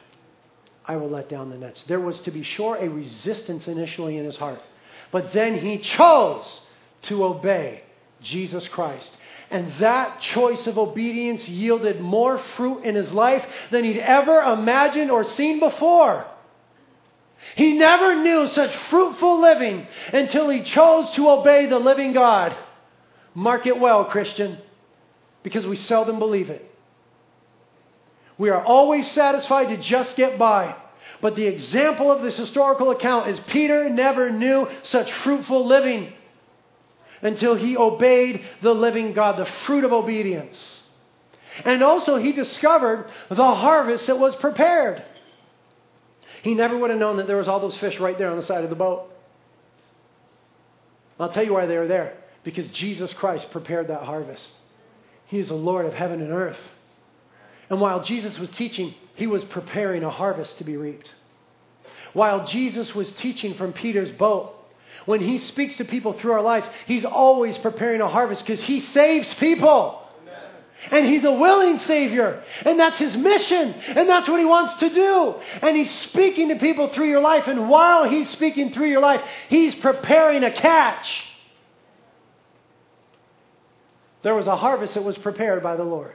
I 0.85 0.97
will 0.97 1.11
let 1.11 1.29
down 1.29 1.51
the 1.51 1.57
nets. 1.57 1.85
There 1.85 2.01
was, 2.01 2.19
to 2.21 2.31
be 2.31 2.43
sure, 2.43 2.77
a 2.77 2.89
resistance 2.89 3.69
initially 3.69 4.17
in 4.17 4.25
his 4.25 4.37
heart. 4.37 4.61
But 5.13 5.33
then 5.33 5.59
he 5.59 5.79
chose 5.79 6.47
to 7.03 7.25
obey 7.25 7.83
Jesus 8.23 8.67
Christ. 8.69 9.11
And 9.51 9.73
that 9.81 10.21
choice 10.21 10.67
of 10.67 10.79
obedience 10.79 11.47
yielded 11.49 12.01
more 12.01 12.39
fruit 12.57 12.83
in 12.83 12.95
his 12.95 13.13
life 13.13 13.45
than 13.71 13.85
he'd 13.85 13.99
ever 13.99 14.41
imagined 14.41 15.11
or 15.11 15.25
seen 15.25 15.61
before. 15.61 16.27
He 17.55 17.73
never 17.75 18.17
knew 18.17 18.49
such 18.49 18.75
fruitful 18.91 19.41
living 19.41 19.87
until 20.13 20.49
he 20.49 20.63
chose 20.65 21.11
to 21.13 21.31
obey 21.31 21.67
the 21.67 21.79
living 21.79 22.13
God. 22.13 22.57
Mark 23.35 23.67
it 23.67 23.79
well, 23.79 24.05
Christian 24.07 24.59
because 25.43 25.67
we 25.67 25.77
seldom 25.77 26.19
believe 26.19 26.51
it. 26.51 26.65
We 28.37 28.51
are 28.51 28.63
always 28.63 29.11
satisfied 29.13 29.69
to 29.69 29.77
just 29.79 30.17
get 30.17 30.39
by. 30.39 30.77
But 31.21 31.37
the 31.37 31.47
example 31.47 32.13
of 32.13 32.23
this 32.23 32.37
historical 32.37 32.91
account 32.91 33.29
is 33.29 33.41
Peter 33.47 33.89
never 33.89 34.31
knew 34.31 34.69
such 34.85 35.13
fruitful 35.13 35.67
living 35.67 36.13
until 37.23 37.55
he 37.55 37.77
obeyed 37.77 38.45
the 38.63 38.75
living 38.75 39.13
God, 39.13 39.39
the 39.39 39.51
fruit 39.67 39.85
of 39.85 39.93
obedience. 39.93 40.83
And 41.65 41.83
also, 41.83 42.17
he 42.17 42.33
discovered 42.33 43.11
the 43.29 43.55
harvest 43.55 44.07
that 44.07 44.19
was 44.19 44.35
prepared. 44.37 45.03
He 46.43 46.55
never 46.55 46.79
would 46.79 46.91
have 46.91 46.99
known 46.99 47.17
that 47.17 47.27
there 47.27 47.37
was 47.37 47.49
all 47.49 47.61
those 47.61 47.77
fish 47.79 47.99
right 47.99 48.17
there 48.17 48.31
on 48.31 48.37
the 48.37 48.43
side 48.43 48.65
of 48.65 48.71
the 48.71 48.77
boat. 48.77 49.11
I'll 51.19 51.33
tell 51.33 51.45
you 51.45 51.55
why 51.55 51.67
they 51.67 51.77
were 51.77 51.89
there. 51.89 52.17
Because 52.45 52.67
Jesus 52.69 53.13
Christ 53.15 53.51
prepared 53.51 53.89
that 53.89 54.03
harvest. 54.03 54.49
He 55.27 55.39
is 55.39 55.49
the 55.49 55.55
Lord 55.55 55.85
of 55.85 55.95
heaven 55.95 56.21
and 56.21 56.33
earth. 56.33 56.59
And 57.69 57.81
while 57.81 58.03
Jesus 58.03 58.39
was 58.39 58.49
teaching, 58.51 58.95
he 59.15 59.27
was 59.27 59.45
preparing 59.45 60.05
a 60.05 60.11
harvest 60.11 60.59
to 60.59 60.65
be 60.65 60.77
reaped. 60.77 61.13
While 62.13 62.47
Jesus 62.47 62.95
was 62.95 63.11
teaching 63.13 63.55
from 63.55 63.73
Peter's 63.73 64.13
boat, 64.13 64.55
when 65.07 65.21
he 65.21 65.39
speaks 65.39 65.77
to 65.77 65.85
people 65.85 66.13
through 66.13 66.33
our 66.33 66.43
lives, 66.43 66.69
he's 66.87 67.05
always 67.05 67.57
preparing 67.59 68.01
a 68.01 68.09
harvest 68.09 68.45
because 68.45 68.63
he 68.63 68.81
saves 68.81 69.33
people. 69.35 70.05
And 70.91 71.07
he's 71.07 71.25
a 71.25 71.33
willing 71.33 71.81
Savior. 71.81 72.43
And 72.65 72.79
that's 72.79 72.99
his 72.99 73.17
mission. 73.17 73.73
And 73.73 74.09
that's 74.09 74.29
what 74.29 74.39
he 74.39 74.45
wants 74.45 74.75
to 74.77 74.89
do. 74.89 75.35
And 75.61 75.77
he's 75.77 75.91
speaking 76.03 76.51
to 76.51 76.57
people 76.57 76.93
through 76.93 77.09
your 77.09 77.21
life. 77.21 77.49
And 77.49 77.69
while 77.69 78.09
he's 78.09 78.31
speaking 78.31 78.73
through 78.73 78.89
your 78.89 79.01
life, 79.01 79.21
he's 79.49 79.75
preparing 79.75 80.45
a 80.45 80.53
catch. 80.53 81.21
There 84.23 84.35
was 84.35 84.47
a 84.47 84.57
harvest 84.57 84.95
that 84.95 85.05
was 85.05 85.19
prepared 85.19 85.63
by 85.63 85.77
the 85.77 85.85
Lord. 85.85 86.15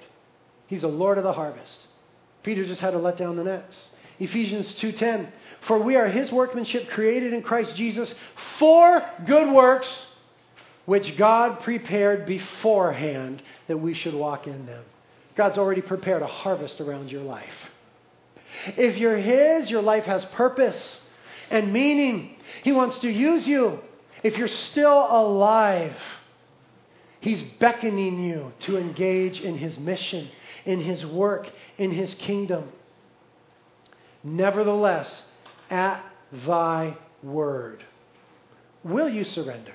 He's 0.68 0.84
a 0.84 0.88
Lord 0.88 1.18
of 1.18 1.24
the 1.24 1.34
harvest. 1.34 1.78
Peter 2.44 2.66
just 2.66 2.82
had 2.82 2.92
to 2.92 3.00
let 3.00 3.18
down 3.18 3.36
the 3.36 3.44
nets. 3.44 3.88
Ephesians 4.20 4.74
2:10 4.76 5.28
For 5.68 5.80
we 5.80 5.96
are 5.96 6.08
his 6.08 6.32
workmanship 6.32 6.90
created 6.90 7.34
in 7.34 7.42
Christ 7.42 7.76
Jesus 7.76 8.14
for 8.60 9.04
good 9.26 9.52
works 9.52 10.06
which 10.86 11.18
God 11.18 11.62
prepared 11.62 12.26
beforehand 12.26 13.42
that 13.68 13.78
we 13.78 13.94
should 13.94 14.14
walk 14.14 14.48
in 14.48 14.66
them. 14.66 14.84
God's 15.36 15.58
already 15.58 15.82
prepared 15.82 16.22
a 16.22 16.28
harvest 16.28 16.82
around 16.82 17.10
your 17.10 17.24
life. 17.24 17.54
If 18.78 18.98
you're 18.98 19.18
his, 19.18 19.70
your 19.70 19.82
life 19.82 20.04
has 20.04 20.26
purpose 20.26 21.00
and 21.50 21.72
meaning. 21.72 22.36
He 22.64 22.72
wants 22.72 23.00
to 23.00 23.10
use 23.10 23.48
you. 23.48 23.80
If 24.24 24.38
you're 24.38 24.48
still 24.48 25.08
alive, 25.10 25.96
He's 27.20 27.42
beckoning 27.42 28.22
you 28.22 28.52
to 28.62 28.78
engage 28.78 29.40
in 29.40 29.58
His 29.58 29.78
mission, 29.80 30.30
in 30.66 30.82
His 30.82 31.06
work, 31.06 31.50
in 31.78 31.92
His 31.92 32.14
kingdom. 32.16 32.70
Nevertheless, 34.26 35.24
at 35.74 36.04
thy 36.46 36.96
word, 37.24 37.84
will 38.84 39.10
you 39.10 39.24
surrender? 39.24 39.74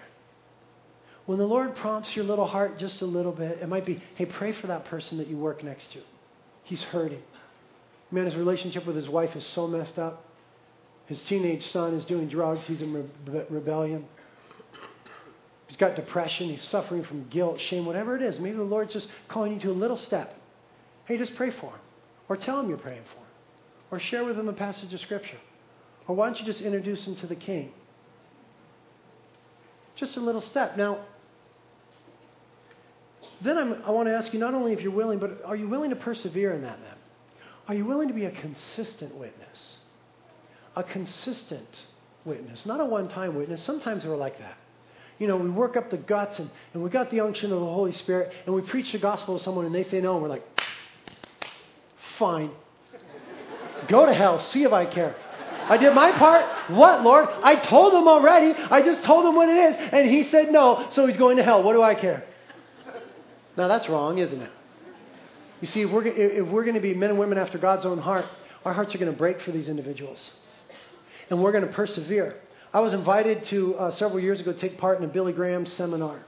When 1.27 1.39
the 1.39 1.45
Lord 1.45 1.75
prompts 1.75 2.15
your 2.15 2.25
little 2.25 2.47
heart 2.47 2.79
just 2.79 3.03
a 3.03 3.05
little 3.05 3.33
bit, 3.33 3.59
it 3.61 3.69
might 3.69 3.85
be, 3.85 4.01
hey, 4.15 4.25
pray 4.25 4.53
for 4.53 4.69
that 4.69 4.85
person 4.87 5.19
that 5.19 5.27
you 5.27 5.37
work 5.37 5.63
next 5.63 5.93
to. 5.93 5.99
He's 6.63 6.83
hurting. 6.85 7.23
Man, 8.11 8.25
his 8.25 8.37
relationship 8.37 8.87
with 8.87 8.97
his 8.97 9.09
wife 9.09 9.35
is 9.37 9.45
so 9.49 9.67
messed 9.67 9.99
up. 9.99 10.25
His 11.07 11.21
teenage 11.23 11.69
son 11.71 11.95
is 11.95 12.05
doing 12.05 12.29
drugs. 12.29 12.65
He's 12.67 12.81
in 12.81 12.95
re- 12.95 13.45
rebellion. 13.51 14.07
He's 15.67 15.77
got 15.77 15.97
depression. 15.97 16.49
He's 16.49 16.63
suffering 16.63 17.03
from 17.03 17.29
guilt, 17.29 17.61
shame, 17.61 17.85
whatever 17.85 18.17
it 18.17 18.23
is. 18.23 18.39
Maybe 18.39 18.57
the 18.57 18.63
Lord's 18.63 18.93
just 18.93 19.09
calling 19.27 19.53
you 19.53 19.61
to 19.61 19.71
a 19.71 19.73
little 19.73 19.97
step. 19.97 20.35
Hey, 21.07 21.19
just 21.19 21.35
pray 21.35 21.51
for 21.51 21.67
him. 21.67 21.81
Or 22.29 22.37
tell 22.37 22.61
him 22.61 22.69
you're 22.69 22.79
praying 22.79 23.03
for 23.13 23.19
him. 23.19 23.27
Or 23.91 23.99
share 23.99 24.25
with 24.25 24.39
him 24.39 24.49
a 24.49 24.53
passage 24.53 24.95
of 24.95 25.01
Scripture. 25.01 25.39
Or 26.09 26.17
why 26.17 26.27
don't 26.27 26.41
you 26.41 26.47
just 26.47 26.63
introduce 26.63 27.07
him 27.07 27.17
to 27.17 27.27
the 27.27 27.37
King? 27.37 27.71
Just 29.95 30.17
a 30.17 30.21
little 30.21 30.41
step. 30.41 30.77
Now, 30.77 31.05
then 33.43 33.59
I'm, 33.59 33.83
I 33.85 33.91
want 33.91 34.09
to 34.09 34.15
ask 34.15 34.33
you 34.33 34.41
not 34.41 34.55
only 34.55 34.73
if 34.73 34.81
you're 34.81 34.91
willing, 34.91 35.19
but 35.19 35.43
are 35.45 35.55
you 35.55 35.69
willing 35.69 35.91
to 35.91 35.97
persevere 35.97 36.55
in 36.55 36.63
that 36.63 36.79
then? 36.83 36.95
Are 37.69 37.75
you 37.75 37.85
willing 37.85 38.09
to 38.09 38.15
be 38.15 38.25
a 38.25 38.31
consistent 38.31 39.15
witness? 39.15 39.77
A 40.77 40.83
consistent 40.83 41.85
witness, 42.25 42.65
not 42.65 42.81
a 42.81 42.85
one 42.85 43.09
time 43.09 43.35
witness. 43.37 43.63
Sometimes 43.63 44.05
we're 44.05 44.17
like 44.17 44.39
that. 44.39 44.57
You 45.19 45.27
know, 45.27 45.37
we 45.37 45.51
work 45.51 45.77
up 45.77 45.91
the 45.91 45.97
guts 45.97 46.39
and, 46.39 46.49
and 46.73 46.83
we 46.83 46.91
got 46.91 47.11
the 47.11 47.21
unction 47.21 47.53
of 47.53 47.59
the 47.61 47.67
Holy 47.67 47.93
Spirit 47.93 48.33
and 48.47 48.55
we 48.55 48.63
preach 48.63 48.93
the 48.93 48.99
gospel 48.99 49.37
to 49.37 49.45
someone 49.45 49.67
and 49.67 49.75
they 49.75 49.83
say 49.83 50.01
no, 50.01 50.15
and 50.15 50.23
we're 50.23 50.29
like, 50.29 50.47
fine. 52.19 52.51
Go 53.89 54.07
to 54.07 54.15
hell, 54.15 54.41
see 54.41 54.63
if 54.63 54.73
I 54.73 54.87
care. 54.87 55.15
I 55.69 55.77
did 55.77 55.95
my 55.95 56.12
part. 56.12 56.71
What, 56.71 57.03
Lord? 57.03 57.29
I 57.43 57.57
told 57.57 57.93
him 57.93 58.09
already. 58.09 58.53
I 58.53 58.83
just 58.83 59.05
told 59.05 59.27
him 59.27 59.35
what 59.35 59.49
it 59.49 59.57
is, 59.57 59.77
and 59.93 60.11
he 60.11 60.25
said 60.25 60.51
no, 60.51 60.87
so 60.91 61.07
he's 61.07 61.16
going 61.16 61.37
to 61.37 61.43
hell. 61.43 61.62
What 61.62 61.75
do 61.75 61.83
I 61.83 61.95
care? 61.95 62.25
Now 63.57 63.69
that's 63.69 63.89
wrong, 63.89 64.19
isn't 64.19 64.41
it? 64.41 64.51
You 65.61 65.69
see, 65.69 65.83
if 65.83 65.91
we're, 65.91 66.07
if 66.07 66.47
we're 66.49 66.62
going 66.62 66.77
to 66.77 66.81
be 66.81 66.95
men 66.95 67.11
and 67.11 67.19
women 67.19 67.39
after 67.39 67.59
God's 67.59 67.85
own 67.85 67.99
heart, 67.99 68.25
our 68.64 68.73
hearts 68.73 68.95
are 68.95 68.99
going 68.99 69.11
to 69.11 69.19
break 69.19 69.41
for 69.43 69.51
these 69.51 69.69
individuals. 69.69 70.31
And 71.31 71.43
we're 71.43 71.53
going 71.53 71.66
to 71.66 71.73
persevere. 71.73 72.37
I 72.73 72.81
was 72.81 72.93
invited 72.93 73.45
to, 73.47 73.75
uh, 73.77 73.91
several 73.93 74.21
years 74.21 74.41
ago, 74.41 74.53
take 74.53 74.79
part 74.79 74.99
in 74.99 75.05
a 75.05 75.09
Billy 75.09 75.33
Graham 75.33 75.66
seminar. 75.66 76.25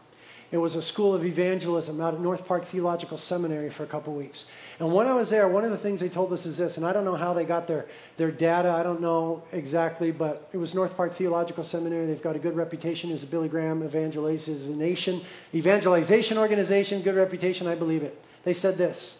It 0.52 0.58
was 0.58 0.74
a 0.74 0.82
school 0.82 1.14
of 1.14 1.24
evangelism 1.24 2.00
out 2.00 2.14
at 2.14 2.20
North 2.20 2.44
Park 2.44 2.66
Theological 2.72 3.18
Seminary 3.18 3.70
for 3.70 3.84
a 3.84 3.86
couple 3.86 4.14
weeks. 4.14 4.44
And 4.80 4.92
when 4.92 5.06
I 5.06 5.12
was 5.12 5.30
there, 5.30 5.48
one 5.48 5.64
of 5.64 5.70
the 5.70 5.78
things 5.78 6.00
they 6.00 6.08
told 6.08 6.32
us 6.32 6.44
is 6.44 6.56
this, 6.56 6.76
and 6.76 6.84
I 6.84 6.92
don't 6.92 7.04
know 7.04 7.14
how 7.14 7.32
they 7.34 7.44
got 7.44 7.68
their, 7.68 7.86
their 8.16 8.32
data, 8.32 8.68
I 8.68 8.82
don't 8.82 9.00
know 9.00 9.44
exactly, 9.52 10.10
but 10.10 10.48
it 10.52 10.56
was 10.56 10.74
North 10.74 10.96
Park 10.96 11.16
Theological 11.16 11.62
Seminary. 11.62 12.06
They've 12.06 12.22
got 12.22 12.34
a 12.34 12.40
good 12.40 12.56
reputation 12.56 13.12
as 13.12 13.22
a 13.22 13.26
Billy 13.26 13.48
Graham 13.48 13.84
evangelization, 13.84 15.24
evangelization 15.54 16.36
organization, 16.36 17.02
good 17.02 17.16
reputation, 17.16 17.68
I 17.68 17.76
believe 17.76 18.02
it. 18.02 18.20
They 18.44 18.54
said 18.54 18.76
this 18.76 19.18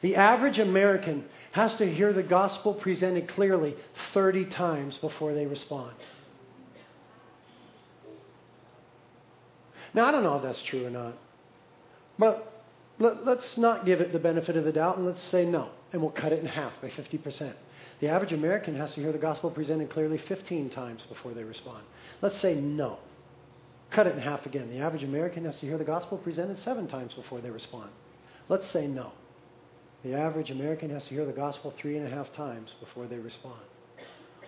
The 0.00 0.14
average 0.14 0.60
American 0.60 1.24
has 1.52 1.74
to 1.76 1.92
hear 1.92 2.12
the 2.12 2.22
gospel 2.22 2.72
presented 2.72 3.26
clearly 3.28 3.74
30 4.14 4.44
times 4.46 4.96
before 4.98 5.34
they 5.34 5.46
respond. 5.46 5.92
Now, 9.94 10.06
I 10.06 10.10
don't 10.10 10.22
know 10.22 10.36
if 10.36 10.42
that's 10.42 10.62
true 10.62 10.86
or 10.86 10.90
not. 10.90 11.14
But 12.18 12.64
let, 12.98 13.18
us 13.26 13.56
not 13.56 13.86
give 13.86 14.00
it 14.00 14.12
the 14.12 14.18
benefit 14.18 14.56
of 14.56 14.64
the 14.64 14.72
doubt 14.72 14.96
and 14.96 15.06
let's 15.06 15.22
say 15.22 15.44
no. 15.44 15.70
And 15.92 16.02
we'll 16.02 16.10
cut 16.10 16.32
it 16.32 16.40
in 16.40 16.46
half 16.46 16.72
by 16.82 16.88
50%. 16.88 17.54
The 18.00 18.08
average 18.08 18.32
American 18.32 18.76
has 18.76 18.92
to 18.94 19.00
hear 19.00 19.12
the 19.12 19.18
gospel 19.18 19.50
presented 19.50 19.90
clearly 19.90 20.18
15 20.18 20.70
times 20.70 21.04
before 21.08 21.32
they 21.32 21.44
respond. 21.44 21.84
Let's 22.20 22.38
say 22.40 22.54
no. 22.54 22.98
Cut 23.90 24.06
it 24.06 24.14
in 24.14 24.20
half 24.20 24.46
again. 24.46 24.68
The 24.70 24.78
average 24.78 25.02
American 25.02 25.44
has 25.46 25.58
to 25.60 25.66
hear 25.66 25.78
the 25.78 25.84
gospel 25.84 26.18
presented 26.18 26.58
seven 26.58 26.86
times 26.86 27.14
before 27.14 27.40
they 27.40 27.50
respond. 27.50 27.90
Let's 28.48 28.68
say 28.70 28.86
no. 28.86 29.12
The 30.04 30.14
average 30.14 30.50
American 30.50 30.90
has 30.90 31.04
to 31.04 31.10
hear 31.10 31.24
the 31.24 31.32
gospel 31.32 31.74
three 31.78 31.96
and 31.96 32.06
a 32.06 32.10
half 32.10 32.32
times 32.32 32.74
before 32.80 33.06
they 33.06 33.18
respond. 33.18 33.60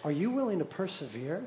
Are 0.05 0.12
you 0.12 0.30
willing 0.30 0.59
to 0.59 0.64
persevere? 0.64 1.45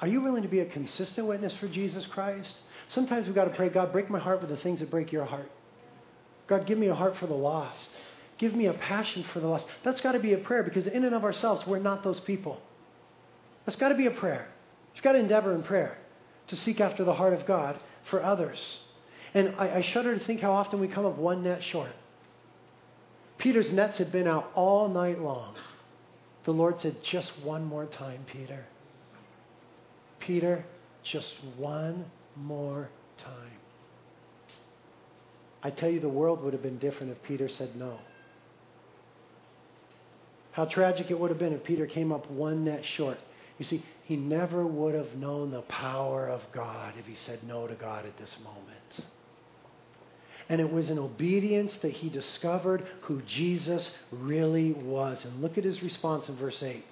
Are 0.00 0.08
you 0.08 0.20
willing 0.20 0.42
to 0.42 0.48
be 0.48 0.60
a 0.60 0.66
consistent 0.66 1.26
witness 1.26 1.54
for 1.56 1.68
Jesus 1.68 2.06
Christ? 2.06 2.56
Sometimes 2.88 3.26
we've 3.26 3.34
got 3.34 3.44
to 3.44 3.50
pray, 3.50 3.68
God, 3.68 3.92
break 3.92 4.10
my 4.10 4.18
heart 4.18 4.40
with 4.40 4.50
the 4.50 4.56
things 4.56 4.80
that 4.80 4.90
break 4.90 5.12
your 5.12 5.24
heart. 5.24 5.50
God, 6.46 6.66
give 6.66 6.78
me 6.78 6.88
a 6.88 6.94
heart 6.94 7.16
for 7.16 7.26
the 7.26 7.34
lost. 7.34 7.88
Give 8.38 8.54
me 8.54 8.66
a 8.66 8.74
passion 8.74 9.24
for 9.32 9.40
the 9.40 9.46
lost. 9.46 9.66
That's 9.82 10.00
got 10.00 10.12
to 10.12 10.18
be 10.18 10.32
a 10.32 10.38
prayer 10.38 10.62
because 10.62 10.86
in 10.86 11.04
and 11.04 11.14
of 11.14 11.24
ourselves, 11.24 11.66
we're 11.66 11.78
not 11.78 12.02
those 12.02 12.20
people. 12.20 12.60
That's 13.64 13.76
got 13.76 13.88
to 13.88 13.94
be 13.94 14.06
a 14.06 14.10
prayer. 14.10 14.48
You've 14.94 15.04
got 15.04 15.12
to 15.12 15.18
endeavor 15.18 15.54
in 15.54 15.62
prayer 15.62 15.96
to 16.48 16.56
seek 16.56 16.80
after 16.80 17.04
the 17.04 17.14
heart 17.14 17.32
of 17.32 17.46
God 17.46 17.78
for 18.10 18.22
others. 18.22 18.78
And 19.32 19.54
I, 19.58 19.76
I 19.76 19.82
shudder 19.82 20.18
to 20.18 20.24
think 20.24 20.40
how 20.40 20.52
often 20.52 20.80
we 20.80 20.88
come 20.88 21.06
up 21.06 21.16
one 21.16 21.42
net 21.42 21.62
short. 21.62 21.92
Peter's 23.38 23.72
nets 23.72 23.98
had 23.98 24.12
been 24.12 24.26
out 24.26 24.50
all 24.54 24.88
night 24.88 25.20
long. 25.20 25.54
The 26.44 26.52
Lord 26.52 26.80
said, 26.80 26.96
Just 27.02 27.32
one 27.42 27.64
more 27.64 27.86
time, 27.86 28.26
Peter. 28.30 28.64
Peter, 30.26 30.64
just 31.02 31.34
one 31.56 32.04
more 32.36 32.88
time. 33.18 33.58
I 35.62 35.70
tell 35.70 35.88
you, 35.88 36.00
the 36.00 36.08
world 36.08 36.42
would 36.42 36.52
have 36.52 36.62
been 36.62 36.78
different 36.78 37.12
if 37.12 37.22
Peter 37.22 37.48
said 37.48 37.74
no. 37.76 37.98
How 40.52 40.66
tragic 40.66 41.10
it 41.10 41.18
would 41.18 41.30
have 41.30 41.38
been 41.38 41.52
if 41.52 41.64
Peter 41.64 41.86
came 41.86 42.12
up 42.12 42.30
one 42.30 42.64
net 42.64 42.84
short. 42.84 43.18
You 43.58 43.64
see, 43.64 43.84
he 44.04 44.16
never 44.16 44.66
would 44.66 44.94
have 44.94 45.14
known 45.16 45.50
the 45.50 45.62
power 45.62 46.28
of 46.28 46.42
God 46.52 46.94
if 46.98 47.06
he 47.06 47.14
said 47.14 47.42
no 47.44 47.66
to 47.66 47.74
God 47.74 48.04
at 48.04 48.16
this 48.18 48.36
moment. 48.44 49.08
And 50.48 50.60
it 50.60 50.70
was 50.70 50.90
in 50.90 50.98
obedience 50.98 51.76
that 51.76 51.92
he 51.92 52.10
discovered 52.10 52.86
who 53.02 53.22
Jesus 53.22 53.90
really 54.12 54.72
was. 54.72 55.24
And 55.24 55.40
look 55.40 55.56
at 55.56 55.64
his 55.64 55.82
response 55.82 56.28
in 56.28 56.36
verse 56.36 56.62
8. 56.62 56.84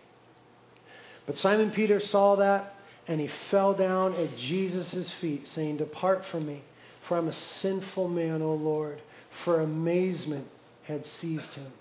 But 1.27 1.39
Simon 1.39 1.71
Peter 1.71 2.01
saw 2.01 2.37
that 2.37 2.75
and 3.09 3.21
he 3.21 3.29
fell 3.51 3.75
down 3.75 4.15
at 4.15 4.37
Jesus' 4.37 5.11
feet, 5.21 5.47
saying, 5.49 5.79
Depart 5.79 6.25
from 6.27 6.47
me, 6.47 6.63
for 7.09 7.19
I'm 7.19 7.29
a 7.29 7.33
sinful 7.33 8.09
man, 8.09 8.43
O 8.43 8.55
Lord. 8.55 9.01
For 9.45 9.61
amazement 9.61 10.47
had 10.85 11.07
seized 11.07 11.53
him 11.55 11.73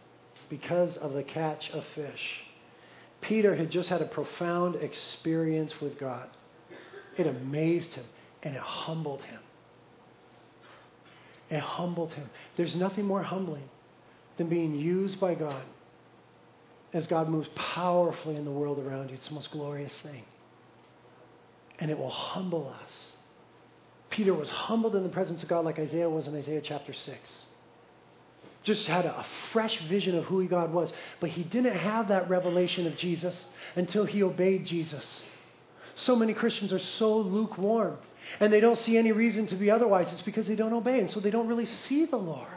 because 0.50 0.98
of 0.98 1.14
the 1.14 1.24
catch 1.24 1.70
of 1.72 1.84
fish. 1.96 2.44
Peter 3.22 3.56
had 3.56 3.70
just 3.70 3.90
had 3.90 4.02
a 4.02 4.06
profound 4.06 4.76
experience 4.76 5.80
with 5.80 6.00
God. 6.00 6.28
It 7.18 7.28
amazed 7.28 7.94
him 7.94 8.06
and 8.42 8.56
it 8.56 8.62
humbled 8.62 9.22
him. 9.24 9.40
It 11.50 11.60
humbled 11.60 12.14
him. 12.14 12.30
There's 12.58 12.76
nothing 12.76 13.06
more 13.06 13.22
humbling 13.22 13.70
than 14.38 14.48
being 14.48 14.74
used 14.74 15.20
by 15.20 15.36
God 15.36 15.64
as 16.94 17.06
God 17.06 17.30
moves 17.30 17.50
powerfully 17.56 18.38
in 18.38 18.46
the 18.46 18.52
world 18.52 18.80
around 18.80 19.10
you. 19.10 19.16
It's 19.16 19.28
the 19.28 19.36
most 19.36 19.52
glorious 19.52 19.94
thing 20.00 20.24
and 21.82 21.92
it 21.92 21.98
will 21.98 22.10
humble 22.10 22.74
us. 22.82 23.12
Peter 24.10 24.34
was 24.34 24.50
humbled 24.50 24.96
in 24.96 25.04
the 25.04 25.10
presence 25.10 25.44
of 25.44 25.50
God 25.50 25.66
like 25.66 25.80
Isaiah 25.80 26.10
was 26.10 26.28
in 26.28 26.36
Isaiah 26.36 26.62
chapter 26.62 26.94
6. 26.94 27.34
Just 28.64 28.86
had 28.86 29.06
a, 29.06 29.26
fresh 29.52 29.78
vision 29.90 30.16
of 30.16 30.26
who 30.26 30.48
God 30.48 30.72
was. 30.72 30.94
But 31.20 31.32
he 31.32 31.44
didn't 31.44 31.76
have 31.76 32.08
that 32.10 32.30
revelation 32.30 32.88
of 32.88 32.96
Jesus 32.96 33.48
until 33.76 34.06
he 34.06 34.24
obeyed 34.24 34.66
Jesus. 34.66 35.24
So 35.96 36.16
many 36.16 36.34
Christians 36.34 36.72
are 36.72 36.80
so 36.80 37.18
lukewarm 37.18 37.98
and 38.40 38.52
they 38.52 38.60
don't 38.60 38.80
see 38.80 38.98
any 38.98 39.12
reason 39.12 39.48
to 39.48 39.56
be 39.56 39.72
otherwise. 39.72 40.12
It's 40.14 40.22
because 40.22 40.48
they 40.48 40.56
don't 40.56 40.74
obey, 40.74 41.00
and 41.00 41.10
so 41.10 41.20
they 41.20 41.32
don't 41.32 41.48
really 41.48 41.66
see 41.66 42.06
the 42.06 42.18
Lord. 42.18 42.48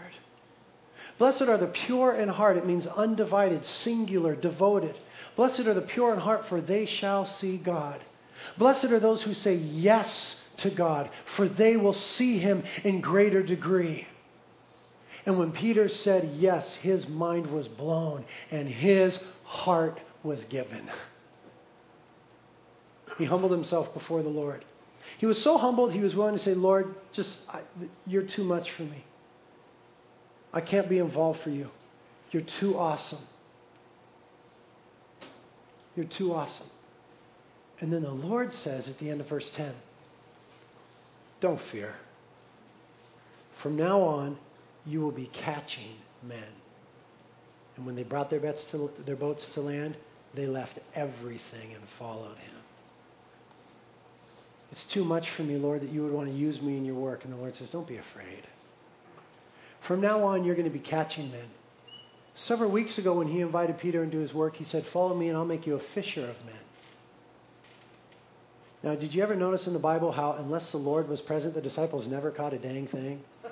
Blessed 1.19 1.43
are 1.43 1.59
the 1.59 1.69
pure 1.69 2.15
in 2.15 2.29
heart. 2.29 2.57
It 2.57 2.67
means 2.67 2.87
undivided, 2.87 3.65
singular, 3.65 4.35
devoted. 4.35 4.97
Blessed 5.37 5.61
are 5.61 5.75
the 5.75 5.83
pure 5.83 6.13
in 6.13 6.19
heart, 6.19 6.49
for 6.49 6.61
they 6.61 6.87
shall 6.87 7.25
see 7.25 7.57
God. 7.57 8.03
Blessed 8.59 8.87
are 8.87 9.01
those 9.01 9.23
who 9.23 9.35
say 9.35 9.55
yes 9.55 10.37
to 10.59 10.71
God, 10.71 11.11
for 11.37 11.49
they 11.49 11.77
will 11.77 11.93
see 11.93 12.39
him 12.39 12.63
in 12.85 13.01
greater 13.01 13.43
degree. 13.43 14.07
And 15.27 15.39
when 15.39 15.53
Peter 15.53 15.89
said 15.89 16.35
yes, 16.37 16.75
his 16.77 17.09
mind 17.09 17.47
was 17.47 17.67
blown 17.67 18.25
and 18.51 18.69
his 18.69 19.19
heart 19.45 20.01
was 20.23 20.45
given. 20.45 20.91
He 23.19 23.25
humbled 23.25 23.53
himself 23.53 23.93
before 23.95 24.23
the 24.23 24.29
Lord. 24.29 24.65
He 25.19 25.27
was 25.27 25.41
so 25.43 25.59
humbled, 25.59 25.93
he 25.93 26.01
was 26.01 26.15
willing 26.15 26.37
to 26.37 26.43
say, 26.43 26.55
Lord, 26.55 26.95
just, 27.13 27.31
I, 27.49 27.61
you're 28.07 28.23
too 28.23 28.45
much 28.45 28.71
for 28.73 28.83
me. 28.83 29.05
I 30.53 30.61
can't 30.61 30.89
be 30.89 30.99
involved 30.99 31.41
for 31.43 31.51
you. 31.51 31.69
You're 32.31 32.43
too 32.43 32.77
awesome. 32.79 33.21
You're 35.95 36.07
too 36.07 36.35
awesome. 36.35 36.67
And 37.81 37.93
then 37.93 38.03
the 38.03 38.11
Lord 38.11 38.55
says 38.55 38.89
at 38.89 38.99
the 38.99 39.11
end 39.11 39.21
of 39.21 39.29
verse 39.29 39.51
10, 39.57 39.73
Don't 41.41 41.61
fear. 41.73 41.95
From 43.63 43.77
now 43.77 44.01
on, 44.01 44.39
you 44.87 45.01
will 45.01 45.13
be 45.13 45.31
catching 45.33 45.93
men. 46.23 46.45
And 47.77 47.87
when 47.87 47.97
they 47.97 48.03
brought 48.03 48.31
their, 48.31 48.41
to, 48.41 48.91
their 49.05 49.17
boats 49.17 49.49
to 49.55 49.61
land, 49.61 49.97
they 50.35 50.47
left 50.47 50.79
everything 50.95 51.75
and 51.75 51.83
followed 51.99 52.37
him. 52.37 52.55
It's 54.71 54.85
too 54.85 55.05
much 55.05 55.29
for 55.31 55.43
me, 55.43 55.57
Lord, 55.57 55.83
that 55.83 55.91
you 55.91 56.03
would 56.03 56.13
want 56.13 56.29
to 56.29 56.35
use 56.35 56.61
me 56.61 56.77
in 56.77 56.85
your 56.85 56.97
work. 56.97 57.25
And 57.25 57.33
the 57.33 57.37
Lord 57.37 57.57
says, 57.57 57.71
Don't 57.71 57.87
be 57.87 57.97
afraid. 57.97 58.47
From 59.87 60.01
now 60.01 60.25
on, 60.25 60.45
you're 60.45 60.57
going 60.57 60.69
to 60.69 60.71
be 60.71 60.81
catching 60.81 61.31
men. 61.31 61.47
Several 62.35 62.71
weeks 62.71 62.99
ago, 62.99 63.15
when 63.15 63.29
he 63.29 63.41
invited 63.41 63.79
Peter 63.79 64.03
into 64.03 64.19
his 64.19 64.35
work, 64.35 64.57
he 64.57 64.65
said, 64.65 64.85
Follow 64.93 65.15
me, 65.15 65.29
and 65.29 65.37
I'll 65.37 65.45
make 65.45 65.67
you 65.67 65.77
a 65.77 65.83
fisher 65.95 66.29
of 66.29 66.37
men. 66.45 66.64
Now, 68.85 68.95
did 68.95 69.15
you 69.15 69.23
ever 69.23 69.35
notice 69.35 69.67
in 69.67 69.73
the 69.73 69.79
Bible 69.79 70.13
how, 70.13 70.33
unless 70.33 70.71
the 70.71 70.77
Lord 70.77 71.09
was 71.09 71.23
present, 71.23 71.55
the 71.55 71.63
disciples 71.63 72.07
never 72.07 72.31
caught 72.31 72.53
a 72.53 72.59
dang 72.59 72.87
thing? 72.87 73.23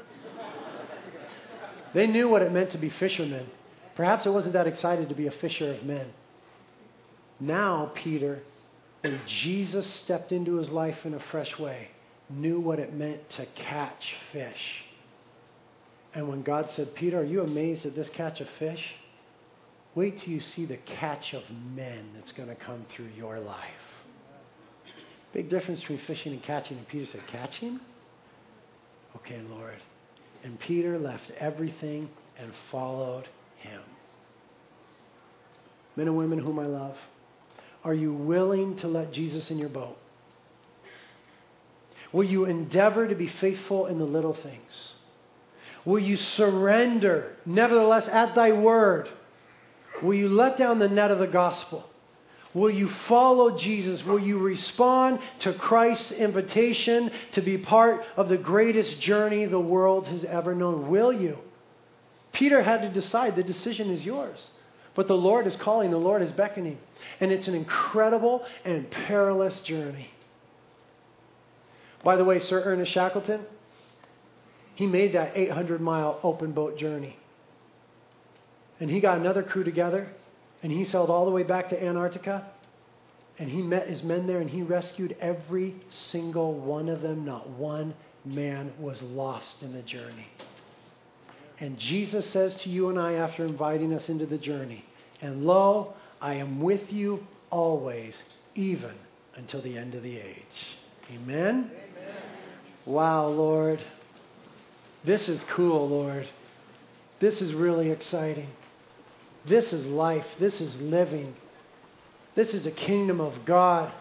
they 1.95 2.07
knew 2.07 2.29
what 2.29 2.43
it 2.43 2.53
meant 2.53 2.73
to 2.73 2.79
be 2.79 2.91
fishermen. 2.91 3.47
Perhaps 3.97 4.27
it 4.27 4.31
wasn't 4.31 4.53
that 4.53 4.67
excited 4.67 5.09
to 5.09 5.15
be 5.15 5.29
a 5.29 5.31
fisher 5.31 5.73
of 5.73 5.85
men. 5.85 6.07
Now, 7.41 7.93
Peter, 7.95 8.43
when 9.01 9.19
Jesus 9.27 9.87
stepped 9.87 10.33
into 10.33 10.57
his 10.57 10.69
life 10.69 10.99
in 11.05 11.15
a 11.15 11.21
fresh 11.31 11.59
way, 11.59 11.89
knew 12.29 12.61
what 12.61 12.79
it 12.79 12.93
meant 12.93 13.31
to 13.31 13.47
catch 13.55 14.15
fish. 14.33 14.85
And 16.15 16.29
when 16.29 16.43
God 16.43 16.71
said, 16.73 16.95
Peter, 16.95 17.21
are 17.21 17.25
you 17.25 17.41
amazed 17.41 17.87
at 17.87 17.95
this 17.95 18.11
catch 18.11 18.43
of 18.43 18.49
fish? 18.59 18.85
Wait 19.95 20.21
till 20.21 20.35
you 20.35 20.41
see 20.41 20.67
the 20.67 20.77
catch 20.77 21.33
of 21.33 21.43
men 21.75 22.11
that's 22.15 22.33
going 22.33 22.51
to 22.51 22.55
come 22.55 22.85
through 22.95 23.09
your 23.17 23.41
life. 23.41 23.92
Big 25.33 25.49
difference 25.49 25.81
between 25.81 26.01
fishing 26.07 26.33
and 26.33 26.43
catching. 26.43 26.77
And 26.77 26.89
Peter 26.89 27.07
said, 27.11 27.23
Catching? 27.29 27.81
Okay, 29.17 29.41
Lord. 29.49 29.79
And 30.45 30.59
Peter 30.61 30.99
left 30.99 31.31
everything 31.39 32.09
and 32.39 32.53
followed 32.71 33.29
him. 33.59 33.81
Men 35.97 36.09
and 36.09 36.17
women 36.17 36.39
whom 36.39 36.59
I 36.59 36.67
love, 36.67 36.97
are 37.85 37.95
you 37.95 38.13
willing 38.13 38.77
to 38.79 38.89
let 38.89 39.13
Jesus 39.13 39.51
in 39.51 39.59
your 39.59 39.69
boat? 39.69 39.97
Will 42.13 42.25
you 42.25 42.45
endeavor 42.45 43.09
to 43.09 43.15
be 43.15 43.29
faithful 43.29 43.87
in 43.87 43.99
the 43.99 44.05
little 44.05 44.35
things? 44.35 44.93
Will 45.85 45.99
you 45.99 46.17
surrender, 46.17 47.37
nevertheless, 47.45 48.07
at 48.09 48.35
thy 48.35 48.53
word? 48.53 49.09
Will 50.03 50.15
you 50.15 50.29
let 50.29 50.59
down 50.59 50.79
the 50.79 50.89
net 50.89 51.11
of 51.11 51.19
the 51.19 51.27
gospel? 51.27 51.85
Will 52.55 52.71
you 52.71 52.91
follow 53.09 53.57
Jesus? 53.57 54.05
Will 54.05 54.19
you 54.19 54.39
respond 54.39 55.21
to 55.41 55.55
Christ's 55.55 56.13
invitation 56.13 57.11
to 57.33 57.41
be 57.41 57.57
part 57.57 58.05
of 58.17 58.29
the 58.29 58.37
greatest 58.37 59.01
journey 59.01 59.47
the 59.47 59.59
world 59.59 60.07
has 60.07 60.25
ever 60.25 60.55
known? 60.55 60.91
Will 60.91 61.13
you? 61.13 61.39
Peter 62.33 62.63
had 62.63 62.83
to 62.83 62.91
decide. 62.91 63.37
The 63.37 63.43
decision 63.43 63.91
is 63.91 64.03
yours. 64.03 64.51
But 64.95 65.09
the 65.09 65.17
Lord 65.17 65.47
is 65.47 65.57
calling, 65.57 65.91
the 65.91 65.97
Lord 65.97 66.21
is 66.21 66.33
beckoning. 66.33 66.79
And 67.21 67.33
it's 67.33 67.49
an 67.49 67.55
incredible 67.55 68.45
and 68.65 68.91
perilous 68.91 69.61
journey. 69.61 70.11
By 72.05 72.17
the 72.17 72.25
way, 72.25 72.41
Sir 72.41 72.63
Ernest 72.63 72.93
Shackleton, 72.93 73.47
he 74.75 74.87
made 74.87 75.15
that 75.15 75.33
800 75.35 75.81
mile 75.81 76.21
open 76.23 76.53
boat 76.53 76.77
journey. 76.77 77.17
And 78.79 78.91
he 78.91 79.01
got 79.01 79.19
another 79.19 79.43
crew 79.43 79.65
together 79.65 80.09
and 80.63 80.71
he 80.71 80.85
sailed 80.85 81.11
all 81.11 81.25
the 81.25 81.31
way 81.31 81.43
back 81.43 81.69
to 81.71 81.83
Antarctica. 81.83 82.47
And 83.39 83.51
he 83.51 83.63
met 83.63 83.89
his 83.89 84.03
men 84.03 84.27
there 84.27 84.41
and 84.41 84.49
he 84.49 84.63
rescued 84.63 85.17
every 85.21 85.75
single 85.91 86.55
one 86.55 86.89
of 86.89 87.03
them. 87.03 87.25
Not 87.25 87.49
one 87.51 87.95
man 88.25 88.73
was 88.79 89.03
lost 89.03 89.63
in 89.63 89.73
the 89.73 89.83
journey. 89.83 90.29
And 91.59 91.79
Jesus 91.79 92.29
says 92.31 92.55
to 92.57 92.69
you 92.69 92.89
and 92.89 92.99
I 92.99 93.15
after 93.15 93.45
inviting 93.45 93.93
us 93.93 94.09
into 94.09 94.27
the 94.27 94.39
journey, 94.39 94.85
And 95.21 95.45
lo, 95.45 95.95
I 96.21 96.35
am 96.35 96.61
with 96.61 96.93
you 96.93 97.27
always, 97.51 98.17
even 98.55 98.95
until 99.35 99.63
the 99.63 99.77
end 99.77 99.95
of 99.95 100.03
the 100.03 100.17
age. 100.17 100.37
Amen? 101.11 101.71
Amen. 101.71 102.17
Wow, 102.85 103.29
Lord. 103.29 103.81
This 105.05 105.29
is 105.29 105.43
cool, 105.51 105.89
Lord. 105.89 106.29
This 107.19 107.41
is 107.41 107.55
really 107.55 107.91
exciting. 107.91 108.49
This 109.47 109.73
is 109.73 109.85
life. 109.87 110.27
This 110.39 110.61
is 110.61 110.75
living. 110.77 111.35
This 112.35 112.55
is 112.55 112.63
the 112.65 112.71
kingdom 112.71 113.21
of 113.21 113.45
God 113.45 113.93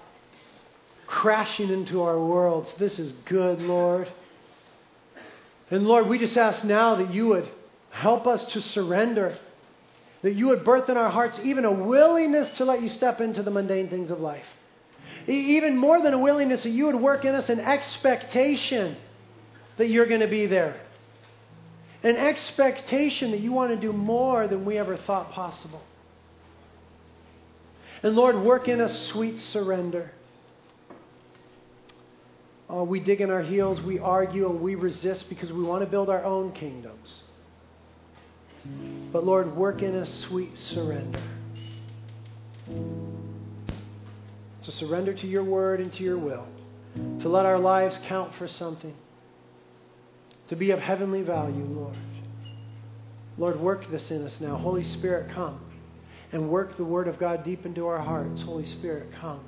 crashing 1.08 1.70
into 1.70 2.02
our 2.04 2.20
worlds. 2.20 2.72
This 2.78 2.98
is 2.98 3.12
good, 3.26 3.60
Lord. 3.60 4.12
And 5.70 5.86
Lord, 5.86 6.08
we 6.08 6.18
just 6.18 6.38
ask 6.38 6.64
now 6.64 6.96
that 6.96 7.14
you 7.14 7.28
would 7.28 7.50
help 7.90 8.28
us 8.28 8.46
to 8.54 8.62
surrender, 8.62 9.38
that 10.22 10.34
you 10.34 10.48
would 10.48 10.64
birth 10.64 10.90
in 10.90 10.96
our 10.96 11.10
hearts 11.10 11.40
even 11.44 11.66
a 11.66 11.72
willingness 11.72 12.58
to 12.58 12.66
let 12.66 12.82
you 12.82 12.90
step 12.90 13.20
into 13.20 13.44
the 13.44 13.52
mundane 13.52 13.90
things 13.90 14.12
of 14.12 14.20
life. 14.20 14.46
Even 15.28 15.78
more 15.78 16.02
than 16.02 16.14
a 16.14 16.20
willingness, 16.20 16.64
that 16.64 16.70
you 16.70 16.86
would 16.86 16.96
work 16.96 17.26
in 17.26 17.36
us 17.36 17.50
an 17.50 17.60
expectation 17.60 18.96
that 19.78 19.90
you're 19.90 20.06
going 20.06 20.22
to 20.22 20.28
be 20.28 20.46
there 20.46 20.80
an 22.04 22.18
expectation 22.18 23.32
that 23.32 23.42
you 23.42 23.52
want 23.52 23.72
to 23.72 23.78
do 23.78 23.94
more 23.94 24.48
than 24.48 24.66
we 24.66 24.78
ever 24.78 24.98
thought 24.98 25.32
possible. 25.32 25.82
And 28.04 28.16
Lord, 28.16 28.36
work 28.38 28.68
in 28.68 28.82
us 28.82 29.08
sweet 29.10 29.40
surrender. 29.40 30.12
Oh, 32.70 32.84
we 32.84 33.00
dig 33.00 33.22
in 33.22 33.30
our 33.30 33.42
heels, 33.42 33.82
we 33.82 34.00
argue, 34.00 34.50
and 34.50 34.62
we 34.62 34.76
resist 34.76 35.30
because 35.30 35.52
we 35.52 35.62
want 35.62 35.84
to 35.84 35.90
build 35.90 36.10
our 36.10 36.24
own 36.24 36.54
kingdoms. 36.54 37.22
But 39.12 39.26
Lord, 39.26 39.56
work 39.56 39.82
in 39.82 39.96
us 39.96 40.12
sweet 40.28 40.58
surrender. 40.58 41.22
To 44.64 44.72
surrender 44.72 45.14
to 45.14 45.28
your 45.28 45.44
word 45.44 45.82
and 45.82 45.92
to 45.94 46.04
your 46.04 46.18
will. 46.18 46.48
To 47.22 47.30
let 47.30 47.46
our 47.46 47.60
lives 47.60 48.00
count 48.06 48.34
for 48.36 48.48
something 48.48 48.94
to 50.52 50.58
be 50.58 50.72
of 50.72 50.82
heavenly 50.82 51.22
value, 51.22 51.64
Lord. 51.64 51.96
Lord, 53.38 53.58
work 53.62 53.90
this 53.90 54.12
in 54.12 54.26
us 54.26 54.42
now. 54.42 54.58
Holy 54.58 54.84
Spirit, 54.84 55.32
come 55.32 55.62
and 56.34 56.50
work 56.50 56.76
the 56.76 56.84
Word 56.84 57.08
of 57.08 57.18
God 57.18 57.46
deep 57.46 57.66
into 57.66 57.88
our 57.88 58.00
hearts. 58.00 58.42
Holy 58.42 58.66
Spirit, 58.66 59.14
come. 59.14 59.40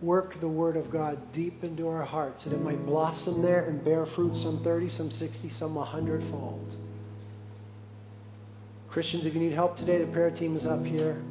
Work 0.00 0.40
the 0.40 0.48
Word 0.48 0.78
of 0.78 0.90
God 0.90 1.34
deep 1.34 1.62
into 1.64 1.86
our 1.86 2.02
hearts 2.02 2.44
that 2.44 2.54
it 2.54 2.62
might 2.62 2.82
blossom 2.86 3.42
there 3.42 3.66
and 3.66 3.84
bear 3.84 4.06
fruit 4.06 4.34
some 4.36 4.64
30, 4.64 4.88
some 4.88 5.10
60, 5.10 5.50
some 5.50 5.74
100 5.74 6.22
fold. 6.30 6.74
Christians, 8.88 9.26
if 9.26 9.34
you 9.34 9.40
need 9.40 9.52
help 9.52 9.76
today, 9.76 9.98
the 9.98 10.10
prayer 10.10 10.30
team 10.30 10.56
is 10.56 10.64
up 10.64 10.82
here. 10.86 11.22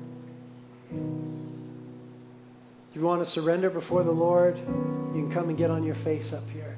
If 2.91 2.95
you 2.95 3.01
want 3.01 3.25
to 3.25 3.31
surrender 3.31 3.71
before 3.71 4.03
the 4.03 4.11
Lord, 4.11 4.57
you 4.59 5.23
can 5.23 5.31
come 5.33 5.49
and 5.49 5.57
get 5.57 5.71
on 5.71 5.83
your 5.83 5.95
face 5.95 6.31
up 6.31 6.47
here. 6.51 6.77